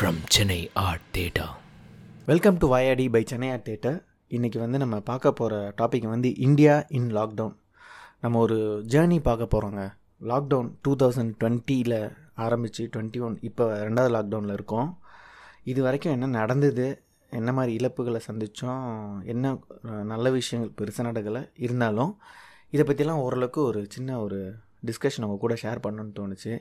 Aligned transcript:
From 0.00 0.20
Chennai 0.26 0.70
art 0.72 1.02
theatre 1.16 1.46
welcome 2.26 2.56
to 2.56 2.66
Vayadi 2.68 3.08
by 3.08 3.24
Chennai 3.26 3.50
art 3.50 3.64
theatre 3.68 3.98
இன்றைக்கி 4.28 4.58
வந்து 4.58 4.78
நம்ம 4.78 5.00
பார்க்க 5.00 5.32
போகிற 5.32 5.74
டாபிக் 5.80 6.06
வந்து 6.08 6.36
இந்தியா 6.36 6.84
இன் 6.88 7.10
லாக்டவுன் 7.16 7.56
நம்ம 8.20 8.38
ஒரு 8.38 8.84
ஜேர்னி 8.92 9.18
பார்க்க 9.20 9.50
போகிறோங்க 9.54 9.82
லாக்டவுன் 10.30 10.70
டூ 10.82 10.96
தௌசண்ட் 11.02 11.34
டுவெண்ட்டியில் 11.40 12.12
ஆரம்பித்து 12.34 12.90
டுவெண்ட்டி 12.96 13.20
ஒன் 13.20 13.38
இப்போ 13.40 13.66
ரெண்டாவது 13.88 14.12
லாக்டவுனில் 14.16 14.52
இருக்கோம். 14.52 14.98
இது 15.64 15.82
வரைக்கும் 15.82 16.12
என்ன 16.12 16.26
நடந்தது? 16.26 17.02
என்ன 17.30 17.52
மாதிரி 17.52 17.74
இழப்புகளை 17.76 18.20
சந்தித்தோம் 18.28 19.20
என்ன 19.24 19.58
நல்ல 19.82 20.30
விஷயங்கள் 20.30 20.74
பெருசாக 20.80 21.08
நடக்கலை? 21.10 21.50
இருந்தாலும் 21.56 22.18
இதை 22.70 22.86
பற்றிலாம் 22.86 23.22
ஓரளவுக்கு 23.26 23.62
ஒரு 23.62 23.86
சின்ன 23.88 24.20
ஒரு 24.20 24.40
டிஸ்கஷன் 24.86 25.26
அவங்க 25.26 25.40
கூட 25.40 25.54
ஷேர் 25.62 25.84
பண்ணணும்னு 25.88 26.18
தோணுச்சு. 26.20 26.60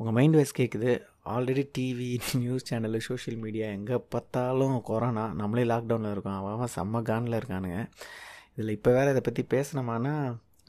உங்கள் 0.00 0.14
மைண்ட் 0.16 0.36
வாய்ஸ் 0.38 0.58
கேட்குது 0.58 0.90
already 1.34 1.62
TV 1.76 2.10
news 2.40 2.66
channel 2.68 2.98
social 3.06 3.38
media 3.44 3.66
எங்கே 3.76 3.96
பார்த்தாலும் 4.12 4.76
கொரோனா 4.88 5.24
நம்மளே 5.40 5.64
லாக்டவுனில் 5.72 6.12
இருக்கோம். 6.14 6.36
அவன் 6.40 6.54
அவன் 6.56 6.72
செம்ம 6.76 7.02
கானில் 7.08 7.38
இருக்கானுங்க. 7.40 7.80
இதில் 8.54 8.74
இப்போ 8.76 8.90
வேறு 8.96 9.12
இதை 9.14 9.22
பற்றி 9.24 9.42
பேசினோமானா 9.54 10.14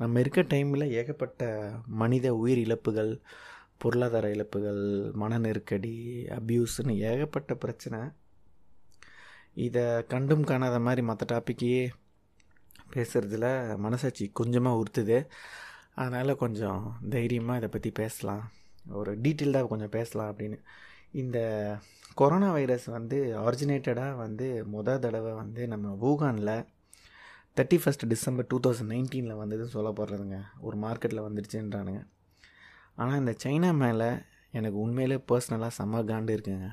நம்ம 0.02 0.20
இருக்க 0.24 0.42
டைமில் 0.54 0.86
ஏகப்பட்ட 1.00 1.52
மனித 2.02 2.28
உயிர் 2.42 2.64
இழப்புகள் 2.66 3.12
பொருளாதார 3.84 4.26
இழப்புகள் 4.36 4.82
மன 5.22 5.40
நெருக்கடி 5.46 5.96
அப்யூஸ்னு 6.38 6.96
ஏகப்பட்ட 7.12 7.54
பிரச்சனை. 7.64 8.00
இதை 9.68 9.88
கண்டும் 10.14 10.48
காணாத 10.52 10.80
மாதிரி 10.88 11.02
மற்ற 11.10 11.26
டாப்பிக்கையே 11.34 11.84
பேசுகிறதுல 12.96 13.48
மனசாட்சி 13.86 14.26
கொஞ்சமாக 14.40 14.80
உறுத்துது. 14.82 15.20
அதனால் 16.02 16.42
கொஞ்சம் 16.44 16.82
தைரியமாக 17.16 17.60
இதை 17.62 17.70
பற்றி 17.76 17.92
பேசலாம். 18.02 18.44
ஒரு 19.00 19.12
டீட்டெயில்டாக 19.24 19.68
கொஞ்சம் 19.68 19.96
பேசலாம் 19.98 20.32
அப்படின்னு. 20.34 20.58
இந்த 21.12 21.38
கொரோனா 22.16 22.52
வைரஸ் 22.52 22.86
வந்து 22.86 23.18
ஆரிஜினேட்டடாக 23.44 24.16
வந்து 24.16 24.48
முத 24.74 24.98
தடவை 25.00 25.32
வந்து 25.34 25.62
நம்ம 25.68 25.94
வூகானில் 26.04 26.56
thirty 27.58 27.78
first 27.84 28.06
December 28.08 28.48
two 28.48 28.60
thousand 28.66 28.92
நைன்டீனில் 28.94 29.40
வந்ததுன்னு 29.42 29.76
சொல்ல 29.76 29.90
போடுறதுங்க 29.90 30.38
ஒரு 30.60 30.78
மார்க்கெட்டில் 30.78 31.26
வந்துடுச்சுன்றானுங்க. 31.28 32.02
ஆனால் 32.96 33.20
இந்த 33.20 33.34
சைனா 33.44 33.72
மேலே 33.84 34.10
எனக்கு 34.52 34.78
உண்மையிலே 34.80 35.18
பர்சனலாக 35.32 35.72
செம்ம 35.78 36.04
காண்டு 36.12 36.36
இருக்குங்க. 36.38 36.70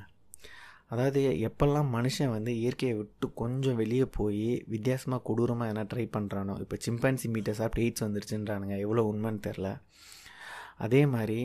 அதாவது 0.87 1.21
எப்போல்லாம் 1.47 1.89
மனுஷன் 1.95 2.33
வந்து 2.35 2.51
இயற்கையை 2.59 2.97
விட்டு 2.97 3.33
கொஞ்சம் 3.33 3.75
வெளியே 3.75 4.05
போய் 4.05 4.63
வித்தியாசமாக 4.67 5.21
கொடூரமாக 5.27 5.71
எதனா 5.71 5.83
ட்ரை 5.93 6.05
பண்ணுறானோ 6.17 6.53
இப்போ 6.63 6.77
சிம்பான்சி 6.85 7.29
மீட்டை 7.33 7.53
சாப்பிட்டு 7.53 7.85
எய்ட்ஸ் 7.85 8.05
வந்துருச்சுன்றானுங்க. 8.05 8.75
எவ்வளோ 8.85 9.03
உண்மைன்னு 9.13 9.41
தெரில 9.47 9.69
அதே 10.77 11.05
மாதிரி 11.05 11.39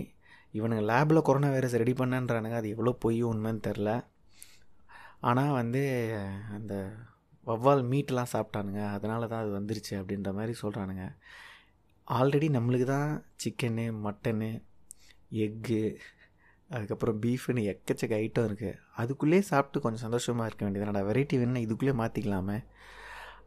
இவனுங்க 0.55 0.83
லேபில் 0.91 1.27
கொரோனா 1.28 1.50
வைரஸ் 1.50 1.81
ரெடி 1.83 1.92
பண்ணன்றானுங்க. 1.92 2.56
அது 2.61 2.69
எவ்வளோ 2.69 2.92
பொய் 3.05 3.20
உண்மைன்னு 3.22 3.67
தெரில 3.69 3.91
ஆனால் 5.20 5.53
வந்து 5.53 5.83
அந்த 6.56 6.75
வவ்வால் 7.47 7.83
மீட்லாம் 7.92 8.33
சாப்பிட்டானுங்க. 8.34 8.83
அதனால 8.97 9.27
தான் 9.27 9.42
அது 9.45 9.53
வந்துருச்சு 9.58 9.95
அப்படின்ற 10.00 10.33
மாதிரி 10.33 10.55
சொல்கிறானுங்க 10.62 11.06
ஆல்ரெடி 12.08 12.48
நம்மளுக்கு 12.48 12.86
தான் 12.86 13.11
சிக்கனு 13.36 13.86
மட்டனு 14.06 14.50
எக்கு 15.45 15.80
அதுக்கப்புறம் 16.70 17.19
பீஃப்னு 17.23 17.62
எக்கச்சக்க 17.73 18.14
ஐட்டம் 18.25 18.47
இருக்குது 18.48 18.78
அதுக்குள்ளேயே 18.97 19.42
சாப்பிட்டு 19.50 19.80
கொஞ்சம் 19.80 20.05
சந்தோஷமாக 20.06 20.47
இருக்க 20.48 20.64
வேண்டியது 20.64 21.05
வெரைட்டி 21.11 21.39
வேணும்னா 21.39 21.64
இதுக்குள்ளே 21.67 21.95
மாற்றிக்கலாமே 22.03 22.58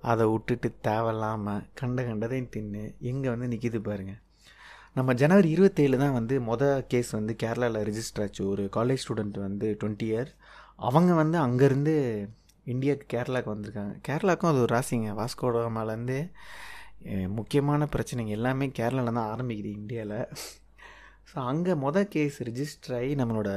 அதை 0.02 0.24
விட்டுட்டு 0.32 0.70
தேவையில்லாமல் 0.82 1.64
கண்ட 1.74 2.02
கண்டதையும் 2.04 2.52
தின்னு 2.56 2.84
எங்கே 3.12 3.30
வந்து 3.30 3.48
நிற்கிது 3.48 3.80
பாருங்கள் 3.80 4.22
நம்ம 4.98 5.14
ஜனவரி 5.22 5.48
இருபத்தேழு 5.54 5.96
தான் 6.02 6.14
வந்து 6.18 6.36
மொதல் 6.50 6.84
கேஸ் 6.92 7.10
வந்து 7.16 7.34
கேரளாவில் 7.42 7.86
ரிஜிஸ்டர் 7.88 8.22
ஆச்சு. 8.26 8.42
ஒரு 8.52 8.64
காலேஜ் 8.76 9.02
ஸ்டூடெண்ட் 9.04 9.38
வந்து 9.46 9.68
டுவெண்ட்டி 9.80 10.06
இயர் 10.12 10.30
அவங்க 10.88 11.12
வந்து 11.20 11.38
அங்கேருந்து 11.46 11.96
இந்தியாவுக்கு 12.74 13.08
கேரளாவுக்கு 13.14 13.52
வந்திருக்காங்க. 13.54 13.94
கேரளாவுக்கும் 14.08 14.52
அது 14.52 14.62
ஒரு 14.66 14.72
ராசிங்க. 14.76 15.10
வாஸ்கோடமாலேருந்து 15.20 16.20
முக்கியமான 17.40 17.88
பிரச்சனைங்க. 17.96 18.34
எல்லாமே 18.40 18.68
கேரளாவில் 18.80 19.18
தான் 19.20 19.32
ஆரம்பிக்குது 19.34 19.72
இந்தியாவில் 19.82 20.18
ஸோ 21.32 21.36
அங்கே 21.52 21.76
மொதல் 21.86 22.10
கேஸ் 22.16 22.38
ரிஜிஸ்டர் 22.50 22.96
ஆகி 23.00 23.12
நம்மளோட 23.22 23.52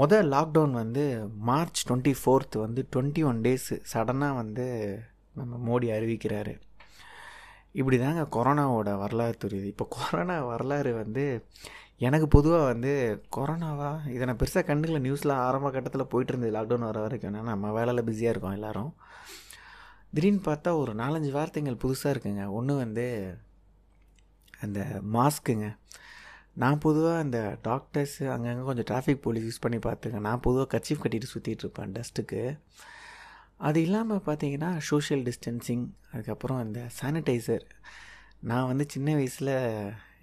மொதல் 0.00 0.30
லாக்டவுன் 0.36 0.80
வந்து 0.82 1.04
மார்ச் 1.50 1.82
டுவெண்ட்டி 1.88 2.14
ஃபோர்த் 2.20 2.56
வந்து 2.66 2.80
டுவெண்ட்டி 2.94 3.24
ஒன் 3.30 3.42
டேஸ் 3.46 3.68
சடனாக 3.94 4.38
வந்து 4.42 4.66
நம்ம 5.40 5.58
மோடி 5.68 5.88
அறிவிக்கிறாரு. 5.96 6.54
இப்படி 7.76 7.96
தாங்க 7.98 8.22
கொரோனாவோட 8.36 8.90
வரலாறு 8.98 9.36
தெரியுது. 9.44 9.64
இப்போ 9.72 9.86
கொரோனா 9.90 10.36
வரலாறு 10.44 10.94
வந்து 10.94 11.24
எனக்கு 11.98 12.28
பொதுவாக 12.28 12.64
வந்து 12.64 12.92
கொரோனாவா? 13.36 13.90
இதை 14.08 14.26
நான் 14.26 14.36
பெருசாக 14.36 14.66
கண்டுக்கல 14.70 15.00
நியூஸில் 15.06 15.32
ஆரம்ப 15.32 15.70
கட்டத்தில் 15.70 16.06
போயிட்டு 16.06 16.38
இருந்தது. 16.38 16.54
லாக்டவுன் 16.56 16.88
வர 16.90 17.00
வரைக்கும். 17.00 17.34
ஏன்னா 17.34 17.42
நம்ம 17.42 17.72
வேலையில் 17.72 18.04
பிஸியாக 18.04 18.30
இருக்கோம் 18.30 18.56
எல்லாரும். 18.58 18.94
திடீர்னு 20.14 20.40
பார்த்தா 20.44 20.76
ஒரு 20.76 20.94
நாலஞ்சு 20.94 21.30
வார்த்தைகள் 21.30 21.82
புதுசாக 21.82 22.14
இருக்குங்க. 22.16 22.48
ஒன்று 22.50 22.76
வந்து 22.76 23.06
அந்த 24.60 24.86
மாஸ்க்குங்க. 25.12 25.66
நான் 26.52 26.78
பொதுவாக 26.78 27.18
அந்த 27.18 27.58
டாக்டர்ஸ் 27.62 28.22
அங்கங்கே 28.24 28.64
கொஞ்சம் 28.64 28.88
டிராஃபிக் 28.90 29.22
போலீஸ் 29.22 29.46
யூஸ் 29.48 29.60
பண்ணி 29.60 29.78
பார்த்துங்க 29.78 30.20
நான் 30.20 30.40
பொதுவாக 30.40 30.68
கர்ச்சீஃப் 30.76 31.04
கட்டிட்டு 31.04 31.28
சுற்றிட்டு 31.34 31.64
இருப்பேன் 31.64 31.92
டஸ்ட்டுக்கு 31.92 32.42
அது 33.60 33.82
இல்லாமல் 33.82 34.24
பார்த்தீங்கன்னா 34.26 34.70
சோஷியல் 34.88 35.22
டிஸ்டன்சிங் 35.28 35.84
அதுக்கப்புறம் 36.12 36.60
இந்த 36.66 36.80
சானிடைசர் 36.98 37.64
நான் 38.48 38.66
வந்து 38.66 38.84
சின்ன 38.94 39.14
வயசில் 39.14 39.52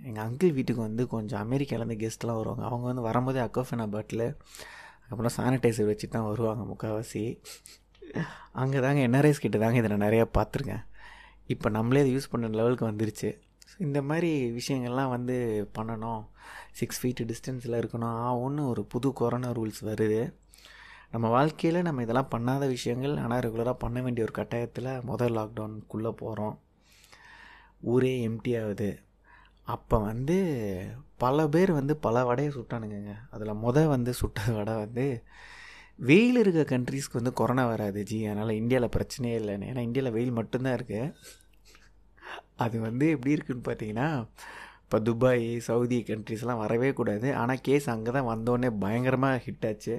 எங்கள் 0.07 0.23
அங்கிள் 0.25 0.53
வீட்டுக்கு 0.57 0.81
வந்து 0.81 1.07
கொஞ்சம் 1.07 1.41
அமெரிக்காவிலேருந்து 1.45 1.97
கெஸ்ட்லாம் 2.03 2.39
வருவாங்க. 2.39 2.63
அவங்க 2.69 2.85
வந்து 2.91 3.01
வரும்போதே 3.01 3.39
அக்கோஃபெனா 3.39 3.85
பாட்டில் 3.95 4.25
அதுக்கப்புறம் 4.99 5.35
சானிடைசர் 5.37 5.89
வச்சு 5.91 6.07
தான் 6.07 6.27
வருவாங்க 6.29 6.63
முக்கால்வாசி 6.71 7.23
அங்கே 8.61 8.79
தாங்க 8.79 9.01
என்ஆர்ஐஸ் 9.07 9.43
கிட்ட 9.45 9.57
தாங்க 9.57 9.77
இதை 9.81 9.89
நான் 9.93 10.05
நிறையா 10.07 10.25
பார்த்துருக்கேன் 10.37 10.83
இப்போ 11.53 11.69
நம்மளே 11.69 12.01
அதை 12.03 12.11
யூஸ் 12.15 12.31
பண்ணுற 12.31 12.49
லெவலுக்கு 12.59 12.85
வந்துருச்சு. 12.89 13.29
ஸோ 13.69 13.75
இந்த 13.77 13.99
மாதிரி 14.01 14.29
விஷயங்கள்லாம் 14.59 15.13
வந்து 15.15 15.35
பண்ணணும். 15.77 16.21
சிக்ஸ் 16.71 16.99
ஃபீட்டு 17.01 17.27
டிஸ்டன்ஸில் 17.31 17.79
இருக்கணும். 17.81 18.15
ஆ 18.25 18.35
ஒன்று 18.45 18.67
ஒரு 18.67 18.81
புது 18.93 19.13
கொரோனா 19.13 19.49
ரூல்ஸ் 19.51 19.81
வருது. 19.89 20.21
நம்ம 21.13 21.27
வாழ்க்கையில் 21.33 21.85
நம்ம 21.85 22.03
இதெல்லாம் 22.03 22.29
பண்ணாத 22.33 22.63
விஷயங்கள் 22.75 23.11
ஆனால் 23.23 23.41
ரெகுலராக 23.45 23.77
பண்ண 23.81 23.97
வேண்டிய 24.05 24.25
ஒரு 24.27 24.33
கட்டாயத்தில் 24.37 24.89
முதல் 25.09 25.35
லாக்டவுனுக்குள்ளே 25.37 26.11
போகிறோம் 26.21 26.55
ஊரே 27.91 28.13
எம்டி 28.27 28.51
ஆகுது. 28.61 28.87
அப்போ 29.73 29.97
வந்து 30.07 30.37
பல 31.23 31.45
பேர் 31.55 31.71
வந்து 31.79 31.93
பல 32.05 32.23
வடையை 32.29 32.51
சுட்டானுங்க 32.57 33.13
அதில் 33.35 33.61
முத 33.65 33.85
வந்து 33.93 34.11
சுட்ட 34.21 34.47
வடை 34.57 34.75
வந்து 34.83 35.05
வெயில் 36.09 36.41
இருக்க 36.43 36.65
கண்ட்ரீஸ்க்கு 36.73 37.19
வந்து 37.21 37.35
கொரோனா 37.41 37.63
வராது. 37.73 37.99
ஜி 38.09 38.17
அதனால் 38.31 38.57
இந்தியாவில் 38.61 38.93
பிரச்சனையே 38.97 39.37
இல்லைன்னு 39.41 39.69
ஏன்னா 39.71 39.85
இந்தியாவில் 39.89 40.15
வெயில் 40.17 40.37
மட்டும்தான் 40.39 40.77
இருக்குது 40.79 41.13
அது 42.63 42.75
வந்து 42.89 43.05
எப்படி 43.15 43.35
இருக்குன்னு 43.37 43.67
பார்த்தீங்கன்னா 43.69 44.09
இப்போ 44.83 44.97
துபாய் 45.07 45.47
சவுதி 45.69 45.97
கண்ட்ரிஸ்லாம் 46.11 46.63
வரவே 46.65 46.91
கூடாது. 46.99 47.27
ஆனால் 47.41 47.63
கேஸ் 47.67 47.93
அங்கே 47.93 48.11
தான் 48.17 48.29
வந்தோடனே 48.33 48.69
பயங்கரமாக 48.83 49.41
ஹிட் 49.45 49.65
ஆச்சு. 49.69 49.95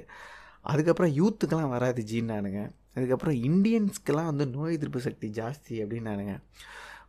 அதுக்கப்புறம் 0.71 1.13
யூத்துக்கெலாம் 1.19 1.73
வராது 1.75 2.01
ஜீன்னானுங்க 2.11 2.61
அதுக்கப்புறம் 2.95 3.37
இந்தியன்ஸ்க்கெலாம் 3.49 4.29
வந்து 4.31 4.45
நோய் 4.47 4.73
எதிர்ப்பு 4.73 4.99
சக்தி 4.99 5.27
ஜாஸ்தி 5.29 5.75
அப்படின்னானுங்க. 5.83 6.33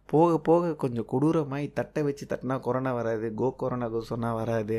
போக 0.07 0.39
போக 0.39 0.75
கொஞ்சம் 0.75 1.09
கொடூரமாய் 1.13 1.67
தட்டை 1.73 2.03
வச்சு 2.03 2.25
தட்டினா 2.31 2.57
கொரோனா 2.61 2.93
வராது 2.93 3.35
கோ 3.35 3.49
கொரோனா 3.63 3.87
கோ 3.89 4.01
சொன்னால் 4.13 4.39
வராது. 4.41 4.77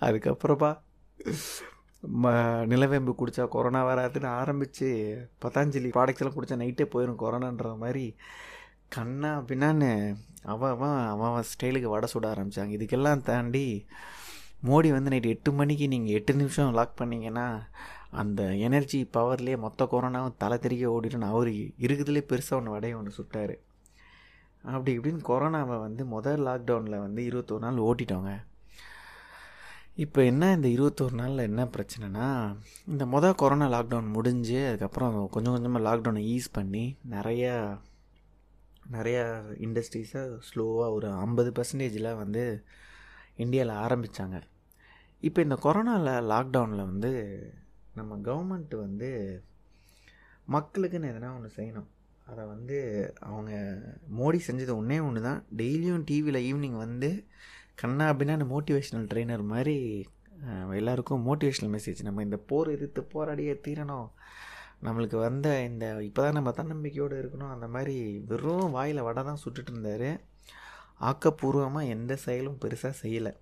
அதுக்கப்புறமா 0.00 0.70
ம 2.02 2.30
நிலவேம்பு 2.70 3.12
குடித்தா 3.20 3.44
கொரோனா 3.48 3.80
வராதுன்னு 3.90 4.28
ஆரம்பித்து 4.40 4.88
பதாஞ்சலி 5.44 5.90
ப்ராடக்ட்ஸ் 5.96 6.36
குடித்தா 6.36 6.58
நைட்டே 6.62 6.86
போயிடும் 6.94 7.20
கொரோனான்ற 7.22 7.70
மாதிரி 7.82 8.04
கண்ணா 8.88 9.30
பின்னான்னு 9.50 9.90
அவன் 10.52 10.72
அவன் 10.74 10.98
அவன் 11.12 11.46
ஸ்டைலுக்கு 11.52 11.92
வடை 11.94 12.08
சுட 12.12 12.26
ஆரம்பித்தாங்க 12.34 12.74
இதுக்கெல்லாம் 12.78 13.24
தாண்டி 13.30 13.64
மோடி 14.68 14.88
வந்து 14.92 15.12
நைட்டு 15.14 15.32
எட்டு 15.34 15.52
மணிக்கு 15.52 15.86
நீங்கள் 15.88 16.16
எட்டு 16.18 16.34
நிமிஷம் 16.34 16.76
லாக் 16.78 17.00
பண்ணிங்கன்னா 17.00 17.46
அந்த 18.22 18.42
எனர்ஜி 18.66 19.00
பவர்லேயே 19.16 19.58
மொத்த 19.64 19.86
கொரோனாவும் 19.92 20.38
தலை 20.42 20.56
தெறிக்க 20.58 20.94
ஓடிட்டுன்னு 20.96 21.30
அவர் 21.32 21.50
இருக்குதுலே 21.84 22.22
பெருசாக 22.30 22.58
ஒன்று 22.58 22.74
வடையை 22.74 22.96
ஒன்று 22.98 23.18
சுட்டார். 23.18 23.54
அப்படி 24.64 24.90
இப்படின்னு 24.98 25.28
கொரோனாவை 25.30 25.76
வந்து 25.86 26.02
முதல் 26.16 26.44
லாக்டவுனில் 26.48 27.04
வந்து 27.06 27.22
இருபத்தொரு 27.30 27.64
நாள் 27.66 27.86
ஓட்டிட்டோங்க. 27.88 28.32
இப்போ 30.04 30.20
என்ன 30.24 30.44
இந்த 30.54 30.68
இருபத்தோரு 30.68 31.14
நாளில் 31.18 31.48
என்ன 31.48 31.62
பிரச்சனைனா 31.74 32.28
இந்த 32.92 33.04
மொதல் 33.06 33.36
கொரோனா 33.42 33.66
லாக்டவுன் 33.74 34.08
முடிஞ்சு 34.14 34.56
அதுக்கப்புறம் 34.68 35.18
கொஞ்சம் 35.34 35.54
கொஞ்சமாக 35.56 35.84
லாக்டவுனை 35.88 36.22
ஈஸ் 36.32 36.48
பண்ணி 36.52 36.84
நிறையா 37.10 37.52
நிறையா 38.94 39.22
இண்டஸ்ட்ரீஸை 39.66 40.22
ஸ்லோவாக 40.48 40.96
ஒரு 40.96 41.08
ஐம்பது 41.16 41.50
பர்சன்டேஜில் 41.58 42.10
வந்து 42.22 42.42
இந்தியாவில் 43.36 43.74
ஆரம்பித்தாங்க 43.84 44.40
இப்போ 45.22 45.40
இந்த 45.42 45.58
கொரோனாவில் 45.62 46.28
லாக்டவுனில் 46.32 46.88
வந்து 46.90 47.12
நம்ம 47.98 48.16
கவர்மெண்ட் 48.28 48.74
வந்து 48.84 49.10
மக்களுக்குன்னு 50.54 51.10
எதனா 51.12 51.28
ஒன்று 51.36 51.50
செய்யணும். 51.58 51.88
அதை 52.30 52.42
வந்து 52.52 52.76
அவங்க 53.28 53.52
மோடி 54.18 54.38
செஞ்சது 54.46 54.72
ஒன்றே 54.80 54.98
ஒன்று 55.06 55.20
தான் 55.28 55.40
டெய்லியும் 55.60 56.04
டிவியில் 56.10 56.44
ஈவினிங் 56.48 56.78
வந்து 56.84 57.10
கண்ணா 57.80 58.04
அப்படின்னா 58.12 58.36
மோட்டிவேஷ்னல் 58.54 59.08
ட்ரெயினர் 59.12 59.44
மாதிரி 59.54 59.76
எல்லாருக்கும் 60.78 61.24
மோட்டிவேஷ்னல் 61.28 61.72
மெசேஜ் 61.74 62.00
நம்ம 62.06 62.22
இந்த 62.26 62.38
போர் 62.50 62.68
எதிர்த்து 62.74 63.02
போராடியே 63.14 63.54
தீரணும். 63.66 64.08
நம்மளுக்கு 64.86 65.16
வந்த 65.26 65.48
இந்த 65.68 65.84
இப்போ 66.08 66.20
தான் 66.24 66.36
நம்ம 66.38 66.50
தன்னம்பிக்கையோடு 66.58 67.20
இருக்கணும். 67.22 67.52
அந்த 67.54 67.66
மாதிரி 67.74 67.96
வெறும் 68.30 68.74
வாயில் 68.76 69.06
வடை 69.06 69.22
தான் 69.28 69.40
சுட்டுட்டு 69.44 69.72
இருந்தார். 69.72 70.08
ஆக்கப்பூர்வமாக 71.08 71.92
எந்த 71.94 72.12
செயலும் 72.26 72.60
பெருசாக 72.64 72.94
செய்யலை. 73.02 73.32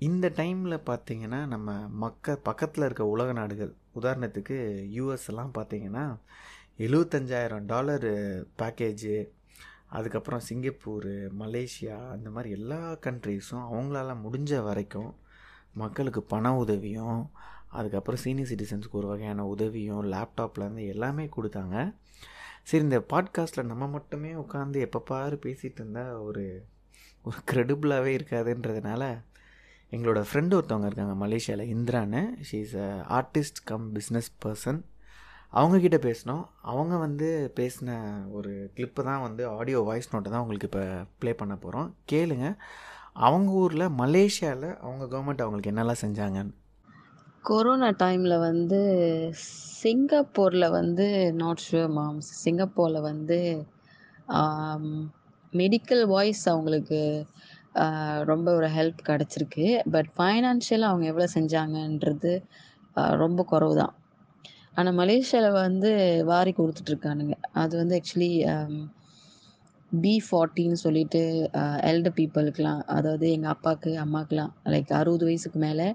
இந்த 0.00 0.28
டைமில் 0.28 0.80
பார்த்தீங்கன்னா 0.86 1.46
நம்ம 1.46 1.88
மக்க 1.88 2.36
பக்கத்தில் 2.36 2.84
இருக்க 2.84 3.06
உலக 3.06 3.32
நாடுகள் 3.32 3.74
உதாரணத்துக்கு 3.94 4.56
யூஎஸ் 4.96 5.26
எல்லாம் 5.28 5.50
பார்த்தீங்கன்னா 5.54 6.04
எழுபத்தஞ்சாயிரம் 6.78 7.66
டாலர் 7.66 8.04
பேக்கேஜு 8.58 9.28
அதுக்கப்புறம் 9.88 10.40
சிங்கப்பூர் 10.40 11.06
மலேசியா 11.38 12.10
அந்த 12.10 12.30
மாதிரி 12.30 12.50
எல்லா 12.50 12.92
கண்ட்ரீஸும் 12.92 13.66
அவங்களால 13.72 14.16
முடிஞ்ச 14.24 14.62
வரைக்கும் 14.62 15.14
மக்களுக்கு 15.74 16.22
பண 16.22 16.56
உதவியும் 16.56 17.30
அதுக்கப்புறம் 17.68 18.20
சீனியர் 18.20 18.50
சிட்டிசன்ஸ்க்கு 18.50 18.90
ஒரு 18.90 19.08
வகையான 19.08 19.46
உதவியும் 19.46 20.12
லேப்டாப்லேருந்து 20.12 20.86
எல்லாமே 20.86 21.28
கொடுத்தாங்க. 21.36 21.94
சரி 22.62 22.82
இந்த 22.82 22.98
பாட்காஸ்ட்டில் 22.98 23.64
நம்ம 23.64 23.88
மட்டுமே 23.88 24.32
உட்காந்து 24.32 24.80
எப்போ 24.80 24.98
பாரு 24.98 25.38
பேசிகிட்டு 25.42 25.80
இருந்தால் 25.80 26.14
ஒரு 26.14 26.64
ஒரு 27.22 27.36
க்ரெடிபிளாகவே 27.50 28.12
இருக்காதுன்றதுனால 28.20 29.22
எங்களோட 29.94 30.20
ஃப்ரெண்டு 30.28 30.56
ஒருத்தவங்க 30.56 30.88
இருக்காங்க 30.88 31.14
மலேசியாவில் 31.24 31.70
இந்திரான்னு. 31.74 32.20
She 32.48 32.58
is 32.66 32.76
a 32.86 32.90
artist 33.18 33.60
cum 33.70 33.86
business 33.96 34.28
person 34.44 34.78
அவங்கக்கிட்ட 35.60 35.98
பேசினோம். 36.06 36.44
அவங்க 36.72 36.94
வந்து 37.06 37.28
பேசின 37.58 37.96
ஒரு 38.38 38.52
கிளிப்பு 38.76 39.00
தான் 39.08 39.24
வந்து 39.26 39.42
ஆடியோ 39.56 39.80
வாய்ஸ் 39.88 40.10
நோட்டை 40.12 40.30
தான் 40.34 40.42
உங்களுக்கு 40.44 40.68
இப்போ 40.70 40.84
ப்ளே 41.20 41.32
பண்ண 41.40 41.54
போகிறோம் 41.64 41.88
கேளுங்க. 42.12 42.48
அவங்க 43.28 43.50
ஊரில் 43.62 43.86
மலேசியாவில் 44.02 44.68
அவங்க 44.84 45.04
கவர்மெண்ட் 45.12 45.44
அவங்களுக்கு 45.44 45.72
என்னெல்லாம் 45.72 46.02
செஞ்சாங்கன்னு. 46.04 46.54
கொரோனா 47.48 47.88
டைமில் 48.02 48.36
வந்து 48.48 48.78
சிங்கப்பூரில் 49.82 50.74
வந்து 50.78 51.06
நாட் 51.42 51.62
ஷுவர் 51.66 51.92
மாம்ஸ் 51.98 52.30
சிங்கப்பூரில் 52.44 53.06
வந்து 53.10 53.38
மெடிக்கல் 55.52 56.02
வாய்ஸ் 56.14 56.42
அவங்களுக்கு 56.52 56.98
ரொம்ப 58.30 58.48
ஒரு 58.58 58.68
ஹெல்ப் 58.76 59.00
கிடச்சிருக்கு. 59.08 59.66
பட் 59.94 60.08
ஃபைனான்ஷியலாக 60.16 60.92
அவங்க 60.92 61.06
எவ்வளோ 61.12 61.28
செஞ்சாங்கன்றது 61.36 62.32
ரொம்ப 63.22 63.40
குறவு 63.52 63.74
தான் 63.82 63.94
ஆனால் 64.78 64.96
மலேசியாவில் 65.00 65.58
வந்து 65.66 65.90
வாரி 66.30 66.52
கொடுத்துட்ருக்கானுங்க. 66.58 67.34
அது 67.62 67.74
வந்து 67.80 67.94
ஆக்சுவலி 67.98 68.32
பி 69.92 70.14
ஃபார்ட்டின்னு 70.26 70.78
சொல்லிட்டு 70.84 71.20
எல்டர் 71.90 72.16
பீப்புளுக்கெலாம் 72.18 72.82
அதாவது 72.96 73.26
எங்கள் 73.36 73.52
அப்பாவுக்கு 73.54 73.92
அம்மாக்கெலாம் 74.04 74.52
லைக் 74.74 74.92
அறுபது 75.00 75.24
வயசுக்கு 75.28 75.58
மேலே 75.66 75.88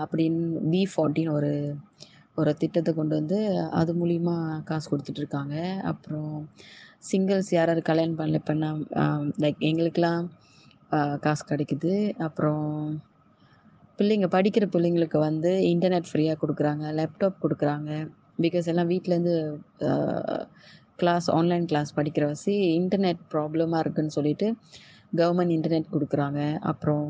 அப்படின்னு 0.00 0.42
பி 0.72 0.82
ஃபார்ட்டின்னு 0.92 1.36
ஒரு 1.38 1.52
ஒரு 2.40 2.50
திட்டத்தை 2.62 2.90
கொண்டு 2.94 3.14
வந்து 3.18 3.38
அது 3.80 3.92
மூலிமா 4.00 4.34
காசு 4.70 4.86
கொடுத்துட்ருக்காங்க. 4.90 5.54
அப்புறம் 5.90 6.34
சிங்கிள்ஸ் 7.10 7.50
யார் 7.54 7.70
யார் 7.70 7.88
கல்யாணம் 7.90 8.18
பண்ணல 8.20 8.38
பண்ண 8.48 8.66
லைக் 9.44 9.62
எங்களுக்கெலாம் 9.70 10.24
காசு 11.24 11.44
கிடைக்குது. 11.50 11.92
அப்புறம் 12.26 12.64
பிள்ளைங்க 13.98 14.26
படிக்கிற 14.34 14.64
பிள்ளைங்களுக்கு 14.72 15.18
வந்து 15.28 15.50
இன்டர்நெட் 15.72 16.08
ஃப்ரீயாக 16.10 16.40
கொடுக்குறாங்க 16.42 16.84
லேப்டாப் 16.98 17.42
கொடுக்குறாங்க. 17.44 17.90
பிகாஸ் 18.44 18.66
எல்லாம் 18.72 18.90
வீட்டிலேருந்து 18.92 19.36
கிளாஸ் 21.00 21.26
ஆன்லைன் 21.38 21.66
கிளாஸ் 21.70 21.90
படிக்கிற 21.96 22.24
வசி 22.32 22.52
இன்டர்நெட் 22.80 23.22
ப்ராப்ளமாக 23.32 23.82
இருக்குன்னு 23.84 24.16
சொல்லிட்டு 24.18 24.46
கவர்மெண்ட் 25.12 25.54
இன்டர்நெட் 25.56 25.92
கொடுக்குறாங்க. 25.94 26.40
அப்புறம் 26.70 27.04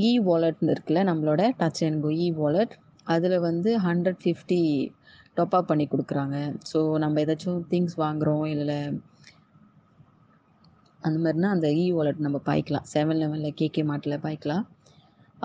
இ 0.00 0.10
வாலெட்னு 0.28 0.72
இருக்குல்ல 0.74 1.02
நம்மளோட 1.10 1.42
touch 1.60 1.82
and 1.86 2.00
go 2.04 2.10
e 2.24 2.28
wallet 2.40 2.74
அதில் 3.06 3.38
வந்து 3.48 3.70
ஹண்ட்ரட் 3.86 4.20
ஃபிஃப்டி 4.22 4.60
டாப்அப் 5.36 5.70
பண்ணி 5.70 5.86
கொடுக்குறாங்க. 5.88 6.36
ஸோ 6.70 6.78
நம்ம 7.04 7.20
ஏதாச்சும் 7.24 7.60
திங்ஸ் 7.72 7.96
வாங்குகிறோம் 8.04 8.46
இல்லை 8.54 8.78
அந்த 11.06 11.18
மாதிரினா 11.24 11.48
அந்த 11.56 11.66
e 11.76 11.82
இ 11.84 11.86
வாலெட் 11.96 12.24
நம்ம 12.26 12.38
பாய்க்கலாம். 12.48 12.86
செவன் 12.94 13.20
லெவனில் 13.22 13.58
கேகே 13.60 13.82
மார்ட்டில் 13.90 14.22
பாய்க்கலாம். 14.26 14.64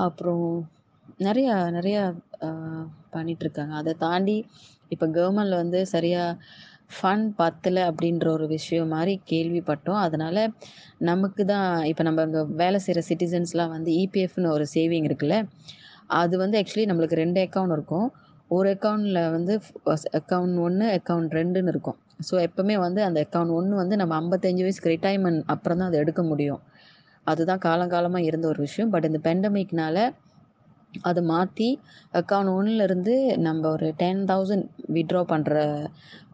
அப்புறம் 0.06 0.46
நிறையா 1.28 1.56
நிறையா 1.78 2.02
பண்ணிகிட்ருக்காங்க 3.16 3.74
அதை 3.82 3.94
தாண்டி 4.06 4.38
இப்போ 4.94 5.06
கவர்மெண்டில் 5.18 5.62
வந்து 5.64 5.80
சரியாக 5.94 6.38
ஃபண்ட் 6.96 7.30
பத்தலை 7.42 7.82
அப்படின்ற 7.90 8.26
ஒரு 8.38 8.46
விஷயம் 8.56 8.92
மாதிரி 8.96 9.14
கேள்விப்பட்டோம். 9.32 10.00
அதனால் 10.06 10.42
நமக்கு 11.10 11.44
தான் 11.54 11.70
இப்போ 11.92 12.04
நம்ம 12.08 12.24
அங்கே 12.28 12.42
வேலை 12.62 12.80
செய்கிற 12.86 13.04
சிட்டிசன்ஸ்லாம் 13.10 13.74
வந்து 13.76 13.92
இபிஎஃப்னு 14.04 14.50
ஒரு 14.56 14.66
சேவிங் 14.76 15.08
இருக்குல்ல 15.10 15.38
அது 16.22 16.36
வந்து 16.44 16.58
ஆக்சுவலி 16.62 16.88
நம்மளுக்கு 16.92 17.22
ரெண்டு 17.24 17.40
அக்கௌண்ட் 17.48 17.76
இருக்கும். 17.78 18.08
ஒரு 18.56 18.70
அக்கௌண்ட்டில் 18.76 19.22
வந்து 19.36 19.54
அக்கௌண்ட் 20.20 20.58
ஒன்று 20.66 20.88
அக்கௌண்ட் 20.98 21.38
ரெண்டுன்னு 21.40 21.72
இருக்கும். 21.74 21.98
ஸோ 22.30 22.36
எப்போவுமே 22.48 22.76
வந்து 22.86 23.02
அந்த 23.04 23.20
அக்கௌண்ட் 23.26 23.56
ஒன்று 23.58 23.76
வந்து 23.76 23.96
நம்ம 23.96 24.16
ஐம்பத்தஞ்சு 24.22 24.66
வயசுக்கு 24.66 24.92
ரிட்டைர்மெண்ட் 24.96 25.42
அப்புறம் 25.54 25.80
தான் 25.80 25.90
அதை 25.90 26.00
எடுக்க 26.00 26.24
முடியும். 26.24 26.62
அதுதான் 27.24 27.64
காலங்காலமாக 27.68 28.28
இருந்த 28.30 28.46
ஒரு 28.48 28.62
விஷயம். 28.62 28.90
பட் 28.90 29.08
இந்த 29.10 29.20
பெண்டமிக்னால 29.28 29.98
அதை 31.02 31.22
மாற்றி 31.24 31.68
அக்கௌண்ட் 32.14 32.54
ஒன்றுலேருந்து 32.56 33.14
நம்ம 33.38 33.70
ஒரு 33.70 33.88
டென் 33.98 34.24
தௌசண்ட் 34.32 34.66
விட்ரா 34.88 35.22
பண்ணுற 35.34 35.54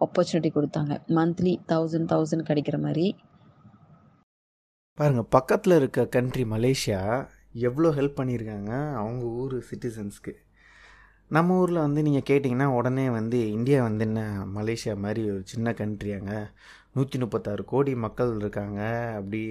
ஆப்பர்ச்சுனிட்டி 0.06 0.52
கொடுத்தாங்க. 0.54 0.94
மந்த்லி 1.18 1.54
தௌசண்ட் 1.74 2.10
தௌசண்ட் 2.14 2.48
கிடைக்கிற 2.50 2.80
மாதிரி. 2.80 3.08
பாருங்கள் 5.00 5.30
பக்கத்தில் 5.30 5.76
இருக்க 5.76 6.06
கண்ட்ரி 6.16 6.44
மலேசியா 6.52 7.02
எவ்வளோ 7.68 7.90
ஹெல்ப் 7.90 8.20
பண்ணியிருக்காங்க 8.20 8.72
அவங்க 8.94 9.24
ஊர் 9.42 9.56
சிட்டிசன்ஸ்க்கு 9.70 10.34
நம்ம 11.30 11.56
ஊரில் 11.58 11.78
வந்து 11.78 12.02
நீங்கள் 12.02 12.28
கேட்டிங்கன்னா 12.30 12.66
உடனே 12.66 13.10
வந்து 13.10 13.52
இந்தியா 13.52 13.82
வந்து 13.84 14.06
என்ன 14.06 14.22
மலேசியா 14.56 14.94
மாதிரி 14.98 15.22
ஒரு 15.30 15.42
சின்ன 15.46 15.72
கண்ட்ரியாங்க 15.72 16.34
நூற்றி 16.94 17.20
முப்பத்தாறு 17.20 17.64
கோடி 17.66 17.96
மக்கள் 17.96 18.32
இருக்காங்க. 18.36 18.80
அப்படி 19.16 19.42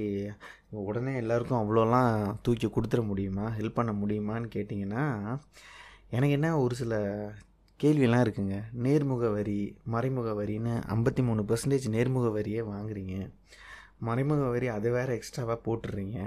உடனே 0.71 1.17
எல்லாருக்கும் 1.17 1.61
அவ்வளோலாம் 1.63 2.35
தூக்கி 2.43 2.67
கொடுத்துட 2.67 3.07
முடியுமா? 3.07 3.53
ஹெல்ப் 3.59 3.77
பண்ண 3.79 3.93
முடியுமான்னு 3.93 4.49
கேட்டிங்கன்னா 4.55 5.05
எனக்கு 6.11 6.35
என்ன 6.39 6.59
ஒரு 6.59 6.75
சில 6.75 6.95
கேள்வியெல்லாம் 7.81 8.25
இருக்குங்க. 8.27 8.57
நேர்முக 8.83 9.33
வரி 9.33 9.77
மறைமுக 9.85 10.33
வரின்னு 10.43 10.75
ஐம்பத்தி 10.97 11.23
மூணு 11.23 11.43
பர்சன்டேஜ் 11.43 11.89
நேர்முக 11.97 12.27
வரியே 12.39 12.63
வாங்குறீங்க. 12.73 13.31
மறைமுக 13.99 14.49
வரி 14.49 14.69
அதை 14.69 14.91
வேறு 14.91 15.21
எக்ஸ்ட்ராவாக 15.21 15.59
போட்டுடுறீங்க 15.67 16.19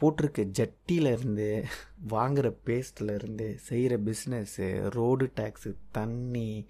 போட்டிருக்க 0.00 0.40
ஜட்டியிலேருந்து 0.58 1.64
வாங்குகிற 2.08 2.48
பேஸ்ட்லேருந்து 2.66 3.54
செய்கிற 3.54 3.98
பிஸ்னஸ்ஸு 3.98 4.66
ரோடு 4.90 5.32
டேக்ஸு 5.36 5.70
தண்ணி 5.92 6.66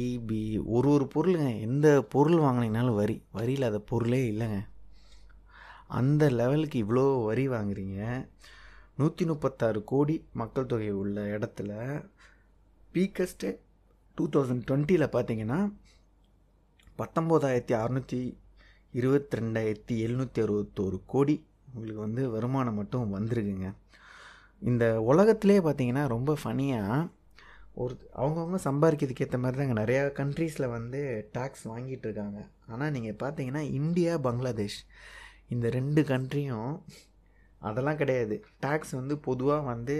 ஈபி 0.00 0.62
ஒரு 0.64 0.88
ஒரு 0.88 1.08
பொருளுங்க. 1.14 1.60
எந்த 1.60 2.02
பொருள் 2.02 2.40
வாங்கினீங்கனாலும் 2.40 2.94
வரி. 2.94 3.22
வரி 3.32 3.52
இல்லாத 3.52 3.78
பொருளே 3.78 4.20
இல்லைங்க. 4.32 4.58
அந்த 5.88 6.30
லெவலுக்கு 6.30 6.84
இவ்வளோ 6.84 7.24
வரி 7.24 7.48
வாங்குறீங்க. 7.48 8.28
நூற்றி 8.96 9.24
முப்பத்தாறு 9.24 9.84
கோடி 9.84 10.24
மக்கள் 10.32 10.66
தொகை 10.66 10.90
உள்ள 10.90 11.38
இடத்துல 11.38 11.72
பீக்கஸ்ட்டு 12.94 13.50
டூ 14.14 14.28
தௌசண்ட் 14.28 14.64
டுவெண்ட்டியில் 14.68 15.14
பார்த்தீங்கன்னா 15.16 15.58
பத்தொம்போதாயிரத்தி 16.98 17.74
அறநூற்றி 17.82 18.20
இருபத்தி 18.92 19.38
ரெண்டாயிரத்தி 19.38 19.94
எழுநூற்றி 20.06 20.40
அறுபத்தோரு 20.44 21.00
கோடி 21.06 21.44
உங்களுக்கு 21.72 22.06
வந்து 22.06 22.22
வருமானம் 22.36 22.78
மட்டும் 22.80 23.14
வந்திருக்குங்க. 23.16 23.68
இந்த 24.70 24.84
உலகத்திலே 25.10 25.58
பார்த்தீங்கன்னா 25.66 26.04
ரொம்ப 26.14 26.32
ஃபனியாக 26.42 26.98
ஒரு 27.82 27.94
அவங்கவுங்க 28.20 28.58
சம்பாதிக்கிறதுக்கு 28.66 29.24
ஏற்ற 29.26 29.38
மாதிரி 29.42 29.58
தாங்க 29.60 29.74
நிறையா 29.82 30.00
கண்ட்ரீஸில் 30.18 30.72
வந்து 30.76 31.00
டேக்ஸ் 31.36 31.64
வாங்கிட்டு 31.70 32.06
இருக்காங்க. 32.08 32.40
ஆனால் 32.72 32.92
நீங்கள் 32.96 33.20
பார்த்தீங்கன்னா 33.22 33.62
இந்தியா 33.78 34.14
பங்களாதேஷ் 34.26 34.80
இந்த 35.54 35.66
ரெண்டு 35.78 36.02
கண்ட்ரியும் 36.10 36.74
அதெல்லாம் 37.68 38.00
கிடையாது. 38.02 38.36
டேக்ஸ் 38.64 38.92
வந்து 38.98 39.14
பொதுவாக 39.28 39.68
வந்து 39.72 39.96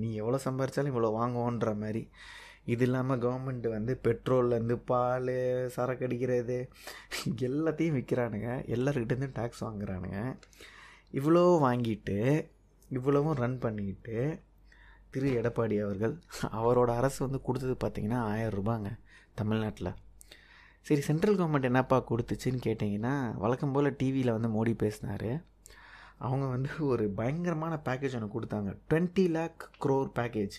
நீ 0.00 0.08
எவ்வளோ 0.22 0.40
சம்பாரித்தாலும் 0.46 0.92
இவ்வளோ 0.92 1.10
வாங்குவோன்ற 1.18 1.72
மாதிரி. 1.82 2.02
இது 2.72 2.84
இல்லாமல் 2.86 3.20
கவர்மெண்ட் 3.24 3.66
வந்து 3.76 3.92
பெட்ரோல்லேருந்து 4.06 4.76
பால் 4.90 5.32
சரக்கு 5.76 6.06
அடிக்கிறது 6.08 6.58
எல்லாத்தையும் 7.48 7.96
விற்கிறானுங்க 7.98 8.50
எல்லாருக்கிட்டேருந்து 8.76 9.30
டேக்ஸ் 9.38 9.64
வாங்குறானுங்க. 9.66 10.20
இவ்வளோ 11.18 11.42
வாங்கிட்டு 11.66 12.16
இவ்வளவும் 12.96 13.38
ரன் 13.42 13.58
பண்ணிக்கிட்டு 13.64 14.16
திரு 15.14 15.30
எடப்பாடி 15.40 15.76
அவர்கள் 15.84 16.14
அவரோட 16.58 16.90
அரசு 17.00 17.18
வந்து 17.26 17.40
கொடுத்தது 17.46 17.74
பார்த்திங்கன்னா 17.82 18.20
ஆயிரம் 18.32 18.56
ரூபாங்க 18.58 18.90
தமிழ்நாட்டில். 19.40 19.90
சரி 20.86 21.02
சென்ட்ரல் 21.08 21.38
கவர்மெண்ட் 21.38 21.68
என்னப்பா 21.70 21.96
கொடுத்துச்சுன்னு 22.10 22.60
கேட்டிங்கன்னா 22.66 23.14
வழக்கம் 23.42 23.74
போல் 23.74 23.96
டிவியில் 24.00 24.34
வந்து 24.36 24.50
மோடி 24.56 24.72
பேசினார். 24.84 25.30
அவங்க 26.26 26.46
வந்து 26.54 26.70
ஒரு 26.92 27.04
பயங்கரமான 27.20 27.74
பேக்கேஜ் 27.86 28.16
ஒன்று 28.18 28.34
கொடுத்தாங்க. 28.34 28.70
டுவெண்ட்டி 28.88 29.24
லேக் 29.36 29.62
க்ரோர் 29.84 30.10
பேக்கேஜ் 30.18 30.56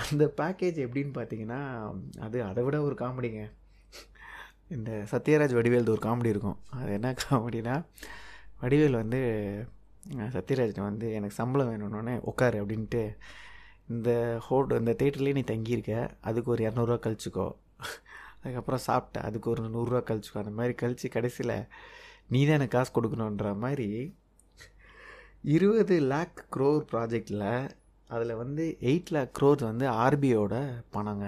அந்த 0.00 0.24
பேக்கேஜ் 0.40 0.78
எப்படின்னு 0.84 1.12
பார்த்தீங்கன்னா 1.18 1.60
அது 2.26 2.38
அதை 2.50 2.62
விட 2.66 2.76
ஒரு 2.88 2.96
காமெடிங்க 3.02 3.42
இந்த 4.76 4.90
சத்யராஜ் 5.12 5.58
வடிவேல்து 5.58 5.94
ஒரு 5.96 6.02
காமெடி 6.06 6.32
இருக்கும். 6.34 6.60
அது 6.78 6.92
என்ன 6.98 7.10
காமெடினா 7.24 7.74
வடிவேல் 8.60 9.00
வந்து 9.02 9.20
சத்யராஜன் 10.36 10.88
வந்து 10.90 11.06
எனக்கு 11.16 11.38
சம்பளம் 11.40 11.70
வேணும்னோடனே 11.70 12.14
உட்காரு 12.30 12.56
அப்படின்ட்டு 12.64 13.02
இந்த 13.88 14.10
ஹோட் 14.46 14.78
இந்த 14.78 14.92
தேட்டர்லேயே 15.00 15.36
நீ 15.38 15.42
தங்கியிருக்க 15.50 15.94
அதுக்கு 16.20 16.50
ஒரு 16.50 16.62
இரநூறுவா 16.68 16.98
கழிச்சிக்கோ. 17.06 17.46
அதுக்கப்புறம் 18.40 18.82
சாப்பிட்ட 18.88 19.20
அதுக்கு 19.28 19.50
ஒரு 19.50 19.62
நூறுரூவா 19.74 20.00
கழிச்சிக்கோ. 20.08 20.42
அந்த 20.42 20.54
மாதிரி 20.58 20.74
கழித்து 20.74 21.08
கடைசியில் 21.08 21.56
நீ 22.32 22.40
தான் 22.46 22.56
எனக்கு 22.58 22.76
காசு 22.76 22.90
கொடுக்கணுன்ற 22.96 23.50
மாதிரி 23.64 23.88
இருபது 25.54 25.96
லேக் 26.12 26.38
க்ரோர் 26.56 26.84
ப்ராஜெக்டில் 26.92 27.70
அதில் 28.10 28.40
வந்து 28.42 28.64
எயிட் 28.80 29.12
லேக் 29.14 29.34
க்ரோர் 29.38 29.62
வந்து 29.64 29.86
ஆர்பிஐயோட 30.04 30.54
பணங்க. 30.96 31.26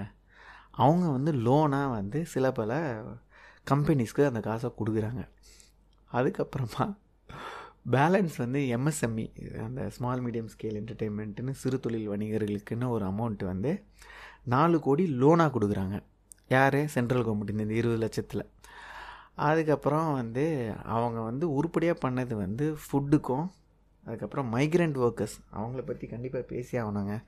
அவங்க 0.71 1.05
வந்து 1.09 1.31
லோனாக 1.45 1.95
வந்து 1.97 2.19
சில 2.25 2.51
பல 2.51 2.73
கம்பெனிஸ்க்கு 3.71 4.29
அந்த 4.29 4.41
காசை 4.47 4.69
கொடுக்குறாங்க. 4.79 5.23
அதுக்கப்புறமா 6.11 6.85
பேலன்ஸ் 7.91 8.37
வந்து 8.37 8.59
எம்எஸ்எம்இ 8.59 9.59
அந்த 9.59 9.89
ஸ்மால் 9.89 10.25
மீடியம் 10.25 10.49
ஸ்கேல் 10.57 10.81
என்டர்டெயின்மெண்ட்டுன்னு 10.81 11.51
சிறு 11.51 11.79
தொழில் 11.79 12.09
வணிகர்களுக்குன்னு 12.09 12.87
ஒரு 12.87 13.05
அமௌண்ட் 13.05 13.43
வந்து 13.43 13.83
நாலு 14.43 14.79
கோடி 14.79 15.17
லோனாக 15.21 15.51
கொடுக்குறாங்க. 15.59 16.03
யார்? 16.49 16.87
சென்ட்ரல் 16.87 17.25
கவர்மெண்ட் 17.25 17.59
இந்த 17.59 17.73
இருபது 17.73 17.99
லட்சத்தில். 17.99 18.49
அதுக்கப்புறம் 19.35 20.13
வந்து 20.13 20.73
அவங்க 20.83 21.21
வந்து 21.21 21.53
உருப்படியாக 21.53 22.09
பண்ணது 22.09 22.33
வந்து 22.33 22.75
ஃபுட்டுக்கும் 22.75 23.49
அதுக்கப்புறம் 24.05 24.55
மைக்ரண்ட் 24.55 24.97
ஒர்க்கர்ஸ் 24.97 25.37
அவங்கள 25.55 25.85
பற்றி 25.85 26.07
கண்டிப்பாக 26.07 26.43
பேசி 26.43 26.77
ஆகணுங்க. 26.77 27.23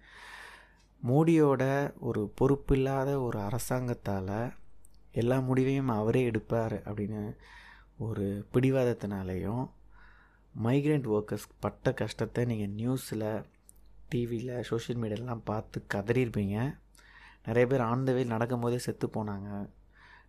மோடியோட 1.07 1.93
ஒரு 1.99 2.31
பொறுப்பு 2.35 2.75
இல்லாத 2.75 3.21
ஒரு 3.21 3.39
அரசாங்கத்தால் 3.39 4.53
எல்லா 5.11 5.39
முடிவையும் 5.39 5.87
அவரே 5.87 6.23
எடுப்பார் 6.23 6.81
அப்படின்னு 6.81 7.35
ஒரு 7.97 8.45
பிடிவாதத்தினாலேயும் 8.53 9.69
மைக்ரெண்ட் 10.65 11.07
ஒர்க்கர்ஸ் 11.15 11.47
பட்ட 11.63 11.93
கஷ்டத்தை 12.01 12.41
நீங்கள் 12.51 12.73
நியூஸில் 12.79 13.27
டிவியில் 14.13 14.63
சோஷியல் 14.69 15.01
மீடியாலாம் 15.01 15.47
பார்த்து 15.49 15.83
கதறியிருப்பீங்க. 15.93 16.57
நிறைய 17.45 17.65
பேர் 17.71 17.83
ஆன் 17.89 18.07
த 18.07 18.13
வே 18.15 18.23
நடக்கும்போதே 18.33 18.79
செத்து 18.85 19.07
போனாங்க. 19.07 19.49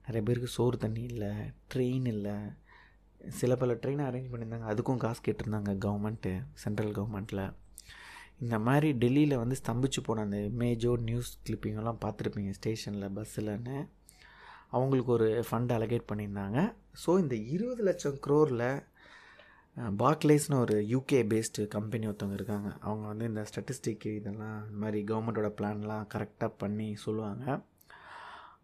நிறைய 0.07 0.23
பேருக்கு 0.29 0.50
சோறு 0.57 0.76
தண்ணி 0.85 1.02
இல்லை 1.12 1.33
ட்ரெயின் 1.73 2.07
இல்லை. 2.14 2.37
சில 3.41 3.57
பல 3.57 3.75
ட்ரெயின் 3.83 4.05
அரேஞ்ச் 4.07 4.31
பண்ணியிருந்தாங்க. 4.31 4.69
அதுக்கும் 4.73 5.02
காசு 5.05 5.21
கேட்டிருந்தாங்க 5.26 5.73
கவர்மெண்ட்டு 5.87 6.33
சென்ட்ரல் 6.62 6.95
கவர்மெண்ட்டில் 6.99 7.45
இந்த 8.45 8.57
மாதிரி 8.67 8.88
டெல்லியில் 9.02 9.41
வந்து 9.41 9.57
ஸ்தம்பிச்சு 9.62 10.00
போன 10.07 10.23
அந்த 10.26 10.38
இமேஜோ 10.52 10.93
நியூஸ் 11.09 11.31
கிளிப்பிங்கெல்லாம் 11.47 12.00
பார்த்துருப்பீங்க 12.05 12.52
ஸ்டேஷனில் 12.59 13.12
பஸ்ஸில்னு 13.19 13.76
அவங்களுக்கு 14.76 15.12
ஒரு 15.12 15.29
ஃபண்ட் 15.49 15.75
அலகேட் 15.76 16.09
பண்ணியிருந்தாங்க. 16.11 16.59
ஸோ 17.02 17.11
இந்த 17.23 17.35
இருபது 17.55 17.83
லட்சம் 17.88 18.19
க்ரோரில் 18.26 18.67
பாக்லேஸ்னு 19.76 20.55
ஒரு 20.55 20.81
யூகே 20.81 21.21
பேஸ்டு 21.23 21.67
கம்பெனி 21.67 22.07
ஒருத்தவங்க 22.07 22.33
இருக்காங்க. 22.33 22.76
அவங்க 22.81 23.07
வந்து 23.07 23.25
இந்த 23.25 23.47
ஸ்டட்டிஸ்டிக் 23.55 24.07
இதெல்லாம் 24.07 24.64
இந்த 24.64 24.79
மாதிரி 24.79 25.05
கவர்மெண்ட்டோட 25.05 25.50
பிளான்லாம் 25.61 26.07
கரெக்டாக 26.14 26.52
பண்ணி 26.59 26.97
சொல்லுவாங்க. 26.97 27.64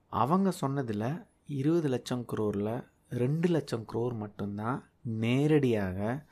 அவங்க 0.07 0.51
சொன்னதில் 0.51 1.27
இருபது 1.47 1.89
லட்சம் 1.89 2.25
குரோரில் 2.37 2.85
ரெண்டு 3.09 3.49
லட்சம் 3.49 3.85
குரோர் 3.93 4.17
மட்டும்தான் 4.17 4.91
நேரடியாக 5.03 6.27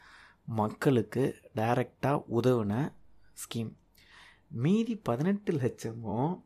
மக்களுக்கு 0.45 1.37
டைரெக்டாக 1.54 2.25
உதவின 2.35 2.92
ஸ்கீம் 3.45 3.73
மீதி 4.49 4.97
பதினெட்டு 4.97 5.52
லட்சமும் 5.52 6.42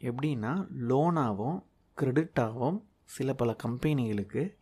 எப்படின்னா 0.00 0.66
லோனாகவும் 0.88 1.62
கிரெடிட்டாகவும் 2.00 2.82
சில 3.04 3.34
பல 3.34 3.56
கம்பெனிகளுக்கு 3.64 4.56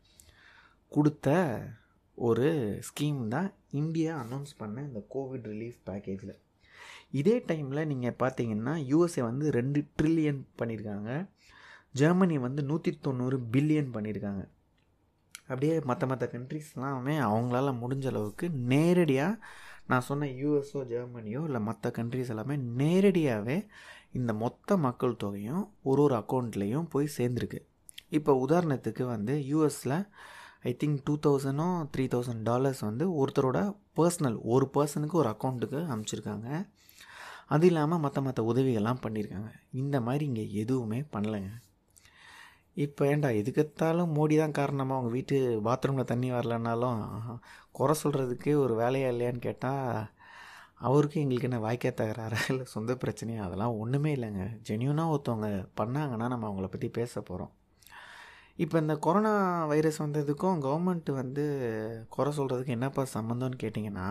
கொடுத்த 0.89 1.29
ஒரு 2.15 2.81
ஸ்கீம் 2.89 3.29
தான் 3.29 3.55
இந்தியா 3.71 4.19
அனௌன்ஸ் 4.19 4.53
பண்ண 4.57 4.83
இந்த 4.83 5.07
கோவிட் 5.15 5.47
ரிலீஃப் 5.47 5.79
பேக்கேஜில் 5.87 6.35
இதே 7.11 7.45
டைமில் 7.47 7.87
நீங்கள் 7.87 8.17
பார்த்தீங்கன்னா 8.19 8.75
யூஎஸ்ஏ 8.89 9.23
வந்து 9.23 9.51
ரெண்டு 9.51 9.87
ட்ரில்லியன் 10.03 10.45
பண்ணியிருக்காங்க 10.59 11.29
ஜெர்மனி 11.93 12.39
வந்து 12.39 12.63
நூற்றி 12.63 12.99
தொண்ணூறு 13.01 13.39
பில்லியன் 13.53 13.91
பண்ணியிருக்காங்க 13.93 14.49
அப்படியே 15.41 15.81
மற்ற 15.81 16.07
மற்ற 16.07 16.31
கண்ட்ரிஸ்லாமே 16.33 17.15
அவங்களால 17.21 17.73
முடிஞ்ச 17.81 18.07
அளவுக்கு 18.07 18.51
நேரடியாக 18.51 19.39
நான் 19.87 20.01
சொன்ன 20.01 20.27
யூஎஸ்ஓ 20.27 20.83
ஜெர்மனியோ 20.87 21.45
இல்லை 21.45 21.61
மற்ற 21.61 21.91
கண்ட்ரிஸ் 21.91 22.29
எல்லாமே 22.29 22.57
நேரடியாகவே 22.57 23.67
இந்த 24.13 24.33
மொத்த 24.33 24.77
மக்கள் 24.77 25.17
தொகையும் 25.17 25.73
ஒரு 25.83 26.03
ஒரு 26.03 26.15
அக்கௌண்ட்லேயும் 26.15 26.89
போய் 26.91 27.09
சேர்ந்துருக்கு. 27.17 27.59
இப்போ 28.09 28.47
உதாரணத்துக்கு 28.47 29.03
வந்து 29.03 29.35
யூஎஸில் 29.35 30.07
ஐ 30.69 30.73
திங்க் 30.83 31.01
டூ 31.05 31.15
தௌசண்டோ 31.27 31.67
த்ரீ 31.95 32.05
தௌசண்ட் 32.15 32.43
டாலர்ஸ் 32.43 32.81
வந்து 32.91 33.05
ஒருத்தரோட 33.21 33.59
பர்சனல் 33.99 34.39
ஒரு 34.55 34.67
பர்சனுக்கு 34.75 35.17
ஒரு 35.23 35.29
அக்கௌண்ட்டுக்கு 35.33 35.81
அனுப்பிச்சிருக்காங்க 35.93 36.49
அது 37.55 37.67
இல்லாமல் 37.67 38.03
மற்ற 38.05 38.19
மற்ற 38.21 38.43
உதவிகள்லாம் 38.53 39.03
பண்ணியிருக்காங்க 39.05 39.51
இந்த 39.71 39.97
மாதிரி 40.01 40.25
இங்கே 40.25 40.45
எதுவுமே 40.63 41.01
பண்ணலைங்க. 41.15 41.51
இப்போ 42.85 43.03
ஏண்டா 43.07 43.29
எதுக்கத்தாலும் 43.41 44.15
மோடி 44.17 44.37
தான் 44.37 44.57
காரணமாக 44.59 44.97
அவங்க 44.99 45.11
வீட்டு 45.17 45.37
பாத்ரூமில் 45.67 46.11
தண்ணி 46.13 46.29
வரலனாலும் 46.33 47.03
குறை 47.79 47.95
சொல்கிறதுக்கே 48.03 48.55
ஒரு 48.63 48.75
வேலையா 48.83 49.11
இல்லையான்னு 49.15 49.47
கேட்டால் 49.49 50.09
அவருக்கு 50.89 51.21
எங்களுக்கு 51.21 51.49
என்ன 51.51 51.61
வாய்க்கா 51.67 51.91
தகராறா? 52.01 52.39
இல்லை 52.53 52.65
சொந்த 52.65 52.93
பிரச்சனையா? 52.95 53.43
அதெல்லாம் 53.47 53.77
ஒன்றுமே 53.83 54.13
இல்லைங்க. 54.17 54.45
ஜென்யூனாக 54.69 55.13
ஒருத்தவங்க 55.15 55.51
பண்ணாங்கன்னா 55.81 56.29
நம்ம 56.33 56.49
அவங்கள 56.49 56.67
பற்றி 56.67 56.89
பேச 56.99 57.21
போகிறோம் 57.21 57.53
இப்போ 58.57 58.77
இந்த 58.81 58.95
கொரோனா 58.97 59.31
வைரஸ் 59.67 59.97
வந்ததுக்கும் 60.03 60.61
கவர்மெண்ட் 60.65 61.09
வந்து 61.13 61.45
குறை 62.09 62.31
சொல்கிறதுக்கு 62.37 62.75
என்னப்பா 62.77 63.03
சம்மந்தம்னு 63.15 63.57
கேட்டிங்கன்னா 63.63 64.09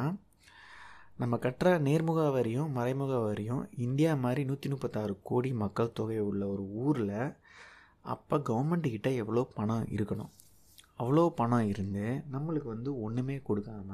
நம்ம 1.17 1.37
கட்டுற 1.37 1.69
நேர்முக 1.87 2.21
வரியும் 2.31 2.73
மறைமுக 2.77 3.13
வரியும் 3.19 3.63
இந்தியா 3.85 4.11
மாதிரி 4.15 4.43
நூற்றி 4.49 4.69
முப்பத்தாறு 4.69 5.13
கோடி 5.29 5.49
மக்கள் 5.53 5.95
தொகை 5.99 6.19
உள்ள 6.19 6.43
ஒரு 6.47 6.63
ஊரில் 6.83 7.15
அப்போ 8.13 8.37
கவர்மெண்ட்டுக்கிட்ட 8.49 9.09
எவ்வளோ 9.21 9.43
பணம் 9.53 9.87
இருக்கணும்? 9.95 10.31
அவ்வளோ 10.99 11.25
பணம் 11.39 11.67
இருந்து 11.67 12.05
நம்மளுக்கு 12.33 12.69
வந்து 12.75 12.91
ஒன்றுமே 13.01 13.37
கொடுக்காம 13.49 13.91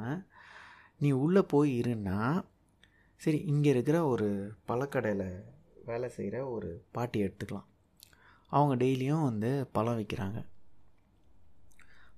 நீ 0.97 1.11
உள்ளே 1.23 1.41
போய் 1.53 1.71
இருன்னா 1.81 2.19
சரி 3.21 3.39
இங்கே 3.51 3.69
இருக்கிற 3.69 3.97
ஒரு 4.05 4.29
பழக்கடையில் 4.67 5.27
வேலை 5.85 6.09
செய்கிற 6.09 6.37
ஒரு 6.55 6.69
பாட்டி 6.91 7.17
எடுத்துக்கலாம். 7.23 7.68
அவங்க 8.49 8.85
டெய்லியும் 8.85 9.23
வந்து 9.23 9.67
பழம் 9.71 9.99
விற்கிறாங்க 9.99 10.39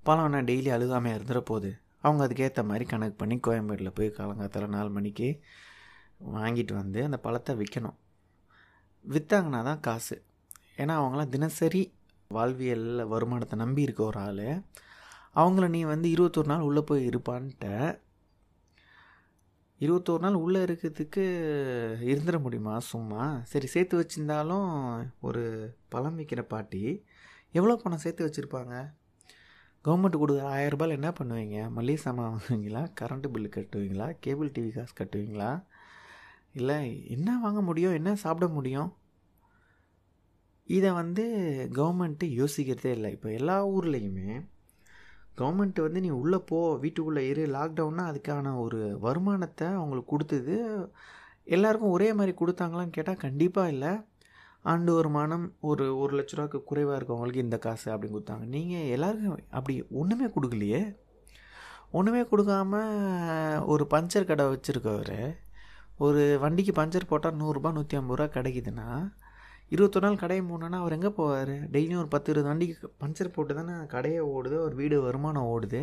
பழம்னா 0.06 0.40
டெய்லி 0.50 0.70
அழுகாமையாக 0.70 1.22
இருந்துற 1.22 1.40
போகுது 1.40 1.70
அவங்க 2.00 2.22
அதுக்கேற்ற 2.26 2.64
மாதிரி 2.64 2.84
கணக்கு 2.84 3.16
பண்ணி 3.16 3.36
கோயம்பேட்டில் 3.46 3.94
போய் 3.94 4.14
காலங்காத்தால் 4.16 4.74
நாலு 4.76 4.90
மணிக்கு 4.90 5.28
வாங்கிட்டு 6.32 6.72
வந்து 6.72 7.04
அந்த 7.04 7.18
பழத்தை 7.18 7.52
விற்கணும் 7.56 7.98
விற்றாங்கன்னா 9.04 9.62
தான் 9.62 9.80
காசு. 9.80 10.16
ஏன்னா 10.76 10.94
அவங்களாம் 11.00 11.28
தினசரி 11.28 11.82
வாழ்வியல் 12.28 13.06
வருமானத்தை 13.06 13.58
நம்பி 13.58 13.82
இருக்க 13.82 14.02
ஒரு 14.04 14.18
ஆள். 14.18 14.46
அவங்கள 15.34 15.68
நீ 15.68 15.80
வந்து 15.82 16.08
இருபத்தொரு 16.10 16.46
நாள் 16.46 16.60
உள்ளே 16.60 16.80
போய் 16.80 17.08
இருப்பான்ட்ட 17.08 17.66
இருபத்தோரு 19.82 20.18
நாள் 20.18 20.34
உள்ளே 20.34 20.60
இருக்கிறதுக்கு 20.64 21.24
இருந்துட 22.10 22.40
முடியுமா? 22.40 22.78
சும்மா. 22.78 23.40
சரி 23.44 23.66
சேர்த்து 23.66 23.94
வச்சுருந்தாலும் 24.00 24.68
ஒரு 25.20 25.42
பழம் 25.88 26.18
விற்கிற 26.18 26.42
பாட்டி 26.42 27.04
எவ்வளோ 27.52 27.76
பணம் 27.76 27.98
சேர்த்து 27.98 28.26
வச்சுருப்பாங்க? 28.26 28.74
கவர்மெண்ட் 29.84 30.18
கொடுக்குற 30.20 30.44
ஆயிரரூபாயில் 30.56 30.98
என்ன 30.98 31.08
பண்ணுவீங்க? 31.10 31.70
மளிகை 31.70 31.96
சாமான் 31.96 32.38
வாங்குவீங்களா? 32.38 32.82
கரண்ட்டு 33.00 33.30
பில்லு 33.34 33.50
கட்டுவீங்களா? 33.56 34.16
கேபிள் 34.20 34.50
டிவி 34.50 34.70
காசு 34.70 34.94
கட்டுவீங்களா? 35.00 35.64
இல்லை 36.52 37.08
என்ன 37.08 37.38
வாங்க 37.42 37.62
முடியும்? 37.62 37.92
என்ன 37.92 38.14
சாப்பிட 38.14 38.52
முடியும்? 38.52 38.94
இதை 40.66 40.90
வந்து 40.90 41.24
கவர்மெண்ட்டு 41.72 42.24
யோசிக்கிறதே 42.24 42.84
இல்லை. 42.84 43.10
இப்போ 43.10 43.32
எல்லா 43.32 43.68
ஊர்லேயுமே 43.68 44.50
கவர்மெண்ட் 45.38 45.78
வந்து 45.84 46.00
நீ 46.04 46.10
உள்ளே 46.20 46.38
போ 46.50 46.58
வீட்டுக்குள்ளே 46.82 47.22
இரு 47.30 47.42
லாக்டவுன்னா 47.56 48.04
அதுக்கான 48.10 48.54
ஒரு 48.64 48.80
வருமானத்தை 49.04 49.66
அவங்களுக்கு 49.78 50.12
கொடுத்தது. 50.14 50.56
எல்லாருக்கும் 51.56 51.94
ஒரே 51.96 52.08
மாதிரி 52.18 52.32
கொடுத்தாங்களான்னு 52.40 52.96
கேட்டால் 52.96 53.22
கண்டிப்பாக 53.26 53.72
இல்லை. 53.74 53.92
ஆண்டு 54.72 54.90
வருமானம் 54.98 55.46
ஒரு 55.70 55.84
ஒரு 56.02 56.12
லட்ச 56.18 56.34
ரூபாய்க்கு 56.36 56.58
குறைவாக 56.70 56.98
இருக்கவங்களுக்கு 56.98 57.46
இந்த 57.46 57.58
காசு 57.66 57.86
அப்படின்னு 57.92 58.16
கொடுத்தாங்க. 58.16 58.44
நீங்கள் 58.56 58.90
எல்லாருக்கும் 58.96 59.38
அப்படி 59.58 59.74
ஒன்றுமே 60.00 60.28
கொடுக்கலையே. 60.36 60.82
ஒன்றுமே 61.98 62.22
கொடுக்காம 62.32 62.74
ஒரு 63.72 63.84
பஞ்சர் 63.94 64.28
கடை 64.30 64.44
வச்சுருக்கவர் 64.52 65.16
ஒரு 66.04 66.22
வண்டிக்கு 66.44 66.72
பஞ்சர் 66.78 67.10
போட்டால் 67.10 67.38
நூறுரூபா 67.40 67.70
நூற்றி 67.78 67.96
ஐம்பது 67.98 68.18
ரூபா 68.18 68.28
கிடைக்குதுன்னா 68.36 68.86
இருபத்தொரு 69.72 70.04
நாள் 70.06 70.22
கடையை 70.22 70.42
மூணுனா 70.48 70.78
அவர் 70.82 70.94
எங்கே 70.96 71.10
போவார்? 71.18 71.52
டெய்லியும் 71.74 72.00
ஒரு 72.02 72.10
பத்து 72.14 72.30
இருபது 72.32 72.50
வண்டிக்கு 72.50 72.88
பஞ்சர் 73.02 73.34
போட்டு 73.34 73.52
தானே 73.58 73.74
கடையை 73.92 74.22
ஓடுது 74.34 74.56
ஒரு 74.66 74.74
வீடு 74.80 74.96
வருமானம் 75.06 75.50
ஓடுது. 75.52 75.80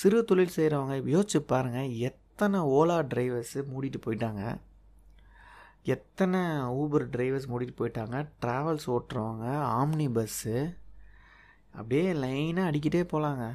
சிறு 0.00 0.18
தொழில் 0.30 0.56
செய்கிறவங்க 0.56 0.96
யோசிச்சு 1.14 1.40
பாருங்கள் 1.52 1.94
எத்தனை 2.08 2.58
ஓலா 2.78 2.98
டிரைவர்ஸு 3.12 3.60
மூடிட்டு 3.70 4.00
போயிட்டாங்க. 4.06 4.42
எத்தனை 5.94 6.40
ஊபர் 6.80 7.06
டிரைவர்ஸ் 7.14 7.48
மூடிட்டு 7.52 7.74
போயிட்டாங்க. 7.80 8.16
ட்ராவல்ஸ் 8.42 8.88
ஓட்டுறவங்க 8.96 9.46
ஆம்னி 9.78 10.08
பஸ்ஸு 10.18 10.56
அப்படியே 11.78 12.04
லைனாக 12.22 12.68
அடிக்கிட்டே 12.70 13.02
போகலாங்க 13.14 13.46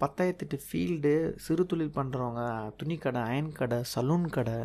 பத்தாயிரத்தெட்டு 0.00 0.56
ஃபீல்டு 0.66 1.12
சிறு 1.44 1.62
தொழில் 1.70 1.96
பண்ணுறவங்க 1.98 2.42
துணிக்கடை 2.80 3.20
அயன் 3.30 3.52
கடை 3.52 3.78
சலூன் 3.92 4.26
கடை 4.36 4.58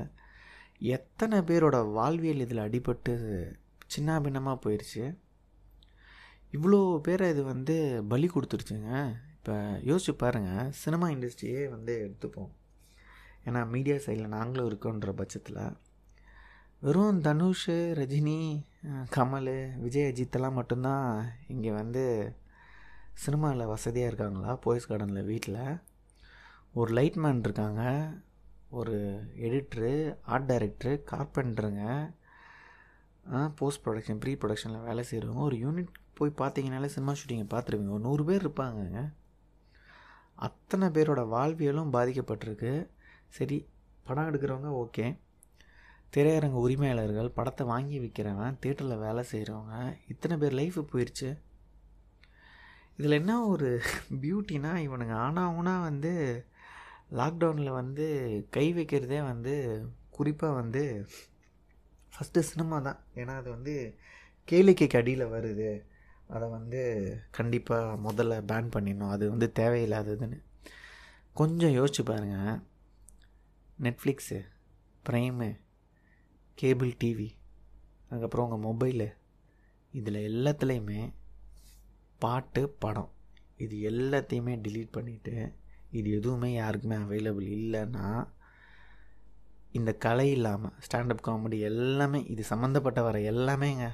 எத்தனை 0.96 1.38
பேரோட 1.50 1.78
வாழ்வியல் 1.98 2.44
இதில் 2.46 2.66
அடிபட்டு 2.68 3.16
சின்ன 3.94 4.18
பின்னமாக 4.26 4.62
போயிடுச்சு. 4.64 5.04
இவ்வளோ 6.54 6.80
பேரை 7.06 7.26
இது 7.34 7.42
வந்து 7.54 7.76
பலி 8.12 8.28
கொடுத்துருச்சுங்க. 8.34 8.92
இப்போ 9.38 9.56
யோசிச்சு 9.90 10.14
பாருங்கள் 10.22 10.72
சினிமா 10.82 11.08
இண்டஸ்ட்ரியே 11.16 11.64
வந்து 11.76 11.94
எடுத்துப்போம். 12.06 12.52
ஏன்னா 13.48 13.62
மீடியா 13.74 13.98
சைடில் 14.06 14.36
நாங்களும் 14.38 14.70
இருக்கோன்ற 14.70 15.12
பட்சத்தில் 15.20 15.60
வெறும் 16.86 17.20
தனுஷ் 17.26 17.68
ரஜினி 18.00 18.40
கமல் 19.16 19.54
விஜய் 19.84 20.08
அஜித்தெல்லாம் 20.10 20.58
மட்டும்தான் 20.60 21.08
இங்கே 21.54 21.72
வந்து 21.82 22.04
சினிமாவில் 23.24 23.72
வசதியாக 23.74 24.10
இருக்காங்களா? 24.12 24.52
போயஸ் 24.66 24.90
கார்டனில் 24.90 25.30
வீட்டில் 25.32 25.62
ஒரு 26.80 26.90
லைட்மேன் 26.98 27.44
இருக்காங்க 27.46 27.84
ஒரு 28.80 28.96
எடிட்ரு 29.48 29.92
ஆர்ட் 30.34 30.50
டைரக்டரு 30.52 30.94
கார்பெண்டருங்க 31.12 31.84
போஸ்ட் 33.60 33.84
ப்ரொடக்ஷன் 33.86 34.20
ப்ரீ 34.24 34.34
ப்ரொடக்ஷனில் 34.34 34.86
வேலை 34.88 35.04
செய்கிறவங்க 35.10 35.44
ஒரு 35.50 35.56
யூனிட் 35.56 35.92
போய் 36.14 36.40
பார்த்தீங்கனாலே 36.42 36.86
சினிமா 36.86 37.14
ஷூட்டிங்கை 37.14 37.48
பார்த்துருவீங்க 37.54 37.90
ஒரு 37.90 38.04
நூறு 38.04 38.24
பேர் 38.24 38.44
இருப்பாங்கங்க. 38.44 39.00
அத்தனை 40.36 40.88
பேரோட 40.88 41.22
வாழ்வியலும் 41.28 41.94
பாதிக்கப்பட்டிருக்கு. 41.94 42.88
சரி 43.28 43.58
படம் 44.04 44.28
எடுக்கிறவங்க 44.30 44.72
ஓகே 44.84 45.18
திரையரங்க 46.14 46.54
உரிமையாளர்கள் 46.54 47.30
படத்தை 47.30 47.66
வாங்கி 47.66 48.00
விற்கிறவன் 48.00 48.58
தேட்டரில் 48.64 48.98
வேலை 48.98 49.24
செய்கிறவங்க 49.32 49.96
இத்தனை 50.08 50.38
பேர் 50.38 50.52
லைஃப் 50.52 50.78
போயிடுச்சு 50.92 51.30
இதில் 52.98 53.12
என்ன 53.12 53.48
ஒரு 53.48 53.70
பியூட்டினா 54.22 54.72
இவனுங்க 54.88 55.16
ஆனாவுனா 55.18 55.82
வந்து 55.82 56.46
லாக்டவுனில் 57.12 57.72
வந்து 57.72 58.06
கை 58.50 58.74
வைக்கிறதே 58.74 59.26
வந்து 59.26 59.56
குறிப்பாக 60.10 60.54
வந்து 60.54 60.84
ஃபஸ்ட்டு 62.16 62.40
சினிமா 62.40 62.80
தான். 62.80 63.00
ஏன்னா 63.16 63.34
அது 63.36 63.50
வந்து 63.50 63.96
கேளிக்கைக்கு 64.52 64.98
அடியில் 64.98 65.26
வருது. 65.26 65.70
அதை 66.28 66.48
வந்து 66.48 66.82
கண்டிப்பாக 67.32 68.12
முதல்ல 68.12 68.36
பேன் 68.52 68.70
பண்ணிடணும். 68.76 69.10
அது 69.10 69.30
வந்து 69.30 69.52
தேவையில்லாததுன்னு. 69.60 70.40
கொஞ்சம் 71.34 71.76
யோசிச்சு 71.80 72.04
பாருங்கள் 72.06 72.60
நெட்ஃப்ளிக்ஸு 73.82 74.40
ப்ரைமு 75.10 75.60
கேபிள் 76.56 76.94
டிவி 77.04 77.30
அதுக்கப்புறம் 78.10 78.52
உங்கள் 78.52 78.66
மொபைலு 78.70 79.08
இதில் 79.92 80.20
எல்லாத்துலேயுமே 80.30 81.14
பாட்டு 82.20 82.70
படம். 82.70 83.12
இது 83.58 83.76
எல்லாத்தையுமே 83.90 84.54
டிலீட் 84.56 84.96
பண்ணிவிட்டு 84.98 85.54
இது 85.92 86.12
எதுவுமே 86.12 86.54
யாருக்குமே 86.54 86.96
அவைலபிள் 86.96 87.48
இல்லைன்னா 87.58 88.28
இந்த 89.80 89.92
கலை 90.06 90.28
இல்லாமல் 90.36 90.76
ஸ்டாண்டப் 90.86 91.26
காமெடி 91.28 91.58
எல்லாமே 91.70 92.20
இது 92.34 92.44
சம்மந்தப்பட்ட 92.52 93.00
வர 93.08 93.18
எல்லாமேங்க. 93.32 93.86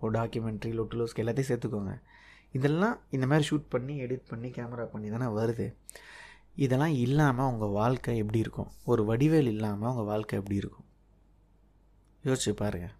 ஒரு 0.00 0.12
டாக்குமெண்ட்ரி 0.18 0.70
லொட்டுலோஸ்க்கு 0.78 1.22
எல்லாத்தையும் 1.22 1.50
சேர்த்துக்கோங்க. 1.50 1.94
இதெல்லாம் 2.58 2.96
இந்த 3.10 3.24
மாதிரி 3.26 3.44
ஷூட் 3.50 3.66
பண்ணி 3.68 3.94
எடிட் 4.04 4.30
பண்ணி 4.30 4.48
கேமரா 4.58 4.84
பண்ணி 4.94 5.08
தானே 5.14 5.26
வருது. 5.38 5.66
இதெல்லாம் 6.64 6.94
இல்லாமல் 7.06 7.50
உங்கள் 7.52 7.76
வாழ்க்கை 7.80 8.14
எப்படி 8.22 8.38
இருக்கும்? 8.44 8.70
ஒரு 8.84 9.02
வடிவேல் 9.10 9.50
இல்லாமல் 9.54 9.90
உங்கள் 9.90 10.10
வாழ்க்கை 10.12 10.38
எப்படி 10.38 10.60
இருக்கும்? 10.62 10.88
யோசிச்சு 12.24 12.52
பாருங்கள் 12.62 12.96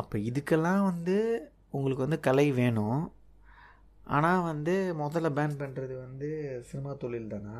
அப்போ 0.00 0.16
இதுக்கெல்லாம் 0.28 0.82
வந்து 0.90 1.16
உங்களுக்கு 1.76 2.06
வந்து 2.06 2.20
கலை 2.26 2.46
வேணும். 2.60 3.02
ஆனால் 4.16 4.46
வந்து 4.50 4.74
முதல்ல 4.98 5.28
பேன் 5.38 5.60
பண்ணுறது 5.60 5.94
வந்து 6.04 6.28
சினிமா 6.70 6.92
தொழில் 7.02 7.32
தானா? 7.34 7.56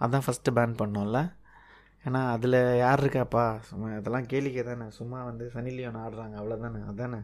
அதான் 0.00 0.24
ஃபஸ்ட்டு 0.26 0.56
பேன் 0.58 0.78
பண்ணோம்ல. 0.80 1.20
ஏன்னா 2.06 2.30
அதில் 2.30 2.76
யார் 2.76 3.04
இருக்காப்பா? 3.04 3.58
சும்மா 3.60 3.88
அதெல்லாம் 3.96 4.22
கேளிக்கை 4.22 4.62
தானே. 4.62 4.90
சும்மா 4.90 5.24
வந்து 5.24 5.50
சனி 5.50 5.70
லியோன் 5.70 5.96
ஆடுறாங்க. 5.96 6.34
அவ்வளோதானே 6.40 6.86
அதானே? 6.86 7.16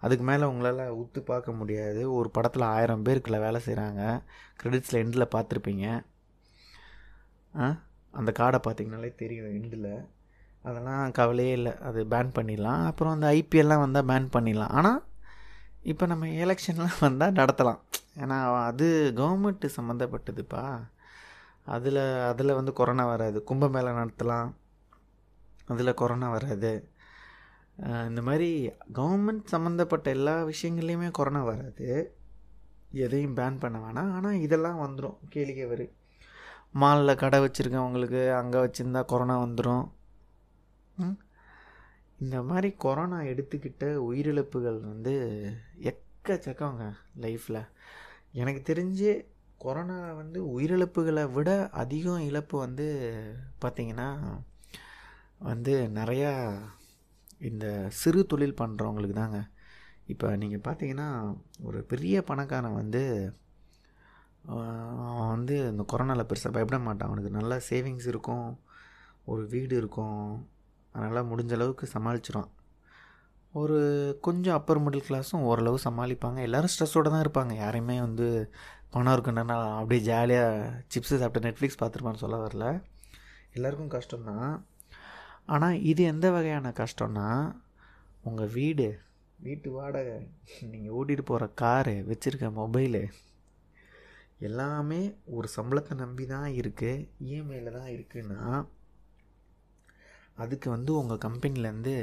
அதுக்கு 0.00 0.24
மேலே 0.24 0.44
உங்களால் 0.44 0.94
உத்து 0.94 1.20
பார்க்க 1.20 1.52
முடியாது. 1.52 2.12
ஒரு 2.12 2.30
படத்தில் 2.30 2.62
ஆயிரம் 2.62 3.04
பேருக்குள்ள 3.04 3.40
வேலை 3.40 3.60
செய்கிறாங்க 3.64 4.22
க்ரெடிட்ஸில் 4.62 4.92
எண்டில் 4.92 5.28
பார்த்துருப்பீங்க. 5.34 6.04
ஆ? 7.58 7.76
அந்த 8.10 8.32
கார்டை 8.38 8.60
பார்த்தீங்கனாலே 8.68 9.14
தெரியும் 9.14 9.46
எண்டில் 9.46 10.08
அதெல்லாம் 10.62 11.12
கவலையே 11.12 11.52
இல்லை. 11.52 11.78
அது 11.78 12.04
பேன் 12.04 12.30
பண்ணிடலாம். 12.34 12.84
அப்புறம் 12.84 13.12
அந்த 13.12 13.30
ஐபிஎல்லாம் 13.30 13.90
வந்தால் 13.90 14.06
பேன் 14.06 14.36
பண்ணிடலாம். 14.36 14.68
ஆனால் 14.68 15.04
இப்போ 15.82 16.06
நம்ம 16.06 16.26
எலெக்ஷன்லாம் 16.26 17.00
வந்தால் 17.00 17.32
நடத்தலாம். 17.32 17.78
ஏன்னா 18.18 18.64
அது 18.64 19.12
கவர்மெண்ட்டு 19.16 19.68
சம்மந்தப்பட்டதுப்பா 19.76 20.80
அதில் 21.76 22.02
அதில் 22.30 22.56
வந்து 22.58 22.72
கொரோனா 22.78 23.04
வராது. 23.06 23.38
கும்பமேளா 23.50 23.92
நடத்தலாம். 24.00 24.50
அதில் 25.72 25.98
கொரோனா 26.00 26.28
வராது. 26.30 26.72
இந்த 28.08 28.20
மாதிரி 28.28 28.50
கவர்மெண்ட் 28.94 29.52
சம்மந்தப்பட்ட 29.52 30.06
எல்லா 30.10 30.34
விஷயங்கள்லேயுமே 30.50 31.08
கொரோனா 31.18 31.42
வராது. 31.50 31.88
எதையும் 33.04 33.36
பேன் 33.36 33.62
பண்ண 33.64 33.76
வேணாம். 33.78 34.12
ஆனால் 34.16 34.42
இதெல்லாம் 34.46 34.82
வந்துடும் 34.84 35.16
கேளிக்கை 35.34 35.66
வரு. 35.72 35.86
மாலில் 36.80 37.20
கடை 37.22 37.38
வச்சுருக்கவங்களுக்கு 37.44 38.22
அங்கே 38.40 38.58
வச்சுருந்தா 38.64 39.02
கொரோனா 39.12 39.36
வந்துடும் 39.44 39.86
இந்த 42.18 42.36
மாதிரி 42.42 42.68
கொரோனா 42.84 43.18
எடுத்துக்கிட்ட 43.32 43.84
உயிரிழப்புகள் 44.08 44.78
வந்து 44.90 45.14
எக்கச்சக்கங்க 45.90 46.86
லைஃப்பில் 47.24 47.60
எனக்கு 48.40 48.62
தெரிஞ்சு 48.70 49.10
கொரோனா 49.62 49.96
வந்து 50.20 50.38
உயிரிழப்புகளை 50.56 51.24
விட 51.36 51.50
அதிகம் 51.82 52.26
இழப்பு 52.28 52.56
வந்து 52.58 52.86
பார்த்திங்கன்னா 53.62 54.08
வந்து 55.50 55.74
நிறையா 55.98 56.32
இந்த 57.48 57.66
சிறு 58.00 58.20
தொழில் 58.26 58.60
பண்ணுறவங்களுக்கு 58.60 59.16
தாங்க. 59.20 59.40
இப்போ 60.12 60.28
நீங்கள் 60.42 60.64
பார்த்தீங்கன்னா 60.66 61.08
ஒரு 61.68 61.78
பெரிய 61.92 62.22
பணக்காரன் 62.30 62.78
வந்து 62.82 63.02
அவன் 64.52 65.32
வந்து 65.34 65.56
இந்த 65.70 65.82
கொரோனாவில் 65.92 66.28
பெருசாக 66.30 66.54
பயப்பட 66.56 66.78
மாட்டான். 66.84 67.08
அவனுக்கு 67.10 67.30
நல்ல 67.38 67.54
சேவிங்ஸ் 67.70 68.06
இருக்கும் 68.12 68.46
ஒரு 69.32 69.42
வீடு 69.54 69.74
இருக்கும். 69.76 70.22
அதனால் 70.94 71.28
முடிஞ்ச 71.30 71.52
அளவுக்கு 71.58 71.86
சமாளிச்சிடும் 71.94 72.48
ஒரு 73.60 73.78
கொஞ்சம் 74.26 74.56
அப்பர் 74.58 74.80
மிடில் 74.84 75.06
கிளாஸும் 75.08 75.46
ஓரளவு 75.50 75.78
சமாளிப்பாங்க. 75.84 76.38
எல்லோரும் 76.46 76.72
ஸ்ட்ரெஸ்ஸோடு 76.72 77.12
தான் 77.14 77.24
இருப்பாங்க. 77.26 77.52
யாரையுமே 77.64 77.96
வந்து 78.06 78.26
பணம் 78.92 79.14
இருக்குன்னா 79.14 79.56
அப்படியே 79.78 80.02
ஜாலியாக 80.08 80.82
சிப்ஸு 80.92 81.18
சாப்பிட்டு 81.22 81.46
நெட்ஃப்ளிக்ஸ் 81.46 81.80
பார்த்துருப்பான்னு 81.80 82.22
சொல்ல 82.22 82.36
வரல. 82.44 82.66
எல்லாருக்கும் 83.56 83.94
கஷ்டம்தான். 83.96 84.52
ஆனால் 85.54 85.82
இது 85.90 86.02
எந்த 86.12 86.26
வகையான 86.36 86.72
கஷ்டம்னா 86.80 87.28
உங்கள் 88.28 88.52
வீடு 88.56 88.86
வீட்டு 89.46 89.68
வாடகை 89.70 90.16
நீங்கள் 90.70 90.94
ஓட்டிகிட்டு 90.98 91.24
போகிற 91.30 91.44
காரு 91.62 91.94
வச்சுருக்க 92.08 92.46
மொபைலு 92.60 93.02
எல்லாமே 94.48 95.00
ஒரு 95.36 95.48
சம்பளத்தை 95.56 95.94
நம்பி 96.02 96.24
தான் 96.32 96.48
இருக்குது 96.60 97.06
இஎம்ஐயில் 97.26 97.76
தான் 97.78 97.90
இருக்குன்னா 97.94 98.40
அதுக்கு 100.42 100.68
வந்து 100.70 100.90
உங்கள் 101.00 101.24
கம்பெனிலேருந்து 101.26 101.94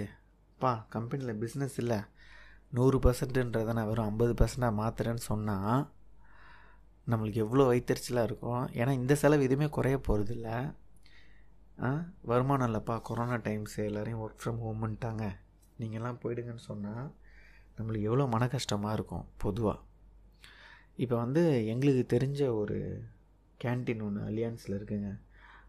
பா 0.59 0.71
கம்பெனியில் 0.95 1.39
பிஸ்னஸ் 1.43 1.77
இல்லை. 1.83 1.99
நூறு 2.77 2.97
பர்சன்ட்டுன்றதை 3.05 3.73
நான் 3.77 3.89
வெறும் 3.89 4.09
ஐம்பது 4.11 4.33
பர்சண்ட்டாக 4.39 4.79
மாற்றுறேன்னு 4.81 5.23
சொன்னால் 5.31 5.83
நம்மளுக்கு 7.07 7.43
எவ்வளோ 7.45 7.65
வைத்தறிச்சலாக 7.71 8.27
இருக்கும் 8.29 8.63
ஏன்னா 8.79 8.91
இந்த 8.91 9.15
செலவு 9.15 9.43
எதுவுமே 9.43 9.69
குறைய 9.69 9.97
போகிறதில்ல 10.07 10.49
ஆ 11.81 11.89
வருமானம் 12.21 12.69
இல்லைப்பா 12.69 12.95
கொரோனா 13.01 13.35
டைம்ஸ் 13.35 13.77
எல்லோரையும் 13.79 14.23
ஒர்க் 14.25 14.41
ஃப்ரம் 14.43 14.61
ஹோம்ன்ட்டாங்க 14.65 15.25
நீங்கள்லாம் 15.79 16.21
போயிடுங்கன்னு 16.23 16.69
சொன்னால் 16.71 17.05
நம்மளுக்கு 17.77 18.09
எவ்வளோ 18.09 18.25
மன 18.25 18.47
கஷ்டமாக 18.47 18.93
இருக்கும் 18.93 19.25
பொதுவாக 19.37 19.79
இப்போ 20.95 21.15
வந்து 21.15 21.41
எங்களுக்கு 21.65 22.03
தெரிஞ்ச 22.15 22.41
ஒரு 22.55 22.77
கேன்டீன் 23.59 24.03
ஒன்று 24.03 24.21
அலியான்ஸில் 24.29 24.75
இருக்குங்க. 24.77 25.09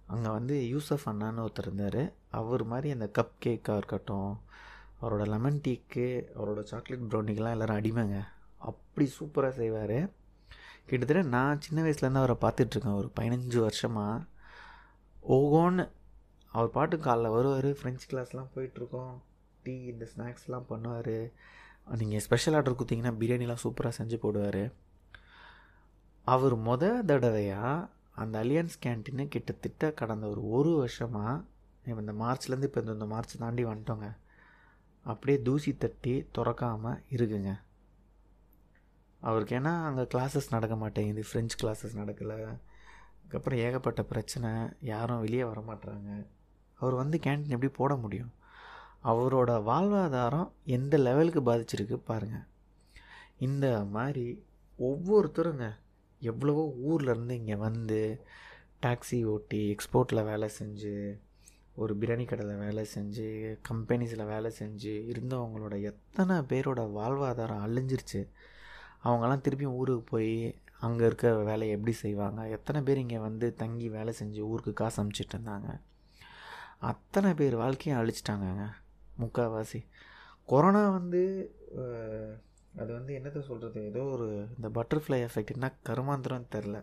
அங்கே 0.06 0.28
வந்து 0.28 0.54
யூசஃப் 0.72 1.06
அண்ணான்னு 1.10 1.42
ஒருத்தர் 1.44 1.66
இருந்தார். 1.66 2.02
அவர் 2.30 2.64
மாதிரி 2.64 2.88
அந்த 2.90 3.06
கப் 3.18 3.34
கேக்காக 3.44 3.76
இருக்கட்டும் 3.76 4.30
அவரோட 5.00 5.24
லெமன் 5.26 5.60
டீக்கு 5.64 6.06
அவரோட 6.36 6.60
சாக்லேட் 6.62 7.08
ப்ரௌனிக்கெலாம் 7.10 7.54
எல்லோரும் 7.56 7.78
அடிமைங்க. 7.80 8.18
அப்படி 8.68 9.06
சூப்பராக 9.18 9.54
செய்வார். 9.60 9.98
கிட்டத்தட்ட 10.88 11.28
நான் 11.36 11.60
சின்ன 11.60 11.78
வயசுலேருந்து 11.84 12.22
அவரை 12.22 12.36
பார்த்துட்ருக்கேன். 12.44 12.98
ஒரு 13.00 13.08
பதினஞ்சு 13.20 13.58
வருஷமாக 13.58 14.24
ஓகோன்னு 15.36 15.84
அவர் 16.52 16.70
பாட்டு 16.70 16.96
காலைல 16.96 17.30
வருவார். 17.36 17.70
ஃப்ரெஞ்ச் 17.78 18.04
கிளாஸ்லாம் 18.10 18.52
போயிட்டுருக்கோம் 18.54 19.14
டீ 19.62 19.74
இந்த 19.92 20.08
ஸ்நாக்ஸ்லாம் 20.12 20.68
பண்ணுவார். 20.68 21.16
நீங்கள் 22.00 22.22
ஸ்பெஷல் 22.26 22.54
ஆர்டர் 22.54 22.78
கொடுத்தீங்கன்னா 22.78 23.12
பிரியாணிலாம் 23.20 23.62
சூப்பராக 23.64 23.92
செஞ்சு 23.98 24.16
போடுவார். 24.24 24.62
அவர் 26.24 26.54
முத 26.68 26.84
தடவையாக 27.10 27.88
அந்த 28.22 28.44
அலியன்ஸ் 28.44 28.76
கேன்டீனு 28.84 29.24
கிட்டத்தட்ட 29.28 29.90
கடந்த 30.00 30.26
ஒரு 30.28 30.42
ஒரு 30.48 30.70
வருஷமாக 30.82 31.34
இப்போ 31.88 32.00
இந்த 32.04 32.14
மார்ச்லேருந்து 32.22 32.68
இப்போ 32.70 32.80
இந்த 32.80 33.06
மார்ச் 33.12 33.34
தாண்டி 33.38 33.64
வந்துட்டோங்க. 33.64 34.08
அப்படியே 35.02 35.42
தூசி 35.42 35.72
தட்டி 35.82 36.14
திறக்காமல் 36.38 37.02
இருக்குங்க. 37.10 37.52
அவருக்கு 39.28 39.54
ஏன்னா 39.58 39.72
அங்கே 39.88 40.04
கிளாஸஸ் 40.14 40.54
நடக்க 40.54 40.74
மாட்டேங்குது 40.76 41.22
ஃப்ரெஞ்ச் 41.28 41.54
கிளாஸஸ் 41.62 41.98
நடக்கலை. 42.00 42.38
அதுக்கப்புறம் 43.18 43.60
ஏகப்பட்ட 43.66 44.02
பிரச்சனை. 44.12 44.50
யாரும் 44.92 45.22
வெளியே 45.24 45.44
வர 45.50 45.60
மாட்டுறாங்க 45.68 46.10
அவர் 46.80 46.94
வந்து 46.94 47.16
கேன்டீன் 47.24 47.54
எப்படி 47.56 47.70
போட 47.80 47.92
முடியும்? 47.96 48.32
அவரோட 49.10 49.50
வாழ்வாதாரம் 49.70 50.48
எந்த 50.76 50.96
லெவலுக்கு 51.06 51.40
பாதிச்சிருக்கு 51.48 51.96
பாருங்கள் 52.10 52.46
இந்த 53.46 53.66
மாதிரி 53.96 54.26
ஒவ்வொருத்தருங்க 54.78 55.66
எவ்வளவோ 56.22 56.62
ஊர்லேருந்து 56.88 57.34
இங்கே 57.40 57.56
வந்து 57.66 58.00
டாக்ஸி 58.84 59.18
ஓட்டி 59.32 59.60
எக்ஸ்போர்ட்டில் 59.72 60.28
வேலை 60.30 60.48
செஞ்சு 60.58 60.94
ஒரு 61.82 61.92
பிரியாணி 62.00 62.24
கடையில் 62.28 62.62
வேலை 62.64 62.82
செஞ்சு 62.94 63.26
கம்பெனிஸில் 63.68 64.24
வேலை 64.26 64.50
செஞ்சு 64.58 64.92
இருந்தவங்களோட 65.12 65.74
எத்தனை 65.90 66.36
பேரோட 66.50 66.82
வாழ்வாதாரம் 66.98 67.64
அழிஞ்சிருச்சு. 67.66 68.20
அவங்கெல்லாம் 69.04 69.44
திருப்பியும் 69.46 69.76
ஊருக்கு 69.80 70.04
போய் 70.12 70.32
அங்கே 70.86 71.04
இருக்க 71.08 71.26
வேலையை 71.48 71.74
எப்படி 71.76 71.92
செய்வாங்க? 72.02 72.40
எத்தனை 72.56 72.80
பேர் 72.86 73.02
இங்கே 73.02 73.20
வந்து 73.26 73.46
தங்கி 73.62 73.86
வேலை 73.96 74.12
செஞ்சு 74.18 74.40
ஊருக்கு 74.50 74.72
காசு 74.80 74.98
அமுச்சிட்டு 75.02 75.34
இருந்தாங்க? 75.36 75.68
அத்தனை 76.90 77.30
பேர் 77.34 77.54
வாழ்க்கையும் 77.62 78.00
அழிச்சிட்டாங்கங்க. 78.00 78.66
முக்கால்வாசி 79.22 79.80
கொரோனா 80.52 80.82
வந்து 80.98 81.22
அது 82.80 82.90
வந்து 82.96 83.12
என்னத்தை 83.18 83.40
சொல்கிறது 83.48 83.80
ஏதோ 83.90 84.02
ஒரு 84.14 84.26
இந்த 84.56 84.68
பட்டர்ஃப்ளை 84.78 85.18
எஃபெக்ட் 85.26 85.54
என்ன 85.54 85.68
கருமாந்திரம் 85.88 86.52
தெரில 86.54 86.78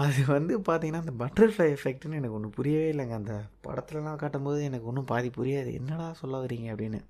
அது 0.00 0.20
வந்து 0.26 0.54
பார்த்திங்கன்னா 0.68 1.02
அந்த 1.04 1.14
பட்டர்ஃப்ளை 1.20 1.66
எஃபெக்ட்னு 1.74 2.18
எனக்கு 2.20 2.36
ஒன்றும் 2.38 2.54
புரியவே 2.56 2.86
இல்லைங்க. 2.92 3.16
அந்த 3.20 3.34
படத்துலலாம் 3.66 4.20
காட்டும்போது 4.22 4.60
எனக்கு 4.68 4.88
ஒன்றும் 4.90 5.10
பாதி 5.10 5.28
புரியாது. 5.36 5.70
என்னடா 5.80 6.06
சொல்ல 6.20 6.40
வரீங்க 6.44 6.68
அப்படின்னு. 6.72 7.00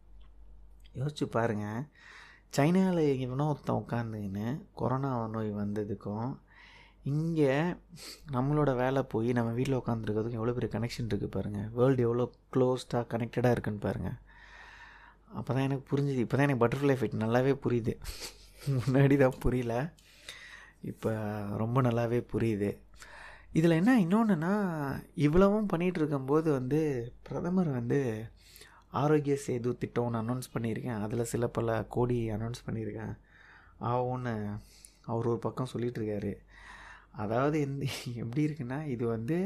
யோசிச்சு 1.01 1.27
பாருங்கள் 1.37 1.87
சைனாவில் 2.53 3.03
எவனோ 3.25 3.47
ஒருத்தன் 3.53 3.81
உட்காந்துக்கின்னு 3.83 4.47
கொரோனா 4.81 5.11
நோய் 5.35 5.51
வந்ததுக்கும் 5.63 6.29
இங்கே 7.13 7.57
நம்மளோட 8.35 8.71
வேலை 8.83 9.01
போய் 9.13 9.29
நம்ம 9.39 9.51
வீட்டில் 9.59 9.81
உட்காந்துருக்கிறதுக்கும் 9.81 10.41
எவ்வளோ 10.41 10.55
பெரிய 10.57 10.71
கனெக்ஷன் 10.73 11.11
இருக்குது 11.11 11.35
பாருங்கள் 11.37 11.69
வேர்ல்டு 11.79 12.07
எவ்வளோ 12.07 12.25
க்ளோஸ்டாக 12.55 13.05
கனெக்டடாக 13.13 13.55
இருக்குன்னு 13.55 13.85
பாருங்கள் 13.87 14.17
அப்போ 15.39 15.51
தான் 15.53 15.67
எனக்கு 15.69 15.85
புரிஞ்சுது. 15.91 16.23
இப்போ 16.25 16.37
தான் 16.37 16.47
எனக்கு 16.47 16.63
பட்டர்ஃப்ளை 16.63 16.93
எஃபெக்ட் 16.97 17.23
நல்லாவே 17.25 17.53
புரியுது. 17.65 17.93
முன்னாடி 18.79 19.17
தான் 19.23 19.39
புரியல. 19.45 19.75
இப்போ 20.91 21.11
ரொம்ப 21.63 21.81
நல்லாவே 21.89 22.21
புரியுது. 22.33 22.71
இதில் 23.59 23.79
என்ன 23.81 23.93
இன்னொன்றுன்னா 24.05 24.53
இவ்வளவும் 25.27 25.69
பண்ணிகிட்டு 25.73 26.01
இருக்கும்போது 26.01 26.49
வந்து 26.59 26.81
பிரதமர் 27.29 27.71
வந்து 27.79 28.01
ஆரோக்கிய 29.01 29.37
சேது 29.45 29.71
திட்டம் 29.83 30.07
ஒன்று 30.07 30.23
அனௌன்ஸ் 30.23 30.53
பண்ணியிருக்கேன். 30.55 31.03
அதில் 31.05 31.31
சில 31.33 31.47
பல 31.59 31.77
கோடி 31.97 32.19
அனௌன்ஸ் 32.37 32.67
பண்ணியிருக்கேன். 32.67 33.15
ஆகும்னு 33.91 34.35
அவர் 35.11 35.31
ஒரு 35.33 35.41
பக்கம் 35.47 35.73
சொல்லிட்டு 35.73 36.01
இருக்காரு 36.01 36.33
அதாவது 37.23 37.57
எந்த 37.67 37.85
எப்படி 38.23 38.43
இருக்குன்னா 38.47 38.79
இது 38.95 39.05
வந்து 39.15 39.37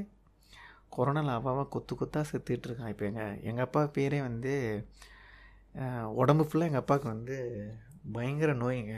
கொரோனாவில் 0.94 1.36
அவாவா 1.36 1.64
கொத்து 1.74 1.94
கொத்தாக 1.96 2.28
செத்துட்ருக்கான் 2.30 2.92
இப்போ 2.92 3.04
எங்கள் 3.08 3.36
எங்கள் 3.48 3.66
அப்பா 3.66 3.82
பேரே 3.96 4.18
வந்து 4.28 4.54
உடம்பு 6.20 6.44
ஃபுல்லாக 6.46 6.70
எங்கள் 6.70 6.82
அப்பாவுக்கு 6.82 7.08
வந்து 7.14 7.36
பயங்கர 8.14 8.52
நோய்ங்க. 8.62 8.94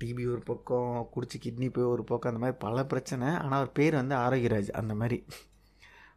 டிபி 0.00 0.24
ஒரு 0.34 0.42
பக்கம் 0.50 0.94
குடிச்சு 1.14 1.36
கிட்னி 1.44 1.68
போய் 1.74 1.92
ஒரு 1.94 2.02
பக்கம் 2.10 2.30
அந்த 2.30 2.42
மாதிரி 2.42 2.58
பல 2.64 2.84
பிரச்சனை. 2.92 3.28
ஆனால் 3.42 3.58
அவர் 3.60 3.76
பேர் 3.78 4.00
வந்து 4.00 4.14
ஆரோக்கியராஜ் 4.24 4.70
அந்த 4.80 4.94
மாதிரி. 5.02 5.18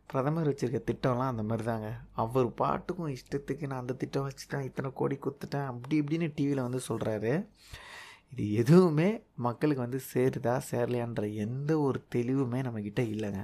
பிரதமர் 0.10 0.48
வச்சுருக்க 0.48 0.92
திட்டம்லாம் 0.92 1.32
அந்த 1.32 1.44
மாதிரி 1.44 1.64
தாங்க 1.64 1.90
அவர் 2.14 2.54
பாட்டுக்கும் 2.54 3.16
இஷ்டத்துக்கு 3.16 3.68
நான் 3.68 3.80
அந்த 3.80 3.94
திட்டம் 3.94 4.30
வச்சுட்டேன் 4.30 4.62
இத்தனை 4.62 4.94
கோடி 4.94 5.16
குத்துட்டேன் 5.16 5.66
அப்படி 5.66 6.02
இப்படின்னு 6.02 6.32
டிவியில் 6.36 6.62
வந்து 6.62 6.80
சொல்கிறாரு 6.88 7.34
இது 8.30 8.52
எதுவுமே 8.54 9.24
மக்களுக்கு 9.36 9.82
வந்து 9.82 10.00
சேருதா 10.14 10.60
சேரலையான்ற 10.72 11.36
எந்த 11.36 11.80
ஒரு 11.80 12.06
தெளிவுமே 12.16 12.60
நம்மக்கிட்ட 12.64 13.00
இல்லைங்க. 13.00 13.44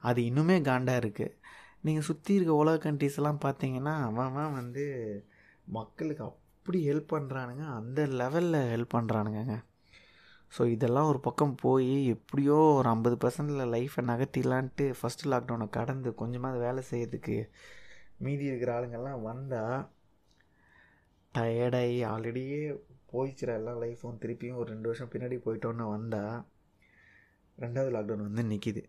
அது 0.00 0.22
இன்னுமே 0.22 0.62
காண்டாக 0.62 1.00
இருக்குது 1.00 1.34
நீங்கள் 1.80 2.02
சுற்றி 2.02 2.34
இருக்க 2.34 2.54
உலக 2.54 2.90
கண்ட்ரிஸ் 2.90 3.16
எல்லாம் 3.16 3.40
பார்த்தீங்கன்னா 3.44 3.94
அவன் 4.02 4.26
அவன் 4.26 4.52
வந்து 4.52 4.84
மக்களுக்கு 5.68 6.24
அப்படி 6.24 6.90
ஹெல்ப் 6.90 7.12
பண்ணுறானுங்க 7.12 7.74
அந்த 7.74 8.06
லெவலில் 8.06 8.68
ஹெல்ப் 8.74 8.94
பண்ணுறானுங்கங்க 8.94 9.56
ஸோ 10.58 10.66
இதெல்லாம் 10.66 11.06
ஒரு 11.06 11.20
பக்கம் 11.20 11.54
போய் 11.54 12.06
எப்படியோ 12.06 12.54
ஒரு 12.54 12.88
ஐம்பது 12.88 13.16
பர்சன்டில் 13.20 13.70
லைஃப்பை 13.74 14.02
நகர்த்திடலான்ட்டு 14.02 14.94
ஃபஸ்ட்டு 15.00 15.30
லாக்டவுனை 15.30 15.70
கடந்து 15.70 16.14
கொஞ்சமாவது 16.14 16.60
வேலை 16.60 16.82
செய்கிறதுக்கு 16.90 17.48
மீதி 18.18 18.44
இருக்கிற 18.44 18.80
ஆளுங்கெல்லாம் 18.80 19.22
வந்தால் 19.22 19.88
டயர்டாகி 21.34 21.98
ஆல்ரெடியே 22.12 22.60
போயிடுச்சுற 23.12 23.50
எல்லா 23.54 23.78
லைஃப்பும் 23.78 24.18
திருப்பியும் 24.20 24.54
ஒரு 24.54 24.70
ரெண்டு 24.70 24.86
வருஷம் 24.86 25.08
பின்னாடி 25.08 25.38
போயிட்டோன்னு 25.44 25.88
வந்தால் 25.88 26.44
ரெண்டாவது 27.58 27.90
லாக்டவுன் 27.90 28.28
வந்து 28.28 28.42
நிற்கிது 28.42 28.82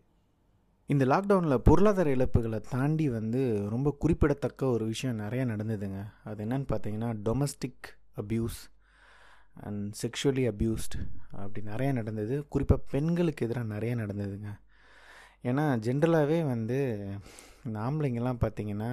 இந்த 0.86 1.04
லாக்டவுனில் 1.04 1.58
பொருளாதார 1.58 2.14
இழப்புகளை 2.14 2.60
தாண்டி 2.70 3.10
வந்து 3.10 3.68
ரொம்ப 3.70 3.96
குறிப்பிடத்தக்க 3.98 4.66
ஒரு 4.66 4.84
விஷயம் 4.86 5.16
நிறைய 5.16 5.44
நடந்ததுங்க. 5.46 6.04
அது 6.24 6.44
என்னன்னு 6.44 6.66
பார்த்தீங்கன்னா 6.72 7.10
domestic 7.24 7.88
abuse 8.16 8.58
and 9.64 9.94
sexually 10.02 10.44
abused 10.52 10.96
அப்படி 11.30 11.60
நிறைய 11.62 11.92
நடந்தது. 11.92 12.36
குறிப்பாக 12.48 12.86
பெண்களுக்கு 12.90 13.46
எதிராக 13.46 13.72
நிறைய 13.74 13.96
நடந்ததுங்க. 13.96 14.50
ஏன்னா 15.42 15.64
ஜென்ரலாகவே 15.86 16.38
வந்து 16.46 16.78
இந்த 17.64 17.76
ஆம்பளைங்கெல்லாம் 17.80 18.42
பார்த்திங்கன்னா 18.44 18.90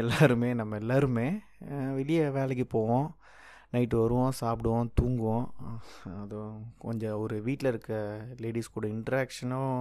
எல்லாருமே 0.00 0.54
நம்ம 0.54 0.76
எல்லாருமே 0.76 1.26
வெளியே 1.94 2.28
வேலைக்கு 2.28 2.66
போவோம். 2.66 3.08
நைட்டு 3.72 3.96
வருவோம் 4.02 4.38
சாப்பிடுவோம் 4.40 4.88
தூங்குவோம். 5.00 5.46
அதுவும் 6.22 6.74
கொஞ்சம் 6.78 7.18
ஒரு 7.18 7.42
வீட்டில் 7.42 7.70
இருக்க 7.72 7.92
லேடிஸ் 8.36 8.74
கூட 8.76 8.88
இன்ட்ராக்ஷனும் 8.88 9.76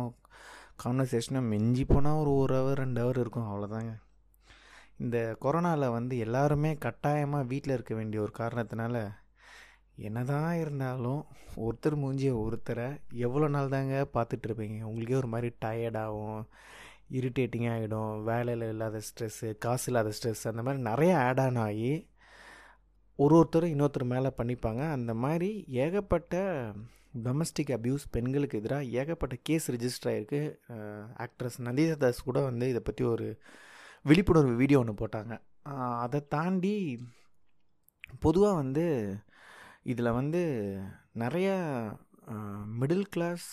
கான்வர்சேஷனும் 0.84 1.50
மிஞ்சி 1.54 1.86
போனால் 1.86 2.20
ஒரு 2.22 2.32
ஒரு 2.32 2.54
ஹவர் 2.56 2.82
ரெண்டு 2.84 3.02
ஹவர் 3.02 3.20
இருக்கும். 3.24 3.48
அவ்வளோதாங்க 3.50 3.94
இந்த 4.98 5.38
கொரோனாவில் 5.42 5.96
வந்து 5.98 6.18
எல்லாருமே 6.18 6.72
கட்டாயமாக 6.86 7.44
வீட்டில் 7.44 7.74
இருக்க 7.74 7.96
வேண்டிய 7.96 8.22
ஒரு 8.22 8.34
காரணத்தினால 8.40 8.96
என்னதான் 10.08 10.52
இருந்தாலும் 10.62 11.22
ஒருத்தர் 11.66 11.96
மூஞ்சிய 12.02 12.32
ஒருத்தரை 12.44 12.88
எவ்வளோ 13.26 13.48
நாள் 13.48 13.74
தாங்க 13.74 13.96
பார்த்துட்டு 14.14 14.48
இருப்பீங்க 14.50 14.78
உங்களுக்கே 14.90 15.20
ஒரு 15.22 15.30
மாதிரி 15.34 15.50
டயர்டாகும் 15.66 16.42
இரிட்டேட்டிங் 17.20 17.68
ஆகிடும் 17.74 18.14
வேலையில் 18.24 18.66
இல்லாத 18.74 19.02
ஸ்ட்ரெஸ்ஸு 19.08 19.50
காசு 19.66 19.88
இல்லாத 19.92 20.10
ஸ்ட்ரெஸ் 20.18 20.44
அந்த 20.52 20.64
மாதிரி 20.64 20.82
நிறைய 20.84 21.14
ஆட் 21.28 21.42
ஆன் 21.46 21.60
ஆகி 21.66 21.92
ஒரு 23.20 23.34
ஒருத்தரும் 23.38 23.72
இன்னொருத்தர் 23.74 24.14
மேலே 24.14 24.30
பண்ணிப்பாங்க. 24.38 24.82
அந்த 24.98 25.14
மாதிரி 25.24 25.50
ஏகப்பட்ட 25.84 26.36
டொமஸ்டிக் 27.26 27.74
அப்யூஸ் 27.78 28.06
பெண்களுக்கு 28.12 28.60
எதிராக 28.60 28.92
ஏகப்பட்ட 29.00 29.36
கேஸ் 29.48 29.68
ரிஜிஸ்டர் 29.76 30.12
ஆகிருக்கு 30.12 30.42
ஆக்ட்ரஸ் 31.26 31.58
நந்திதா 31.68 31.96
தாஸ் 32.04 32.28
கூட 32.28 32.40
வந்து 32.50 32.66
இதை 32.70 32.82
பற்றி 32.86 33.06
ஒரு 33.14 33.28
விழிப்புணர்வு 34.06 34.54
வீடியோ 34.56 34.80
ஒன்று 34.80 35.00
போட்டாங்க. 35.02 35.34
அதை 36.04 36.20
தாண்டி 36.36 36.76
பொதுவாக 38.20 38.60
வந்து 38.62 38.86
இதில் 39.92 40.18
வந்து 40.20 40.42
நிறையா 41.22 41.56
மிடில் 42.80 43.08
கிளாஸ் 43.14 43.48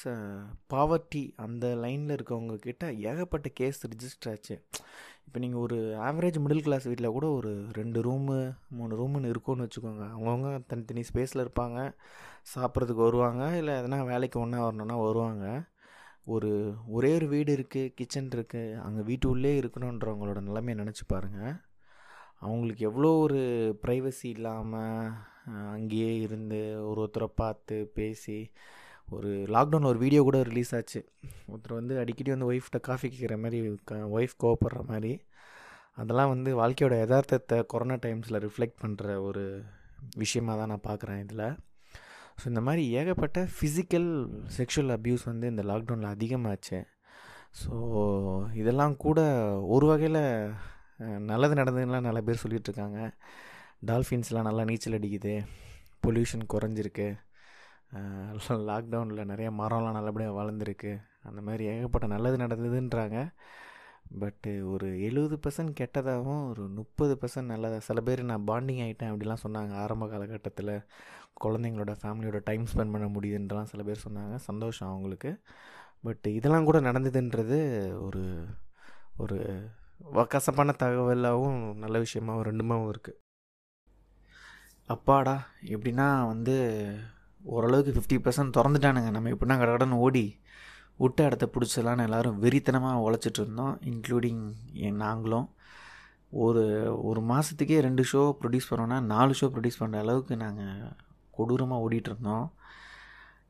பாவர்ட்டி 0.72 1.22
அந்த 1.44 1.66
லைனில் 1.84 2.14
இருக்கவங்கக்கிட்ட 2.16 2.84
ஏகப்பட்ட 3.10 3.48
கேஸ் 3.60 3.78
ரிஜிஸ்டர் 3.92 4.30
ஆச்சு. 4.32 4.56
இப்போ 5.26 5.38
நீங்கள் 5.44 5.62
ஒரு 5.66 5.78
ஆவரேஜ் 6.08 6.38
மிடில் 6.44 6.64
கிளாஸ் 6.66 6.88
வீட்டில் 6.90 7.14
கூட 7.16 7.26
ஒரு 7.38 7.52
ரெண்டு 7.78 8.00
ரூமு 8.06 8.36
மூணு 8.78 8.98
ரூமுன்னு 9.00 9.30
இருக்கும்னு 9.32 9.66
வச்சுக்கோங்க. 9.66 10.04
அவங்கவுங்க 10.16 10.50
தனித்தனி 10.72 11.02
ஸ்பேஸில் 11.10 11.44
இருப்பாங்க. 11.44 11.78
சாப்பிட்றதுக்கு 12.52 13.06
வருவாங்க. 13.08 13.44
இல்லை 13.60 13.74
எதனா 13.80 14.00
வேலைக்கு 14.12 14.38
ஒன்றா 14.44 14.60
வரணுன்னா 14.66 14.98
வருவாங்க. 15.06 15.46
ஒரு 16.34 16.50
ஒரே 16.96 17.10
ஒரு 17.18 17.26
வீடு 17.32 17.50
இருக்குது 17.56 17.92
கிச்சன் 17.98 18.30
இருக்குது 18.36 18.78
அங்கே 18.84 19.02
வீட்டு 19.10 19.26
உள்ளே 19.32 19.52
இருக்கணுன்றவங்களோட 19.60 20.40
நிலைமையை 20.48 20.76
நினச்சி 20.82 21.04
பாருங்கள் 21.12 21.54
அவங்களுக்கு 22.44 22.82
எவ்வளோ 22.88 23.10
ஒரு 23.26 23.40
ப்ரைவசி 23.84 24.26
இல்லாமல் 24.36 25.12
அங்கேயே 25.74 26.10
இருந்து 26.26 26.58
ஒரு 26.88 26.98
ஒருத்தரை 27.04 27.28
பார்த்து 27.42 27.76
பேசி 27.98 28.38
ஒரு 29.16 29.30
லாக்டவுன் 29.54 29.88
ஒரு 29.90 29.98
வீடியோ 30.04 30.20
கூட 30.28 30.38
ரிலீஸ் 30.50 30.72
ஆச்சு. 30.78 31.00
ஒருத்தர் 31.50 31.78
வந்து 31.80 31.94
அடிக்கடி 32.02 32.30
வந்து 32.34 32.48
ஒய்ஃப்ட 32.52 32.78
காஃபி 32.88 33.08
கேட்குற 33.12 33.36
மாதிரி 33.44 33.58
ஒய்ஃப் 34.18 34.36
கோவப்படுற 34.44 34.80
மாதிரி 34.92 35.12
அதெல்லாம் 36.02 36.32
வந்து 36.34 36.50
வாழ்க்கையோட 36.60 36.94
யதார்த்தத்தை 37.02 37.58
கொரோனா 37.72 37.96
டைம்ஸில் 38.06 38.42
ரிஃப்ளெக்ட் 38.46 38.80
பண்ணுற 38.82 39.14
ஒரு 39.28 39.44
விஷயமாக 40.22 40.56
தான் 40.60 40.70
நான் 40.72 40.86
பார்க்குறேன் 40.88 41.22
இதில். 41.24 41.46
ஸோ 42.40 42.44
இந்த 42.52 42.62
மாதிரி 42.66 42.82
ஏகப்பட்ட 43.00 43.40
ஃபிசிக்கல் 43.54 44.10
செக்ஷுவல் 44.56 44.92
அப்யூஸ் 44.96 45.24
வந்து 45.30 45.46
இந்த 45.52 45.62
லாக்டவுனில் 45.70 46.12
அதிகமாச்சு. 46.14 46.80
ஸோ 47.60 47.74
இதெல்லாம் 48.62 48.96
கூட 49.04 49.20
ஒரு 49.76 49.86
வகையில் 49.92 50.22
நல்லது 51.30 51.54
நடந்ததுலாம் 51.60 52.08
நல்ல 52.08 52.20
பேர் 52.26 52.42
சொல்லிகிட்ருக்காங்க 52.42 52.98
இருக்காங்க. 52.98 53.00
டால்ஃபின்ஸ்லாம் 53.86 54.48
நல்லா 54.48 54.64
நீச்சல் 54.64 54.98
அடிக்குது. 54.98 55.34
பொல்யூஷன் 56.06 56.44
குறைஞ்சிருக்கு. 56.52 57.08
லாக்டவுனில் 58.70 59.30
நிறைய 59.32 59.50
மரம்லாம் 59.50 59.96
நல்லபடியாக 59.96 60.38
வளர்ந்துருக்கு. 60.38 60.92
அந்த 61.22 61.40
மாதிரி 61.40 61.64
ஏகப்பட்ட 61.64 62.06
நல்லது 62.06 62.36
நடந்ததுன்றாங்க. 62.36 63.32
பட்டு 64.20 64.70
ஒரு 64.70 64.88
எழுபது 65.02 65.36
பர்சன்ட் 65.44 65.74
கெட்டதாகவும் 65.80 66.48
ஒரு 66.48 66.68
முப்பது 66.68 67.18
பர்சன்ட் 67.20 67.50
நல்லதாக 67.52 67.80
சில 67.80 68.00
பேர் 68.00 68.22
நான் 68.30 68.44
பாண்டிங் 68.46 68.80
ஆகிட்டேன் 68.86 69.12
அப்படிலாம் 69.12 69.42
சொன்னாங்க 69.46 69.72
ஆரம்ப 69.82 70.08
காலகட்டத்தில். 70.08 70.74
குழந்தைங்களோட 71.44 71.94
ஃபேமிலியோட 72.02 72.40
டைம் 72.44 72.64
ஸ்பெண்ட் 72.72 72.94
பண்ண 72.94 73.06
முடியுதுன்றலாம் 73.16 73.70
சில 73.72 73.82
பேர் 73.82 74.04
சொன்னாங்க. 74.08 74.36
சந்தோஷம் 74.36 74.88
அவங்களுக்கு. 74.88 75.32
பட் 76.02 76.26
இதெல்லாம் 76.38 76.64
கூட 76.64 76.80
நடந்ததுன்றது 76.80 77.58
ஒரு 78.00 78.24
ஒரு 79.16 79.38
கசப்பான 80.28 80.74
தகவலாகவும் 80.78 81.74
நல்ல 81.74 81.98
விஷயமாகவும் 81.98 82.48
ரெண்டுமாவும் 82.48 82.90
இருக்குது 82.94 83.20
அப்பாடா 84.94 85.36
எப்படின்னா 85.74 86.08
வந்து 86.32 86.54
ஓரளவுக்கு 87.54 87.92
ஃபிஃப்டி 87.96 88.16
பர்சன்ட் 88.24 88.56
திறந்துட்டானுங்க. 88.56 89.10
நம்ம 89.16 89.30
எப்படின்னா 89.34 89.56
கடகடன்னு 89.62 90.02
ஓடி 90.06 90.24
விட்ட 91.02 91.20
இடத்த 91.28 91.46
பிடிச்சலான்னு 91.54 92.04
எல்லோரும் 92.08 92.38
வெறித்தனமாக 92.44 93.02
உழைச்சிட்டு 93.06 93.40
இருந்தோம் 93.42 93.74
இன்க்ளூடிங் 93.90 94.44
நாங்களும். 95.04 95.48
ஒரு 96.44 96.62
ஒரு 97.08 97.20
மாதத்துக்கே 97.30 97.78
ரெண்டு 97.86 98.02
ஷோ 98.12 98.22
ப்ரொடியூஸ் 98.40 98.70
பண்ணோன்னா 98.70 98.98
நாலு 99.12 99.34
ஷோ 99.40 99.46
ப்ரொடியூஸ் 99.54 99.80
பண்ணுற 99.82 99.98
அளவுக்கு 100.04 100.36
நாங்கள் 100.44 100.94
கொடூரமாக 101.38 101.84
ஓடிட்டுருந்தோம். 101.86 102.46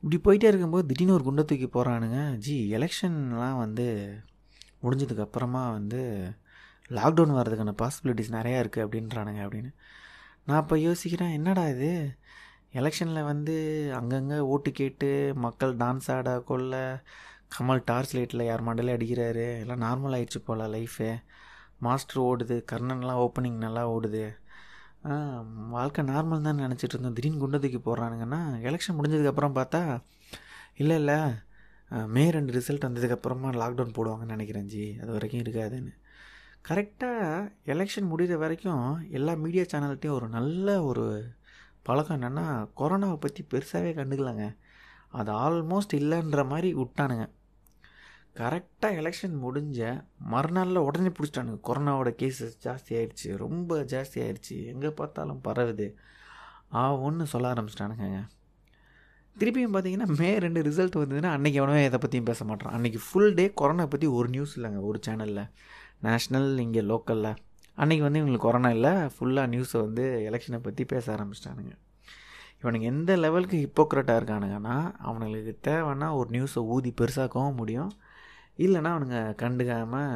இப்படி 0.02 0.18
போயிட்டே 0.26 0.48
இருக்கும்போது 0.50 0.88
திடீர்னு 0.90 1.16
ஒரு 1.18 1.24
குண்டை 1.28 1.44
தூக்கி 1.50 1.68
போகிறானுங்க 1.76 2.18
ஜி 2.46 2.56
எலெக்ஷன்லாம் 2.78 3.60
வந்து 3.64 3.86
முடிஞ்சதுக்கப்புறமா 4.82 5.62
வந்து 5.78 6.00
லாக்டவுன் 6.96 7.38
வர்றதுக்கான 7.38 7.74
பாசிபிலிட்டிஸ் 7.82 8.36
நிறையா 8.38 8.58
இருக்குது 8.62 8.84
அப்படின்றானுங்க 8.86 9.40
அப்படின்னு. 9.46 9.72
நான் 10.48 10.62
இப்போ 10.62 10.76
யோசிக்கிறேன் 10.86 11.32
என்னடா 11.36 11.62
இது? 11.74 11.90
எலெக்ஷனில் 12.80 13.28
வந்து 13.30 13.54
அங்கங்கே 13.98 14.38
ஓட்டு 14.52 14.70
கேட்டு 14.80 15.08
மக்கள் 15.44 15.72
டான்ஸ் 15.80 16.08
ஆட 16.16 16.30
கொள்ள 16.50 16.74
கமல் 17.54 17.82
டார்ச் 17.88 18.12
லைட்டில் 18.16 18.48
யார் 18.48 18.64
மண்டலே 18.68 18.94
அடிக்கிறாரு? 18.96 19.46
எல்லாம் 19.62 19.82
நார்மல் 19.86 20.14
ஆயிடுச்சு 20.16 20.40
போல் 20.48 20.62
லைஃபு 20.76 21.08
மாஸ்டர் 21.86 22.20
ஓடுது 22.28 22.56
கர்ணன்லாம் 22.72 23.22
ஓப்பனிங் 23.24 23.58
நல்லா 23.66 23.82
ஓடுது. 23.94 24.24
வாழ்க்கை 25.76 26.02
நார்மல் 26.12 26.46
தான் 26.48 26.62
நினச்சிட்டு 26.64 26.94
இருந்தோம். 26.94 27.16
திடீர்னு 27.18 27.42
குண்டதுக்கு 27.42 27.76
தூக்கி 27.76 27.88
போடுறானுங்கன்னா 27.88 28.40
எலெக்ஷன் 28.68 28.98
முடிஞ்சதுக்கப்புறம் 29.00 29.58
பார்த்தா 29.58 29.82
இல்லை 30.82 30.96
இல்லை 31.02 31.18
மே 32.14 32.24
ரெண்டு 32.36 32.52
ரிசல்ட் 32.58 32.86
வந்ததுக்கப்புறமா 32.88 33.50
லாக்டவுன் 33.62 33.96
போடுவாங்கன்னு 33.98 34.36
நினைக்கிறேன் 34.36 34.70
ஜி. 34.72 34.84
அது 35.02 35.10
வரைக்கும் 35.16 35.42
இருக்காதுன்னு. 35.44 35.92
கரெக்டாக 36.68 37.50
எலெக்ஷன் 37.72 38.08
முடிகிற 38.10 38.36
வரைக்கும் 38.38 38.86
எல்லா 39.08 39.32
மீடியா 39.42 39.64
சேனல்கிட்டையும் 39.72 40.16
ஒரு 40.18 40.28
நல்ல 40.28 40.84
ஒரு 40.84 41.04
பழக்கம் 41.82 42.16
என்னென்னா 42.16 42.46
கொரோனாவை 42.80 43.16
பற்றி 43.16 43.42
பெருசாகவே 43.52 43.90
கண்டுக்கலாங்க. 43.98 44.46
அது 45.18 45.30
ஆல்மோஸ்ட் 45.44 45.94
இல்லைன்ற 46.00 46.42
மாதிரி 46.46 46.70
விட்டானுங்க. 46.74 47.26
கரெக்டாக 48.36 48.98
எலெக்ஷன் 49.02 49.36
முடிஞ்ச 49.44 49.80
மறுநாளில் 50.32 50.86
உடனே 50.88 51.12
பிடிச்சிட்டானுங்க. 51.18 51.60
கொரோனாவோட 51.68 52.10
கேஸஸ் 52.22 52.56
ஜாஸ்தி 52.66 52.92
ஆயிடுச்சு 52.98 53.30
ரொம்ப 53.44 53.78
ஜாஸ்தி 53.94 54.18
ஆயிடுச்சு. 54.24 54.56
எங்கே 54.72 54.92
பார்த்தாலும் 55.02 55.44
பரவுது. 55.48 55.88
ஆ 56.72 56.82
ஒன்று 57.06 57.32
சொல்ல 57.34 57.52
ஆரம்பிச்சிட்டானுங்க 57.54 58.08
திருப்பியும் 59.36 59.74
பார்த்தீங்கன்னா 59.74 60.08
மே 60.18 60.28
ரெண்டு 60.38 60.60
ரிசல்ட் 60.62 61.00
வந்ததுன்னா 61.00 61.30
அன்றைக்கி 61.36 61.58
எவனவே 61.62 61.80
இதை 61.84 61.98
பற்றியும் 61.98 62.28
பேச 62.28 62.44
மாட்டான் 62.44 62.74
அன்றைக்கி 62.76 63.00
ஃபுல் 63.06 63.34
டே 63.34 63.44
கொரோனா 63.60 63.84
பற்றி 63.86 64.06
ஒரு 64.18 64.28
நியூஸ் 64.28 64.54
இல்லைங்க 64.58 64.80
ஒரு 64.80 64.98
சேனலில் 65.06 65.42
நேஷ்னல் 66.02 66.58
இங்கே 66.58 66.80
லோக்கலில் 66.80 67.32
அன்றைக்கி 67.78 68.02
வந்து 68.04 68.20
இவங்களுக்கு 68.20 68.46
கொரோனா 68.46 68.70
இல்லை 68.70 68.92
ஃபுல்லாக 69.14 69.50
நியூஸை 69.52 69.78
வந்து 69.80 70.04
எலெக்ஷனை 70.28 70.58
பற்றி 70.58 70.84
பேச 70.84 71.04
ஆரம்பிச்சிட்டானுங்க. 71.14 71.72
இவனுங்க 72.60 72.86
எந்த 72.92 73.16
லெவலுக்கு 73.16 73.56
ஹிப்போக்ரட்டாக 73.64 74.20
இருக்கானுங்கன்னா 74.20 74.76
அவனுங்களுக்கு 75.06 75.52
தேவைன்னா 75.68 76.08
ஒரு 76.18 76.28
நியூஸை 76.30 76.62
ஊதி 76.74 76.94
பெருசாக்கவும் 77.00 77.58
முடியும். 77.60 77.92
இல்லைன்னா 78.58 78.90
அவனுங்க 78.94 79.20
கண்டுக்காமல் 79.42 80.14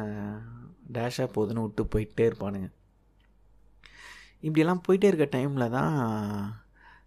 டேஷாக 0.95 1.27
போகுதுன்னு 1.35 1.65
விட்டு 1.65 1.83
போயிட்டே 1.93 2.25
இருப்பானுங்க. 2.29 2.69
இப்படியெல்லாம் 4.45 4.83
போயிட்டே 4.87 5.09
இருக்க 5.11 5.27
டைமில் 5.37 5.73
தான் 5.77 5.95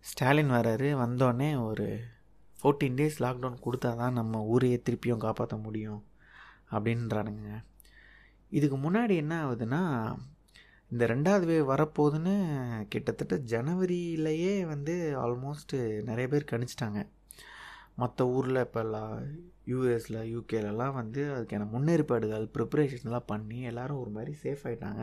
ஸ்டாலின் 0.01 0.57
வராரு. 0.59 0.89
வந்தோடனே 1.03 1.51
ஒரு 1.69 1.87
ஃபோர்டீன் 2.59 2.99
டேஸ் 2.99 3.23
லாக்டவுன் 3.25 3.63
கொடுத்தா 3.65 3.97
தான் 3.97 4.19
நம்ம 4.19 4.43
ஊரையே 4.43 4.83
திருப்பியும் 4.87 5.25
காப்பாற்ற 5.27 5.57
முடியும். 5.57 6.03
அப்படின்றானுங்க. 6.75 7.49
இதுக்கு 8.57 8.77
முன்னாடி 8.77 9.15
என்ன 9.23 9.35
ஆகுதுன்னா 9.45 9.81
இந்த 10.91 11.05
ரெண்டாவது 11.13 11.47
வேவ் 11.51 11.71
வரப்போகுதுன்னு 11.73 12.35
கிட்டத்தட்ட 12.93 13.37
ஜனவரியிலையே 13.53 14.55
வந்து 14.73 14.95
ஆல்மோஸ்ட்டு 15.23 15.79
நிறைய 16.09 16.27
பேர் 16.29 16.51
கணிச்சிட்டாங்க. 16.51 17.01
மற்ற 18.01 18.27
ஊரில் 18.37 18.61
இப்போல்லாம் 18.65 19.13
யூஎஸில் 19.67 20.21
யூகேலலாம் 20.35 20.97
வந்து 21.01 21.23
அதுக்கான 21.35 21.67
முன்னேற்பாடுகள் 21.75 22.47
ப்ரிப்பரேஷன்லாம் 22.57 23.31
பண்ணி 23.33 23.59
எல்லோரும் 23.71 24.01
ஒரு 24.01 24.11
மாதிரி 24.11 24.33
சேஃப் 24.43 24.65
ஆகிட்டாங்க 24.69 25.03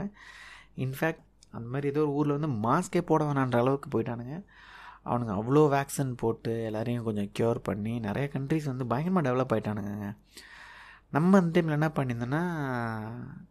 இன்ஃபேக்ட் 0.85 1.23
அந்த 1.51 1.67
மாதிரி 1.67 1.87
ஏதோ 1.87 2.01
ஒரு 2.01 2.13
ஊரில் 2.17 2.37
வந்து 2.37 2.51
மாஸ்கே 2.67 3.01
போட 3.01 3.21
வேணான்ற 3.23 3.57
அளவுக்கு 3.63 3.89
போயிட்டானுங்க. 3.93 4.35
அவனுங்க 5.05 5.33
அவ்வளோ 5.39 5.63
வேக்சின் 5.75 6.13
போட்டு 6.23 6.53
எல்லாரையும் 6.63 7.03
கொஞ்சம் 7.03 7.29
க்யூர் 7.39 7.59
பண்ணி 7.63 7.93
நிறைய 7.99 8.25
கண்ட்ரிஸ் 8.33 8.71
வந்து 8.71 8.85
பயங்கரமாக 8.85 9.25
டெவலப் 9.27 9.53
ஆகிட்டானுங்க 9.55 10.09
நம்ம 11.11 11.37
அந்த 11.37 11.61
டைமில் 11.61 11.71
என்ன 11.71 11.87
பண்ணியிருந்தோன்னா 11.87 12.41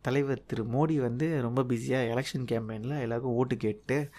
தலைவர் 0.01 0.45
திரு 0.47 0.63
மோடி 0.65 0.97
வந்து 0.97 1.43
ரொம்ப 1.43 1.65
பிஸியாக 1.65 2.05
எலெக்ஷன் 2.15 2.47
கேம்பெயினில் 2.51 3.01
எல்லாருக்கும் 3.01 3.35
ஓட்டு 3.35 3.57
கேட்டு 3.57 4.11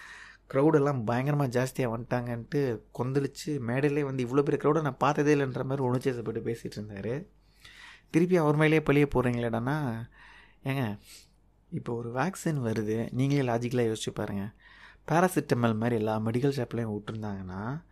க்ரௌடெல்லாம் 0.50 1.04
பயங்கரமாக 1.04 1.50
ஜாஸ்தியாக 1.58 1.92
வந்துட்டாங்கன்ட்டு 1.94 2.80
கொந்தளிச்சு 2.98 3.58
மேடையிலே 3.58 4.02
வந்து 4.04 4.24
இவ்வளோ 4.26 4.42
பெரிய 4.42 4.60
க்ரௌடை 4.62 4.82
நான் 4.82 4.96
பார்த்ததே 4.96 5.34
இல்லைன்ற 5.34 5.64
மாதிரி 5.64 5.88
உணர்ச்சேசப்பட்டு 5.88 6.42
பேசிகிட்டு 6.48 6.78
இருந்தார். 6.78 7.24
திருப்பி 8.10 8.36
அவர் 8.36 8.56
மேலேயே 8.56 8.82
பழிய 8.86 9.06
போகிறீங்களேடானா 9.14 9.76
ஏங்க 10.64 10.98
இப்போ 11.70 11.94
ஒரு 11.94 12.14
வேக்சின் 12.14 12.60
வருது 12.62 13.12
நீங்களே 13.12 13.48
லாஜிக்கலாக 13.52 13.92
யோசிச்சு 13.92 14.10
பாருங்கள் 14.14 14.52
பேராசிட்டமல் 15.08 15.76
மாதிரி 15.76 15.96
எல்லா 15.96 16.16
மெடிக்கல் 16.18 16.58
ஷாப்லேயும் 16.58 16.94
விட்டுருந்தாங்கன்னா 16.94 17.82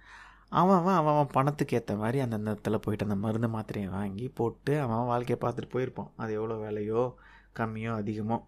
அவன் 0.52 0.78
அவன் 0.80 0.96
அவன் 1.00 1.14
அவன் 1.14 1.34
பணத்துக்கு 1.34 1.76
ஏற்ற 1.78 1.92
மாதிரி 1.96 2.18
அந்த 2.24 2.36
இடத்துல 2.44 2.78
போயிட்டு 2.84 3.06
அந்த 3.06 3.16
மருந்து 3.24 3.48
மாத்திரையை 3.56 3.88
வாங்கி 3.98 4.26
போட்டு 4.38 4.72
அவன் 4.82 4.96
அவன் 4.96 5.10
வாழ்க்கையை 5.12 5.38
பார்த்துட்டு 5.42 5.74
போயிருப்பான். 5.74 6.10
அது 6.22 6.30
எவ்வளோ 6.38 6.56
விலையோ 6.62 7.02
கம்மியோ 7.58 7.92
அதிகமோ. 8.00 8.38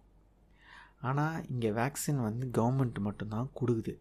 ஆனால் 1.09 1.37
இங்கே 1.51 1.69
வேக்சின் 1.79 2.19
வந்து 2.27 2.45
கவர்மெண்ட் 2.57 2.99
மட்டும்தான் 3.07 3.49
கொடுக்குது. 3.59 3.93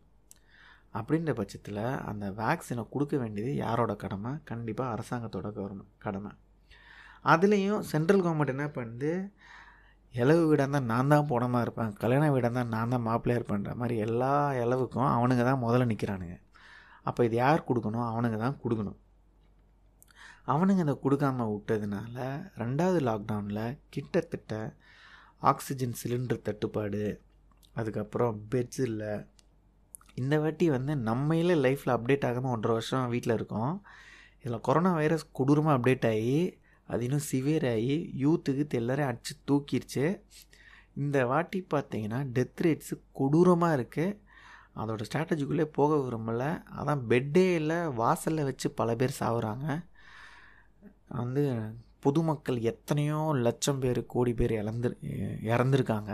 அப்படின்ற 0.95 1.33
பட்சத்தில் 1.41 1.83
அந்த 2.11 2.25
வேக்சினை 2.41 2.83
கொடுக்க 2.95 3.15
வேண்டியது 3.23 3.53
யாரோட 3.65 3.93
கடமை? 4.05 4.33
கண்டிப்பாக 4.51 4.93
அரசாங்கத்தோட 4.95 5.49
கவர்மெண்ட் 5.59 5.95
கடமை. 6.07 6.33
அதுலேயும் 7.25 7.83
சென்ட்ரல் 7.93 8.25
கவர்மெண்ட் 8.25 8.55
என்ன 8.57 8.67
பண்ணுது? 8.79 9.13
இலவு 10.15 10.43
வீடாக 10.49 10.65
இருந்தால் 10.65 10.89
நான் 10.93 11.13
தான் 11.13 11.29
போனமாக 11.33 11.65
இருப்பேன். 11.67 11.93
கல்யாண 12.03 12.25
வீடாக 12.33 12.49
இருந்தால் 12.49 12.73
நான் 12.77 12.93
தான் 12.95 13.07
மாப்பிள்ளையாக 13.09 13.41
இருப்பேன்ற 13.41 13.75
மாதிரி 13.83 13.97
எல்லா 14.07 14.33
இலவுக்கும் 14.63 15.13
அவனுங்க 15.17 15.45
தான் 15.51 15.63
முதல்ல 15.65 15.91
நிற்கிறானுங்க 15.93 16.37
அப்போ 17.09 17.21
இது 17.29 17.37
யார் 17.45 17.67
கொடுக்கணும் 17.69 18.09
அவனுங்க 18.11 18.39
தான் 18.45 18.61
கொடுக்கணும். 18.65 18.99
அவனுங்க 20.53 20.85
இதை 20.85 20.95
கொடுக்காம 21.03 21.47
விட்டதுனால 21.53 22.17
ரெண்டாவது 22.63 23.01
லாக்டவுனில் 23.09 23.77
கிட்டத்தட்ட 23.95 24.55
ஆக்சிஜன் 25.51 25.99
சிலிண்டர் 26.01 26.47
தட்டுப்பாடு 26.49 27.05
அதுக்கப்புறம் 27.81 28.41
பெட்ஸ் 28.53 28.83
இல்லை. 28.89 29.13
இந்த 30.21 30.35
வாட்டி 30.43 30.67
வந்து 30.77 30.93
நம்மையில 31.09 31.55
லைஃப்பில் 31.67 31.95
அப்டேட் 31.97 32.27
ஆகாமல் 32.29 32.55
ஒன்றரை 32.55 32.75
வருஷம் 32.79 33.13
வீட்டில் 33.15 33.37
இருக்கோம். 33.39 33.75
இதில் 34.41 34.65
கொரோனா 34.69 34.91
வைரஸ் 35.01 35.25
கொடூரமாக 35.39 35.77
அப்டேட் 35.79 36.07
ஆகி 36.13 36.41
அது 36.89 37.05
இன்னும் 37.07 37.27
சிவியர் 37.31 37.67
ஆகி 37.75 37.97
யூத்துக்கு 38.23 38.79
எல்லோரையும் 38.81 39.11
அடித்து 39.11 39.35
தூக்கிடுச்சு 39.49 40.05
இந்த 41.03 41.19
வாட்டி 41.31 41.59
பார்த்தீங்கன்னா 41.75 42.19
டெத் 42.37 42.63
ரேட்ஸு 42.65 42.95
கொடூரமாக 43.21 43.77
இருக்குது 43.79 44.17
அதோடய 44.77 45.07
ஸ்ட்ராட்டஜிக்குள்ளே 45.09 45.65
போக 45.79 45.95
விரும்பல. 45.97 46.43
அதான் 46.81 47.03
பெட்டேயில் 47.09 47.95
வாசலில் 47.95 48.45
வச்சு 48.45 48.71
பல 48.71 48.95
பேர் 48.95 49.19
சாகுறாங்க 49.21 49.67
வந்து 51.09 51.43
பொதுமக்கள் 51.99 52.61
எத்தனையோ 52.61 53.31
லட்சம் 53.35 53.79
பேர் 53.79 54.07
கோடி 54.07 54.33
பேர் 54.35 54.53
இழந்து 54.53 54.99
இறந்துருக்காங்க. 55.53 56.13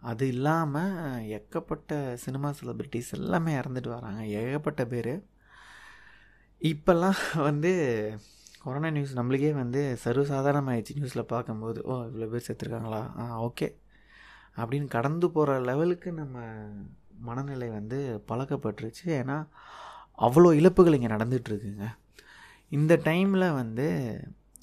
அது 0.00 0.28
இல்லாமல் 0.28 1.24
ஏகப்பட்ட 1.28 2.16
சினிமா 2.16 2.48
செலிப்ரிட்டிஸ் 2.50 3.10
எல்லாமே 3.10 3.54
இறந்துட்டு 3.54 3.88
வராங்க. 3.88 4.26
ஏகப்பட்ட 4.26 4.86
பேர். 4.86 5.24
இப்போல்லாம் 6.60 7.42
வந்து 7.42 7.72
கொரோனா 8.62 8.90
நியூஸ் 8.90 9.16
நம்மளுக்கே 9.16 9.52
வந்து 9.52 9.98
சர்வசாதாரணமாகிடுச்சு 10.04 10.96
நியூஸில் 10.96 11.22
பார்க்கும்போது. 11.22 11.82
ஓ 11.82 11.96
இவ்வளோ 12.02 12.28
பேர் 12.28 12.46
செத்துருக்காங்களா? 12.48 13.02
ஆ 13.18 13.42
ஓகே 13.42 13.68
அப்படின்னு 14.56 14.88
கடந்து 14.88 15.30
போகிற 15.30 15.60
லெவலுக்கு 15.60 16.12
நம்ம 16.12 16.38
மனநிலை 17.20 17.68
வந்து 17.68 17.98
பழக்கப்பட்டுருச்சு. 18.28 19.04
ஏன்னா 19.20 19.36
அவ்வளோ 20.18 20.50
இழப்புகள் 20.60 20.92
இங்கே 20.92 21.10
நடந்துகிட்ருக்குங்க 21.14 21.86
இந்த 22.72 23.00
டைமில் 23.04 23.48
வந்து 23.52 23.86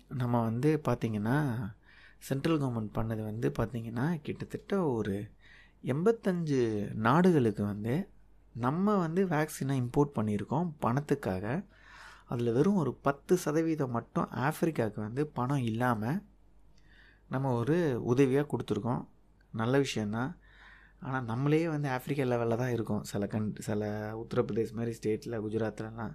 நம்ம 0.07 0.41
வந்து 0.43 0.81
பார்த்திங்கன்னா 0.87 1.37
சென்ட்ரல் 2.19 2.59
கவர்மெண்ட் 2.61 2.97
பண்ணது 2.97 3.21
வந்து 3.23 3.47
பார்த்திங்கன்னா 3.57 4.05
கிட்டத்தட்ட 4.21 4.73
ஒரு 4.87 5.15
எண்பத்தஞ்சு 5.83 6.59
நாடுகளுக்கு 7.07 7.63
வந்து 7.63 7.95
நம்ம 8.55 8.95
வந்து 8.95 9.21
வேக்சினை 9.25 9.75
இம்போர்ட் 9.83 10.15
பண்ணியிருக்கோம் 10.17 10.67
பணத்துக்காக. 10.81 11.45
அதில் 12.25 12.51
வெறும் 12.51 12.75
ஒரு 12.75 12.91
பத்து 13.01 13.37
சதவீதம் 13.37 13.91
மட்டும் 13.91 14.27
ஆஃப்ரிக்காவுக்கு 14.47 15.01
வந்து 15.07 15.23
பணம் 15.27 15.65
இல்லாமல் 15.71 16.19
நம்ம 17.29 17.51
ஒரு 17.53 17.77
உதவியாக 18.11 18.47
கொடுத்துருக்கோம். 18.51 19.03
நல்ல 19.53 19.77
விஷயந்தான் 19.77 20.31
ஆனால் 21.03 21.25
நம்மளே 21.25 21.67
வந்து 21.67 21.87
ஆஃப்ரிக்கா 21.89 22.25
லெவலில் 22.31 22.61
தான் 22.61 22.73
இருக்கும். 22.75 23.03
சில 23.03 23.27
கண் 23.27 23.47
சில 23.59 23.81
உத்தரப்பிரதேஷ் 24.21 24.77
மாதிரி 24.77 24.93
ஸ்டேட்டில் 24.99 25.41
குஜராத்லலாம். 25.45 26.13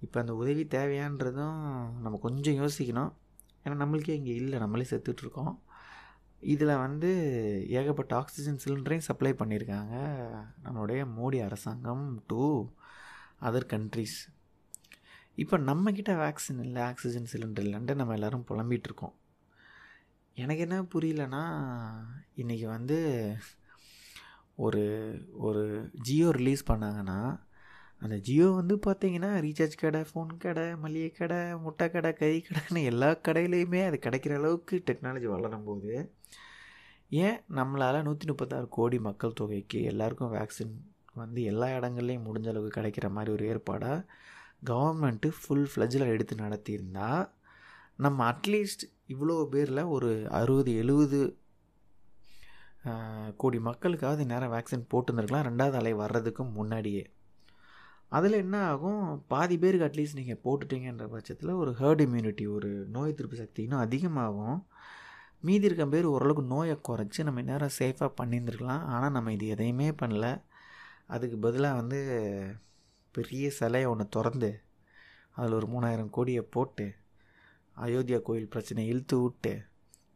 இப்போ 0.00 0.16
அந்த 0.20 0.32
உதவி 0.34 0.64
தேவையான்றதும் 0.76 1.60
நம்ம 2.04 2.18
கொஞ்சம் 2.18 2.58
யோசிக்கணும். 2.62 3.12
ஏன்னா 3.64 3.76
நம்மளுக்கே 3.82 4.16
இங்கே 4.20 4.34
இல்லை. 4.34 4.58
நம்மளே 4.58 4.86
செத்துட்ருக்கோம். 4.90 5.54
இதில் 6.42 6.80
வந்து 6.84 7.10
ஏகப்பட்ட 7.78 8.12
ஆக்சிஜன் 8.16 8.60
சிலிண்டரையும் 8.64 9.08
சப்ளை 9.08 9.32
பண்ணியிருக்காங்க. 9.40 9.94
நம்மளுடைய 10.64 11.00
மோடி 11.18 11.40
அரசாங்கம் 11.48 12.04
டு 12.30 12.42
அதர் 13.48 13.66
கண்ட்ரீஸ் 13.66 14.18
இப்போ 15.34 15.56
நம்மக்கிட்ட 15.58 16.12
வேக்சின் 16.22 16.60
இல்லை 16.64 16.80
ஆக்சிஜன் 16.82 17.28
சிலிண்டர் 17.32 17.66
இல்லைன்ட்டு 17.66 17.94
நம்ம 17.94 18.14
எல்லோரும் 18.14 18.46
புலம்பிகிட்ருக்கோம் 18.48 19.14
எனக்கு 20.36 20.62
என்ன 20.62 20.76
புரியலன்னா 20.94 21.42
இன்றைக்கி 22.36 22.66
வந்து 22.66 22.98
ஒரு 24.60 24.82
ஒரு 25.40 25.62
ஜியோ 26.02 26.28
ரிலீஸ் 26.30 26.62
பண்ணாங்கன்னா 26.70 27.20
அந்த 28.02 28.16
ஜியோ 28.26 28.46
வந்து 28.50 28.74
பார்த்திங்கன்னா 28.86 29.30
ரீசார்ஜ் 29.40 29.76
கடை 29.76 30.00
ஃபோன் 30.08 30.30
கடை 30.36 30.66
மளிகை 30.76 31.10
கடை 31.12 31.40
முட்டை 31.64 31.86
கடை 31.88 32.10
கறி 32.12 32.38
கடைன்னு 32.40 32.82
எல்லா 32.82 33.10
கடையிலையுமே 33.28 33.80
அது 33.86 33.98
கிடைக்கிற 33.98 34.34
அளவுக்கு 34.34 34.76
டெக்னாலஜி 34.86 35.26
வளரும் 35.26 35.64
போது 35.64 35.92
ஏன் 37.10 37.38
நம்மளால் 37.54 38.04
நூற்றி 38.04 38.26
முப்பத்தாறு 38.26 38.66
கோடி 38.68 38.98
மக்கள் 39.00 39.36
தொகைக்கு 39.36 39.78
எல்லாருக்கும் 39.82 40.34
வேக்சின் 40.34 40.74
வந்து 41.14 41.40
எல்லா 41.42 41.68
இடங்கள்லையும் 41.78 42.26
முடிஞ்ச 42.26 42.48
அளவுக்கு 42.48 42.78
கிடைக்கிற 42.78 43.06
மாதிரி 43.10 43.30
ஒரு 43.32 43.44
ஏற்பாடாக 43.48 44.06
கவர்மெண்ட்டு 44.66 45.28
ஃபுல் 45.36 45.68
ஃப்ளஜில் 45.70 46.10
எடுத்து 46.10 46.34
நடத்தியிருந்தால் 46.36 47.24
நம்ம 47.98 48.18
அட்லீஸ்ட் 48.32 48.84
இவ்வளோ 49.08 49.36
பேரில் 49.48 49.90
ஒரு 49.90 50.10
அறுபது 50.32 50.72
எழுபது 50.74 51.20
கோடி 53.36 53.58
மக்களுக்காவது 53.58 54.24
நேரம் 54.24 54.52
வேக்சின் 54.52 54.86
போட்டுருந்துருக்கலாம். 54.90 55.46
ரெண்டாவது 55.48 55.72
அலை 55.72 55.92
வர்றதுக்கு 55.94 56.44
முன்னாடியே. 56.44 57.10
அதில் 58.08 58.32
என்ன 58.32 58.66
ஆகும்? 58.66 59.24
பாதி 59.28 59.58
பேருக்கு 59.58 59.86
அட்லீஸ்ட் 59.86 60.14
நீங்கள் 60.14 60.40
போட்டுட்டீங்கன்ற 60.44 61.06
பட்சத்தில் 61.06 61.50
ஒரு 61.50 61.70
ஹேர்ட் 61.70 62.02
இம்யூனிட்டி 62.06 62.54
ஒரு 62.54 62.68
நோய் 62.68 63.10
எதிர்ப்பு 63.10 63.36
சக்தி 63.36 63.62
இன்னும் 63.62 63.78
அதிகமாகும். 63.78 64.66
மீதி 65.40 65.64
இருக்க 65.64 65.86
பேர் 65.86 66.04
ஓரளவுக்கு 66.04 66.42
நோயை 66.42 66.78
குறைச்சி 66.88 67.24
நம்ம 67.24 67.42
நேரம் 67.42 67.76
சேஃபாக 67.78 68.10
பண்ணியிருந்துருக்கலாம். 68.22 68.82
ஆனால் 68.94 69.10
நம்ம 69.10 69.32
இது 69.32 69.46
எதையுமே 69.46 69.90
பண்ணல. 69.90 70.42
அதுக்கு 71.06 71.36
பதிலாக 71.36 71.76
வந்து 71.76 72.00
பெரிய 73.12 73.50
சிலையை 73.50 73.90
ஒன்று 73.90 74.08
திறந்து 74.08 74.60
அதில் 75.30 75.52
ஒரு 75.52 75.66
மூணாயிரம் 75.66 76.10
கோடியை 76.10 76.42
போட்டு 76.42 76.94
அயோத்தியா 77.76 78.22
கோயில் 78.22 78.48
பிரச்சனை 78.48 78.86
இழுத்து 78.86 79.22
விட்டு 79.22 79.62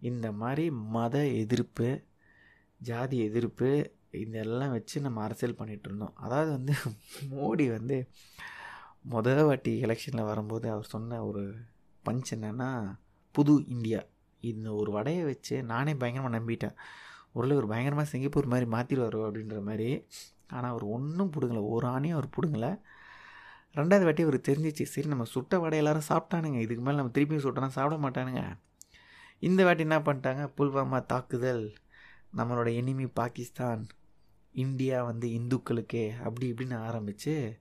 இந்த 0.00 0.32
மாதிரி 0.32 0.70
மத 0.70 1.26
எதிர்ப்பு 1.26 2.04
ஜாதி 2.84 3.18
எதிர்ப்பு 3.18 3.92
இதெல்லாம் 4.10 4.70
வச்சு 4.70 5.00
நம்ம 5.00 5.22
அரசியல் 5.22 5.58
பண்ணிகிட்டு 5.58 5.88
இருந்தோம். 5.88 6.14
அதாவது 6.14 6.50
வந்து 6.50 6.72
மோடி 7.34 7.70
வந்து 7.70 8.08
முத 9.10 9.44
வாட்டி 9.46 9.82
எலெக்ஷனில் 9.82 10.24
வரும்போது 10.24 10.70
அவர் 10.70 10.84
சொன்ன 10.84 11.24
ஒரு 11.24 11.54
பஞ்ச் 12.04 12.30
என்னென்னா 12.30 12.98
புது 13.32 13.64
இந்தியா. 13.66 14.00
இந்த 14.40 14.74
ஒரு 14.74 14.92
வடையை 14.92 15.24
வச்சு 15.24 15.62
நானே 15.62 15.94
பயங்கரமாக 15.94 16.38
நம்பிட்டேன். 16.38 16.74
ஒரு 17.32 17.56
ஒரு 17.56 17.66
பயங்கரமாக 17.66 18.08
சிங்கப்பூர் 18.08 18.46
மாதிரி 18.46 18.70
மாற்றிடுவார் 18.70 19.18
அப்படின்ற 19.28 19.62
மாதிரி. 19.62 20.06
ஆனால் 20.46 20.70
அவர் 20.70 20.84
ஒன்றும் 20.84 21.32
பிடுங்கலை. 21.32 21.68
ஒரு 21.68 21.86
ஆணையும் 21.86 22.12
அவர் 22.12 22.28
பிடுங்கலை. 22.36 22.80
ரெண்டாவது 23.74 24.02
வாட்டி 24.02 24.22
அவர் 24.22 24.38
தெரிஞ்சிச்சு 24.40 24.82
சரி 24.82 25.08
நம்ம 25.08 25.24
சுட்ட 25.24 25.58
வடை 25.58 25.78
எல்லாரும் 25.78 26.08
சாப்பிட்டானுங்க. 26.08 26.60
இதுக்கு 26.60 26.82
மேலே 26.82 26.96
நம்ம 26.96 27.12
திருப்பியும் 27.14 27.44
சுட்டோன்னா 27.46 27.68
சாப்பிட 27.68 27.96
மாட்டானுங்க. 28.04 28.42
இந்த 29.38 29.64
வாட்டி 29.64 29.82
என்ன 29.82 29.98
பண்ணிட்டாங்க? 29.98 30.42
புல்வாமா 30.58 31.06
தாக்குதல். 31.06 31.64
நம்மளோட 32.36 32.68
எனிமி 32.80 33.10
பாகிஸ்தான் 33.14 33.86
இந்தியா 34.52 35.04
வந்து 35.04 35.28
இந்துக்களுக்கே 35.28 36.04
அப்படி 36.22 36.52
இப்படின்னு 36.52 36.76
ஆரம்பித்து 36.78 37.58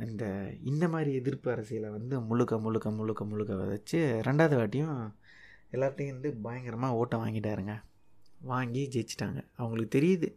இந்த 0.00 0.24
இந்த 0.62 0.88
மாதிரி 0.88 1.14
எதிர்ப்பு 1.14 1.50
அரசியலை 1.50 1.90
வந்து 1.90 2.20
முழுக்க 2.20 2.58
முழுக்க 2.58 2.90
முழுக்க 2.90 3.24
முழுக்க 3.24 3.54
விதைச்சி 3.54 3.98
ரெண்டாவது 4.28 4.56
வாட்டியும் 4.60 5.12
எல்லாத்தையும் 5.72 6.16
வந்து 6.16 6.32
பயங்கரமாக 6.32 6.94
ஓட்டம் 6.94 7.26
வாங்கிட்டாருங்க. 7.26 7.74
வாங்கி 8.40 8.88
ஜெயிச்சிட்டாங்க. 8.92 9.40
அவங்களுக்கு 9.56 9.98
தெரியுது 9.98 10.28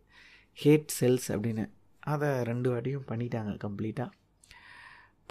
ஹேட் 0.64 0.92
செல்ஸ் 1.00 1.28
அப்படின்னு. 1.28 1.66
அதை 2.00 2.30
ரெண்டு 2.44 2.68
வாட்டியும் 2.76 3.08
பண்ணிட்டாங்க 3.08 3.52
கம்ப்ளீட்டாக 3.66 4.10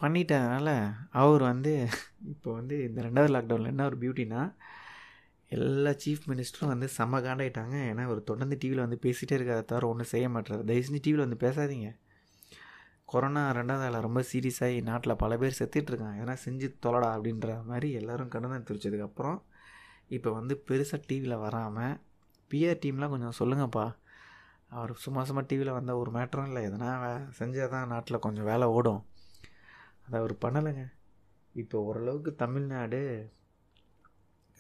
பண்ணிட்டதுனால 0.03 0.69
அவர் 1.11 1.43
வந்து 1.43 1.89
இப்போ 2.25 2.53
வந்து 2.53 2.77
இந்த 2.89 3.03
ரெண்டாவது 3.03 3.33
லாக்டவுனில் 3.35 3.73
என்ன 3.73 3.85
ஒரு 3.85 3.97
பியூட்டினா 3.97 4.41
எல்லா 5.55 5.91
சீஃப் 6.05 6.25
மினிஸ்டரும் 6.31 6.73
வந்து 6.73 6.89
செம்ம 6.99 7.21
காண்டாயிட்டாங்க. 7.27 7.77
ஏன்னா 7.91 8.03
அவர் 8.09 8.29
தொடர்ந்து 8.31 8.57
டிவியில் 8.63 8.85
வந்து 8.85 8.99
பேசிகிட்டே 9.05 9.37
இருக்காத 9.39 9.65
தவிர 9.73 9.89
ஒன்றும் 9.93 10.13
செய்ய 10.13 10.27
மாட்டார் 10.29 10.65
தயவுசெஞ்சு 10.71 11.03
டிவியில் 11.07 11.25
வந்து 11.27 11.41
பேசாதீங்க. 11.47 11.89
கொரோனா 13.13 13.41
ரெண்டாவது 13.59 13.85
ஆள் 13.87 14.07
ரொம்ப 14.07 14.21
சீரியஸாகி 14.33 14.77
நாட்டில் 14.83 15.21
பல 15.23 15.37
பேர் 15.41 15.59
செத்துட்ருக்காங்க 15.59 16.21
எதனா 16.21 16.37
செஞ்சு 16.45 16.69
தொலடா 16.85 17.09
அப்படின்ற 17.17 17.49
மாதிரி 17.71 17.89
எல்லோரும் 18.01 18.31
கண்டனம் 18.35 18.69
தெரிச்சதுக்கப்புறம் 18.71 19.39
இப்போ 20.17 20.31
வந்து 20.33 20.55
பெருசாக 20.69 21.01
டிவியில் 21.07 21.43
வராமல் 21.45 21.95
பிஆர் 22.51 22.81
டீம்லாம் 22.85 23.13
கொஞ்சம் 23.15 23.37
சொல்லுங்கப்பா. 23.41 23.85
அவர் 24.79 24.93
சும்மா 25.05 25.23
சும்மா 25.29 25.43
டிவியில் 25.51 25.77
வந்தால் 25.77 26.01
ஒரு 26.03 26.11
மேட்டரும் 26.11 26.49
இல்லை. 26.51 26.63
எதனா 26.69 26.91
செஞ்சால் 27.39 27.73
தான் 27.75 27.91
நாட்டில் 27.93 28.25
கொஞ்சம் 28.27 28.49
வேலை 28.51 28.67
ஓடும். 28.77 29.03
அதை 30.07 30.17
அவர் 30.21 30.35
பண்ணலைங்க. 30.45 30.85
இப்போ 31.63 31.79
ஓரளவுக்கு 31.89 32.31
தமிழ்நாடு 32.35 33.01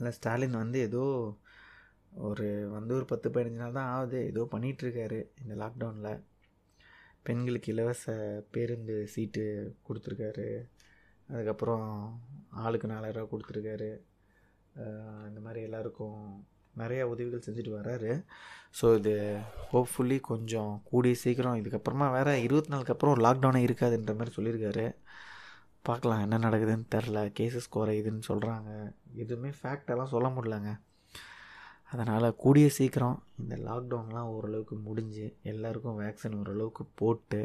இல்லை 0.02 0.12
ஸ்டாலின் 0.18 0.62
வந்து 0.62 0.78
ஏதோ 0.88 1.02
ஒரு 2.28 2.46
வந்து 2.76 2.92
ஒரு 2.98 3.06
பத்து 3.10 3.28
பதினஞ்சு 3.34 3.60
நாள் 3.60 3.76
தான் 3.76 3.90
ஆகுது. 3.96 4.20
ஏதோ 4.30 4.42
பண்ணிகிட்ருக்காரு 4.54 5.18
இந்த 5.42 5.54
லாக்டவுனில் 5.60 6.22
பெண்களுக்கு 7.26 7.68
இலவச 7.72 8.14
பேருந்து 8.54 8.94
சீட்டு 9.12 9.44
கொடுத்துருக்காரு. 9.88 10.46
அதுக்கப்புறம் 11.32 11.86
ஆளுக்கு 12.64 12.86
நாலாயிரரூவா 12.92 13.30
கொடுத்துருக்காரு. 13.32 13.90
இந்த 15.28 15.40
மாதிரி 15.44 15.60
எல்லாருக்கும் 15.68 16.18
நிறையா 16.80 17.04
உதவிகள் 17.12 17.46
செஞ்சுட்டு 17.46 17.72
வராரு. 17.78 18.12
ஸோ 18.78 18.86
இது 18.98 19.14
ஹோப்ஃபுல்லி 19.70 20.18
கொஞ்சம் 20.30 20.72
கூடிய 20.90 21.16
சீக்கிரம். 21.22 21.60
இதுக்கப்புறமா 21.62 22.08
வேறு 22.16 22.34
இருபத்தி 22.46 22.72
நாளுக்கு 22.74 22.94
அப்புறம் 22.96 23.24
லாக்டவுனே 23.26 23.62
இருக்காதுன்ற 23.68 24.14
மாதிரி 24.20 24.36
சொல்லியிருக்காரு. 24.38 24.86
பார்க்கலாம் 25.82 26.20
என்ன 26.20 26.36
நடக்குதுன்னு 26.38 26.84
தெரில 26.94 27.20
கேசஸ் 27.38 27.72
குறையுதுன்னு 27.74 28.22
சொல்கிறாங்க 28.28 28.70
எதுவுமே 29.14 29.50
ஃபேக்டெல்லாம் 29.62 30.12
சொல்ல 30.14 30.28
முடியலங்க. 30.28 30.72
அதனால் 31.90 32.36
கூடிய 32.36 32.68
சீக்கிரம் 32.68 33.22
இந்த 33.38 33.56
லாக்டவுன்லாம் 33.56 34.30
ஓரளவுக்கு 34.34 34.76
முடிஞ்சு 34.76 35.26
எல்லாருக்கும் 35.42 36.00
வேக்சின் 36.00 36.38
ஓரளவுக்கு 36.38 36.84
போட்டு 36.94 37.40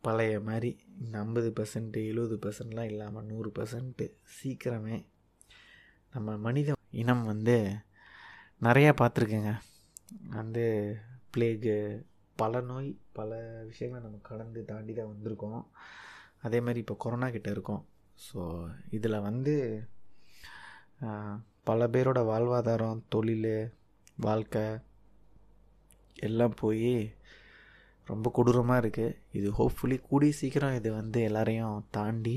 பழைய 0.00 0.40
மாதிரி 0.40 0.70
இந்த 1.00 1.18
ஐம்பது 1.18 1.52
பர்சன்ட்டு 1.56 2.00
எழுபது 2.10 2.36
பர்சன்ட்லாம் 2.44 2.90
இல்லாமல் 2.92 3.24
நூறு 3.24 3.52
பர்சன்ட்டு 3.58 4.06
சீக்கிரமே 4.36 5.04
நம்ம 6.12 6.36
மனித 6.36 6.74
இனம் 6.90 7.24
வந்து 7.24 7.56
நிறையா 8.62 8.92
பார்த்துருக்குங்க. 9.00 9.52
வந்து 10.30 10.64
பிளேகு 11.30 12.06
பல 12.36 12.60
நோய் 12.60 12.98
பல 13.12 13.30
விஷயங்களை 13.66 14.04
நம்ம 14.06 14.20
கடந்து 14.22 14.64
தாண்டி 14.64 14.92
தான் 14.92 15.12
வந்திருக்கோம். 15.14 15.62
அதே 16.46 16.58
மாதிரி 16.64 16.82
இப்போ 16.84 16.96
கொரோனா 17.04 17.28
கிட்ட 17.34 17.48
இருக்கோம். 17.54 17.82
ஸோ 18.26 18.40
இதில் 18.96 19.24
வந்து 19.28 19.54
பல 21.68 21.86
பேரோட 21.94 22.20
வாழ்வாதாரம் 22.30 23.04
தொழில் 23.14 23.52
வாழ்க்கை 24.26 24.64
எல்லாம் 26.26 26.56
போய் 26.62 26.92
ரொம்ப 28.10 28.30
கொடூரமாக 28.36 28.82
இருக்குது 28.82 29.16
இது 29.38 29.48
ஹோப்ஃபுல்லி 29.58 29.96
கூடிய 30.08 30.32
சீக்கிரம் 30.40 30.76
இது 30.78 30.88
வந்து 31.00 31.18
எல்லாரையும் 31.28 31.76
தாண்டி 31.96 32.36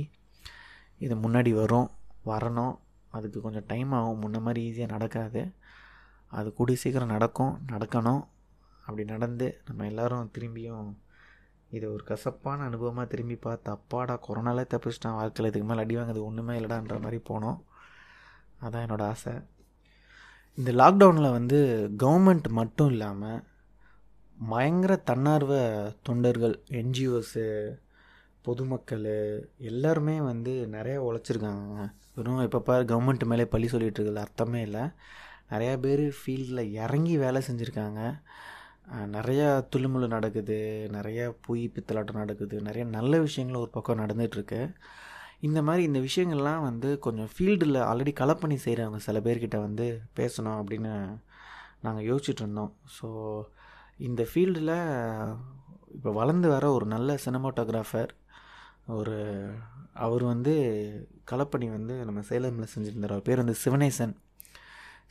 இது 1.06 1.16
முன்னாடி 1.24 1.52
வரும் 1.62 1.90
வரணும். 2.32 2.76
அதுக்கு 3.18 3.40
கொஞ்சம் 3.44 3.68
டைம் 3.72 3.92
ஆகும். 3.98 4.22
முன்ன 4.24 4.38
மாதிரி 4.46 4.62
ஈஸியாக 4.70 4.94
நடக்காது. 4.96 5.42
அது 6.38 6.48
கூடிய 6.58 6.78
சீக்கிரம் 6.84 7.14
நடக்கும் 7.16 7.54
நடக்கணும். 7.74 8.24
அப்படி 8.86 9.04
நடந்து 9.14 9.48
நம்ம 9.68 9.86
எல்லோரும் 9.92 10.32
திரும்பியும் 10.36 10.90
இது 11.70 11.94
ஒரு 11.94 12.04
கசப்பான 12.04 12.70
அனுபவமாக 12.70 13.08
திரும்பி 13.08 13.36
பார்த்து 13.36 13.72
அப்பாடா 13.72 14.20
கொரோனாலே 14.28 14.64
தப்பிச்சிட்டான் 14.74 15.18
வாழ்க்கையில் 15.20 15.54
இதுக்கு 15.54 15.70
மேலே 15.70 15.80
அடி 15.80 15.98
வாங்குது 15.98 16.24
ஒன்றுமே 16.24 16.60
இல்லைடான்ற 16.60 17.02
மாதிரி 17.02 17.22
போனோம். 17.30 17.60
அதான் 18.62 18.86
என்னோடய 18.86 19.02
ஆசை. 19.02 19.34
இந்த 20.56 20.72
லாக்டவுனில் 20.72 21.32
வந்து 21.32 21.90
கவர்மெண்ட் 21.98 22.48
மட்டும் 22.50 22.90
இல்லாமல் 22.90 23.44
பயங்கர 24.50 24.96
தன்னார்வ 24.96 25.54
தொண்டர்கள் 26.04 26.64
என்ஜிஓஸு 26.70 27.46
பொதுமக்கள் 28.42 29.06
எல்லாருமே 29.58 30.22
வந்து 30.22 30.68
நிறையா 30.72 30.98
உழைச்சிருக்காங்க. 31.08 31.94
வெறும் 32.16 32.42
இப்போ 32.42 32.60
பாரு 32.60 32.84
கவர்மெண்ட் 32.84 33.26
மேலே 33.26 33.46
பழி 33.46 33.66
சொல்லிகிட்டு 33.66 33.98
இருக்கிறது 34.00 34.20
அர்த்தமே 34.20 34.62
இல்லை. 34.62 34.82
நிறையா 35.50 35.78
பேர் 35.78 36.16
ஃபீல்டில் 36.20 36.72
இறங்கி 36.72 37.18
வேலை 37.18 37.42
செஞ்சுருக்காங்க. 37.48 38.20
நிறையா 38.88 39.48
துளுமுழு 39.76 40.08
நடக்குது 40.08 40.58
நிறையா 40.92 41.36
பொய் 41.42 41.72
பித்தலாட்டம் 41.76 42.22
நடக்குது 42.24 42.62
நிறைய 42.62 42.84
நல்ல 42.88 43.20
விஷயங்களும் 43.20 43.62
ஒரு 43.62 43.72
பக்கம் 43.72 44.00
நடந்துகிட்ருக்கு. 44.00 44.74
இந்த 45.40 45.62
மாதிரி 45.62 45.84
இந்த 45.84 46.00
விஷயங்கள்லாம் 46.00 46.62
வந்து 46.62 47.00
கொஞ்சம் 47.00 47.30
ஃபீல்டில் 47.34 47.80
ஆல்ரெடி 47.90 48.14
கலப்பணி 48.22 48.58
செய்கிறவங்க 48.66 48.98
சில 48.98 49.20
பேர்கிட்ட 49.20 49.58
வந்து 49.60 49.86
பேசணும் 50.16 50.60
அப்படின்னு 50.62 50.94
நாங்கள் 51.82 52.08
யோசிச்சுட்டு 52.10 52.44
இருந்தோம் 52.46 52.74
ஸோ 53.00 53.08
இந்த 53.98 54.28
ஃபீல்டில் 54.34 54.76
இப்போ 55.96 56.12
வளர்ந்து 56.12 56.50
வர 56.50 56.72
ஒரு 56.72 56.86
நல்ல 56.86 57.18
சினிமாட்டோகிராஃபர் 57.26 58.12
ஒரு 58.86 59.16
அவர் 59.94 60.24
வந்து 60.24 60.54
கலப்பணி 61.32 61.70
வந்து 61.70 62.06
நம்ம 62.06 62.20
சேலமில் 62.30 62.74
செஞ்சுருந்தார். 62.76 63.14
அவர் 63.16 63.22
பேர் 63.22 63.38
வந்து 63.38 63.56
சிவனேசன். 63.66 64.14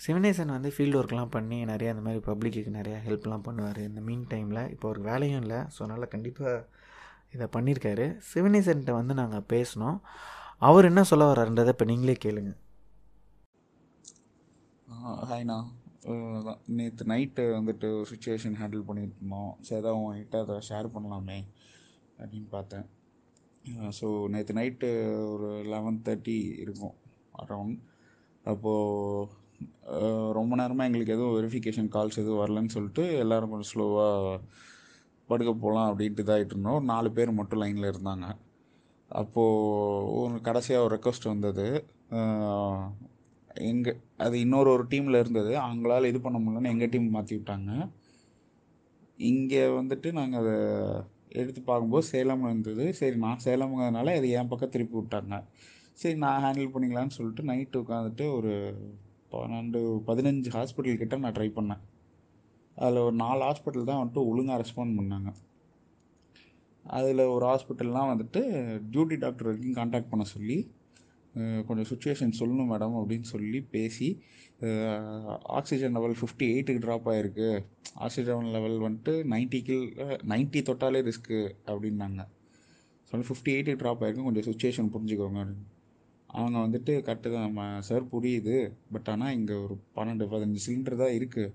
சிவனேசன் 0.05 0.55
வந்து 0.55 0.71
ஃபீல்டு 0.75 0.99
ஒர்க்லாம் 1.01 1.35
பண்ணி 1.37 1.59
நிறையா 1.73 1.93
இந்த 1.95 2.05
மாதிரி 2.07 2.21
பப்ளிக்கு 2.29 2.73
நிறையா 2.79 2.99
ஹெல்ப்லாம் 3.07 3.47
பண்ணுவார். 3.47 3.81
இந்த 3.91 4.01
மீன் 4.09 4.27
டைமில் 4.33 4.63
இப்போ 4.75 4.87
ஒரு 4.93 5.01
வேலையும் 5.09 5.43
இல்லை. 5.45 5.61
ஸோ 5.75 5.79
அதனால் 5.85 6.13
கண்டிப்பாக 6.15 6.55
இதை 7.35 7.47
பண்ணியிருக்காரு 7.57 8.07
சிவனேசன்கிட்ட 8.33 8.93
வந்து 9.01 9.15
நாங்கள் 9.21 9.47
பேசினோம் 9.53 9.99
அவர் 10.69 10.89
என்ன 10.91 11.01
சொல்ல 11.11 11.25
வர்றாருன்றதை 11.31 11.73
இப்போ 11.75 11.87
நீங்களே 11.93 12.17
கேளுங்க. 12.27 12.53
ஹாய்ண்ணா 15.31 15.59
நேற்று 16.79 17.05
நைட்டு 17.13 17.45
வந்துட்டு 17.57 17.89
சுச்சுவேஷன் 18.11 18.57
ஹேண்டில் 18.61 18.87
பண்ணிட்டு 18.89 19.17
இருந்தோம் 19.19 19.53
சரி 19.67 19.79
அதான் 19.81 19.97
உங்ககிட்ட 20.01 20.37
அதை 20.45 20.57
ஷேர் 20.69 20.89
பண்ணலாமே 20.95 21.39
அப்படின்னு 22.21 22.49
பார்த்தேன். 22.55 22.87
ஸோ 23.99 24.09
நேற்று 24.35 24.57
நைட்டு 24.59 24.91
ஒரு 25.33 25.49
லெவன் 25.73 25.99
தேர்ட்டி 26.09 26.37
இருக்கும். 26.65 26.95
அரௌண்ட் 27.43 27.77
அப்போது 28.53 29.45
ரொம்ப 30.39 30.53
நேரமாக 30.61 30.89
எங்களுக்கு 30.89 31.15
எதுவும் 31.17 31.35
வெரிஃபிகேஷன் 31.39 31.91
கால்ஸ் 31.95 32.21
எதுவும் 32.23 32.41
வரலன்னு 32.43 32.75
சொல்லிட்டு 32.77 33.05
எல்லோரும் 33.25 33.53
கொஞ்சம் 33.53 33.71
ஸ்லோவாக 33.73 34.41
படுக்க 35.29 35.53
போகலாம் 35.53 35.89
அப்படின்ட்டு 35.91 36.25
இதாகிட்டு 36.25 36.55
இருந்தோம். 36.55 36.77
ஒரு 36.79 36.87
நாலு 36.93 37.09
பேர் 37.17 37.39
மட்டும் 37.39 37.61
லைனில் 37.63 37.91
இருந்தாங்க. 37.93 38.27
அப்போது 39.11 40.11
ஒரு 40.21 40.37
கடைசியாக 40.49 40.85
ஒரு 40.87 40.93
ரெக்வஸ்ட் 40.97 41.33
வந்தது. 41.33 41.67
எங்கள் 43.71 43.99
அது 44.25 44.35
இன்னொரு 44.45 44.69
ஒரு 44.75 44.85
டீமில் 44.93 45.21
இருந்தது. 45.23 45.53
அவங்களால 45.65 46.09
இது 46.13 46.19
பண்ண 46.27 46.39
முடியலன்னு 46.39 46.73
எங்கள் 46.75 46.93
டீம் 46.95 47.15
மாற்றி 47.17 47.35
விட்டாங்க. 47.37 47.71
இங்கே 49.31 49.63
வந்துட்டு 49.79 50.09
நாங்கள் 50.19 50.43
அதை 50.43 50.57
எடுத்து 51.41 51.61
பார்க்கும்போது 51.63 52.07
சேலம் 52.13 52.45
இருந்தது 52.49 52.85
சரி 52.99 53.17
நான் 53.25 53.45
சேலம்ங்கிறதுனால 53.47 54.15
அது 54.19 54.29
என் 54.39 54.51
பக்கம் 54.53 54.75
திருப்பி 54.75 54.97
விட்டாங்க. 54.99 55.35
சரி 56.01 56.17
நான் 56.25 56.43
ஹேண்டில் 56.45 56.73
பண்ணிக்கலான்னு 56.75 57.17
சொல்லிட்டு 57.19 57.43
நைட்டு 57.51 57.83
உட்காந்துட்டு 57.85 58.25
ஒரு 58.39 58.53
பன்னெண்டு 59.37 59.81
பதினஞ்சு 60.09 60.51
ஹாஸ்பிட்டல் 60.59 61.01
கிட்ட 61.03 61.17
நான் 61.25 61.37
ட்ரை 61.39 61.49
பண்ணேன். 61.59 61.83
அதில் 62.77 63.05
ஒரு 63.09 63.17
நாலு 63.25 63.43
ஹாஸ்பிட்டல் 63.49 63.91
தான் 63.91 64.01
வந்துட்டு 64.01 64.23
ஒழுங்காக 64.31 64.59
ரெஸ்பாண்ட் 64.63 64.97
பண்ணாங்க. 65.01 65.31
அதில் 66.85 67.23
ஒரு 67.35 67.45
ஹாஸ்பிட்டல்லாம் 67.51 68.11
வந்துட்டு 68.13 68.41
டியூட்டி 68.93 69.17
டாக்டர் 69.23 69.49
வரைக்கும் 69.49 69.79
காண்டாக்ட் 69.79 70.11
பண்ண 70.11 70.25
சொல்லி 70.35 70.59
கொஞ்சம் 71.69 71.89
சுச்சுவேஷன் 71.91 72.37
சொல்லணும் 72.41 72.71
மேடம் 72.73 72.95
அப்படின்னு 73.01 73.27
சொல்லி 73.33 73.59
பேசி 73.75 74.09
ஆக்சிஜன் 75.59 75.97
லெவல் 75.97 76.15
ஃபிஃப்டி 76.21 76.47
எயிட்டுக்கு 76.53 76.85
ட்ராப் 76.85 77.09
ஆகிருக்கு 77.13 77.49
ஆக்சிஜன் 78.05 78.53
லெவல் 78.55 78.77
வந்துட்டு 78.87 79.15
நைன்ட்டி 79.33 79.61
கில் 79.67 79.85
நைன்ட்டி 80.33 80.61
தொட்டாலே 80.69 81.03
ரிஸ்க்கு 81.09 81.41
அப்படின்னாங்க. 81.71 82.23
ஸோ 83.09 83.21
ஃபிஃப்டி 83.31 83.53
எயிட்டுக்கு 83.57 83.83
ட்ராப் 83.83 84.03
ஆகிருக்கு 84.05 84.29
கொஞ்சம் 84.29 84.47
சுச்சுவேஷன் 84.51 84.93
புரிஞ்சுக்கோங்க 84.95 85.43
அவங்க 86.39 86.57
வந்துட்டு 86.65 86.93
கரெக்டு 87.07 87.31
தான். 87.35 87.59
சார் 87.89 88.05
புரியுது. 88.15 88.57
பட் 88.95 89.09
ஆனால் 89.13 89.35
இங்கே 89.39 89.55
ஒரு 89.65 89.75
பன்னெண்டு 89.97 90.25
பதினஞ்சு 90.33 90.63
சிலிண்டர் 90.67 91.03
தான் 91.03 91.15
இருக்குது 91.19 91.53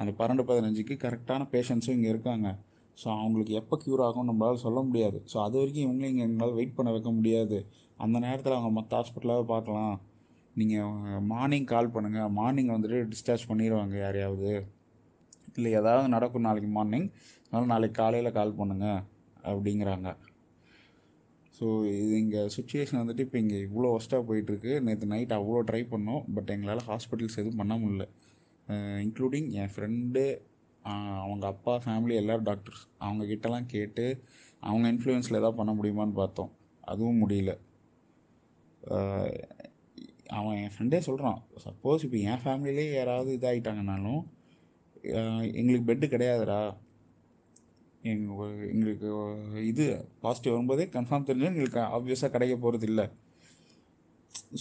அந்த 0.00 0.10
பன்னெண்டு 0.18 0.44
பதினஞ்சுக்கு 0.50 0.94
கரெக்டான 1.04 1.46
பேஷண்ட்ஸும் 1.54 1.96
இங்கே 1.98 2.10
இருக்காங்க. 2.14 2.48
ஸோ 2.98 3.06
அவங்களுக்கு 3.22 3.52
எப்போ 3.60 3.74
க்யூர் 3.84 4.02
ஆகும் 4.06 4.28
நம்மளால் 4.30 4.62
சொல்ல 4.66 4.78
முடியாது. 4.88 5.18
ஸோ 5.32 5.36
அது 5.46 5.56
வரைக்கும் 5.60 5.86
இவங்களையும் 5.86 6.14
இங்கே 6.14 6.24
எங்களால் 6.28 6.56
வெயிட் 6.58 6.76
பண்ண 6.78 6.90
வைக்க 6.94 7.10
முடியாது. 7.18 7.58
அந்த 8.04 8.16
நேரத்தில் 8.26 8.56
அவங்க 8.56 8.72
மற்ற 8.78 8.92
ஹாஸ்பிட்டலாக 8.98 9.44
பார்க்கலாம். 9.52 9.94
நீங்கள் 10.60 11.22
மார்னிங் 11.32 11.68
கால் 11.72 11.92
பண்ணுங்கள் 11.96 12.32
மார்னிங் 12.38 12.72
வந்துட்டு 12.74 12.98
டிஸ்சார்ஜ் 13.12 13.48
பண்ணிடுவாங்க 13.50 13.96
யாரையாவது. 14.04 14.52
இல்லை 15.56 15.70
ஏதாவது 15.80 16.08
நடக்கும் 16.16 16.46
நாளைக்கு 16.48 16.70
மார்னிங் 16.78 17.08
அதனால் 17.44 17.72
நாளைக்கு 17.74 17.96
காலையில் 18.02 18.36
கால் 18.38 18.58
பண்ணுங்கள் 18.60 19.00
அப்படிங்கிறாங்க. 19.50 20.08
ஸோ 21.58 21.66
இது 22.00 22.14
இங்கே 22.24 22.40
சுச்சுவேஷன் 22.56 23.00
வந்துட்டு 23.00 23.24
இப்போ 23.26 23.38
இங்கே 23.42 23.58
இவ்வளோ 23.68 23.88
ஒஸ்ட்டாக 23.96 24.22
போயிட்டுருக்கு. 24.28 24.72
நேற்று 24.86 25.06
நைட் 25.12 25.32
அவ்வளோ 25.38 25.60
ட்ரை 25.70 25.82
பண்ணோம். 25.94 26.22
பட் 26.34 26.50
எங்களால் 26.54 26.84
ஹாஸ்பிட்டல்ஸ் 26.90 27.38
எதுவும் 27.42 27.60
பண்ண 27.62 27.76
முடியல. 27.82 28.04
இன்க்ளூடிங் 29.04 29.48
என் 29.60 29.72
ஃப்ரெண்டு 29.74 30.22
அவங்க 31.22 31.44
அப்பா 31.52 31.72
ஃபேமிலி 31.84 32.14
எல்லோரும் 32.20 32.48
டாக்டர்ஸ் 32.50 32.84
அவங்கக்கிட்டலாம் 33.04 33.66
கேட்டு 33.74 34.04
அவங்க 34.68 34.86
இன்ஃப்ளூயன்ஸில் 34.92 35.40
எதாவது 35.40 35.58
பண்ண 35.60 35.72
முடியுமான்னு 35.78 36.14
பார்த்தோம். 36.22 36.52
அதுவும் 36.92 37.20
முடியல. 37.22 37.52
அவன் 40.38 40.56
என் 40.62 40.72
ஃப்ரெண்டே 40.74 40.98
சொல்கிறான் 41.08 41.38
சப்போஸ் 41.64 42.04
இப்போ 42.06 42.18
என் 42.30 42.42
ஃபேமிலியிலே 42.42 42.86
யாராவது 42.98 43.30
இதாகிட்டாங்கனாலும் 43.38 44.22
எங்களுக்கு 45.60 45.88
பெட்டு 45.90 46.06
கிடையாதுடா. 46.14 46.60
எங்கள் 48.02 48.68
எங்களுக்கு 48.70 49.08
இது 49.66 50.06
பாசிட்டிவ் 50.20 50.52
வரும்போதே 50.52 50.84
கன்ஃபார்ம் 50.84 51.26
தெரிஞ்சால் 51.28 51.52
எங்களுக்கு 51.52 51.80
ஆப்வியஸாக 51.80 52.30
கிடைக்க 52.30 52.56
போகிறது 52.56 52.86
இல்லை 52.86 53.06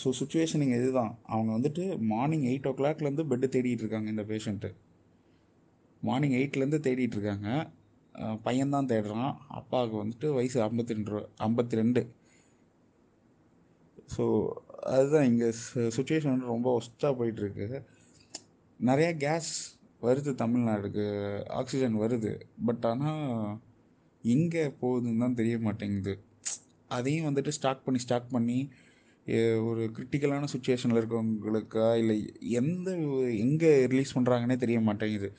ஸோ 0.02 0.08
சுச்சுவேஷன் 0.20 0.20
சுச்சுவேஷனிங் 0.20 0.76
இதுதான். 0.80 1.18
அவங்க 1.24 1.52
வந்துட்டு 1.58 2.00
மார்னிங் 2.00 2.44
எயிட் 2.44 2.68
ஓ 2.68 2.72
கிளாக்லேருந்து 2.72 3.26
பெட்டு 3.32 3.48
தேடிட்டு 3.56 3.84
இருக்காங்க 3.84 4.10
இந்த 4.10 4.24
பேஷண்ட்டு 4.24 4.74
மார்னிங் 6.02 6.32
எயிட்லேருந்து 6.32 6.80
தேடிட்டு 6.88 7.16
இருக்காங்க. 7.18 7.50
பையன்தான் 8.46 8.90
தேடுறான். 8.92 9.34
அப்பாவுக்கு 9.48 9.98
வந்துட்டு 10.04 10.34
வயசு 10.34 10.62
ஐம்பத்தி 10.66 10.96
ரெண்டு 10.98 11.30
ஐம்பத்தி 11.40 11.76
ரெண்டு 11.82 12.16
ஸோ 14.18 14.48
அதுதான் 14.80 15.26
இங்கே 15.26 15.54
சுச்சுவேஷன் 15.74 16.34
வந்து 16.34 16.46
ரொம்ப 16.46 16.80
ஒஸ்ட்டாக 16.80 17.18
போயிட்டுருக்கு 17.20 17.84
நிறையா 18.80 19.18
கேஸ் 19.18 19.77
வருது 20.06 20.32
தமிழ்நாடுக்கு 20.42 21.06
ஆக்சிஜன் 21.60 21.96
வருது. 22.04 22.32
பட் 22.68 22.86
ஆனால் 22.92 23.24
எங்கே 24.24 24.64
போகுதுன்னு 24.82 25.24
தான் 25.24 25.38
தெரிய 25.40 25.56
மாட்டேங்குது. 25.68 26.14
அதையும் 26.98 27.28
வந்துட்டு 27.30 27.52
ஸ்டாக் 27.58 27.86
பண்ணி 27.86 28.00
ஸ்டாக் 28.06 28.34
பண்ணி 28.36 28.58
ஒரு 29.70 29.84
கிரிட்டிக்கலான 29.96 30.48
சுச்சுவேஷனில் 30.54 31.00
இருக்கவங்களுக்கா 31.02 31.88
இல்லை 32.02 32.16
எந்த 32.60 32.90
எங்கே 33.46 33.72
ரிலீஸ் 33.92 34.16
பண்ணுறாங்கன்னே 34.18 34.58
தெரிய 34.64 34.80
மாட்டேங்குது. 34.90 35.30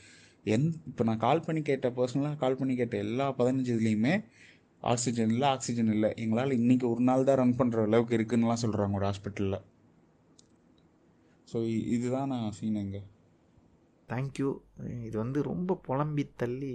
எந் 0.54 0.66
இப்போ 0.90 1.02
நான் 1.08 1.22
கால் 1.26 1.44
பண்ணி 1.46 1.60
கேட்ட 1.68 1.88
பர்சனலாக 1.98 2.40
கால் 2.42 2.58
பண்ணி 2.60 2.74
கேட்ட 2.80 2.96
எல்லா 3.04 3.26
பதினஞ்சு 3.38 3.72
இதுலேயுமே 3.76 4.14
ஆக்சிஜன் 4.82 5.32
இல்லை 5.34 5.46
ஆக்சிஜன் 5.54 5.92
இல்லை. 5.94 6.10
எங்களால் 6.24 6.58
இன்றைக்கி 6.60 6.86
ஒரு 6.92 7.02
நாள் 7.08 7.26
தான் 7.28 7.40
ரன் 7.40 7.58
பண்ணுற 7.60 7.86
அளவுக்கு 7.88 8.16
இருக்குன்னுலாம் 8.18 8.62
சொல்கிறாங்க 8.64 8.98
ஒரு 9.00 9.08
ஹாஸ்பிட்டலில் 9.10 9.60
ஸோ 11.52 11.60
இதுதான் 11.96 12.30
நான் 12.34 12.54
சீன் 12.58 12.78
தேங்க்யூ 14.08 14.48
இது 15.06 15.16
வந்து 15.18 15.38
ரொம்ப 15.42 15.80
புலம்பி 15.86 16.24
தள்ளி 16.36 16.74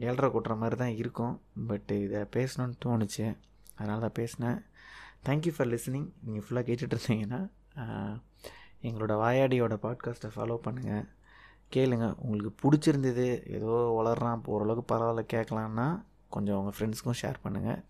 ஏழ்ரை 0.00 0.28
கொட்டுற 0.32 0.54
மாதிரி 0.56 0.76
தான் 0.76 0.96
இருக்கும். 1.02 1.34
பட் 1.68 1.90
இதை 2.04 2.20
பேசணும்னு 2.36 2.76
தோணுச்சு. 2.84 3.26
அதனால 3.76 3.98
தான் 4.00 4.18
பேசினேன். 4.20 4.58
தேங்க்யூ 5.26 5.52
ஃபார் 5.56 5.70
லிஸனிங் 5.74 6.08
நீங்கள் 6.24 6.44
ஃபுல்லாக 6.44 6.68
கேட்டுட்டு 6.68 6.96
இருந்தீங்கன்னா 6.98 7.40
எங்களோட 8.88 9.14
வாயாடியோட 9.22 9.76
பாட்காஸ்ட்டை 9.84 10.30
ஃபாலோ 10.34 10.56
பண்ணுங்கள் 10.66 11.06
கேளுங்க. 11.74 12.06
உங்களுக்கு 12.18 12.52
பிடிச்சிருந்தது 12.62 13.26
ஏதோ 13.56 13.72
வளர்றான் 13.98 14.44
ஓரளவுக்கு 14.54 14.94
பரவாயில்ல 14.94 15.24
கேட்கலான்னா 15.34 15.88
கொஞ்சம் 16.34 16.58
உங்கள் 16.60 16.76
ஃப்ரெண்ட்ஸ்க்கும் 16.76 17.18
ஷேர் 17.22 17.42
பண்ணுங்கள் 17.44 17.80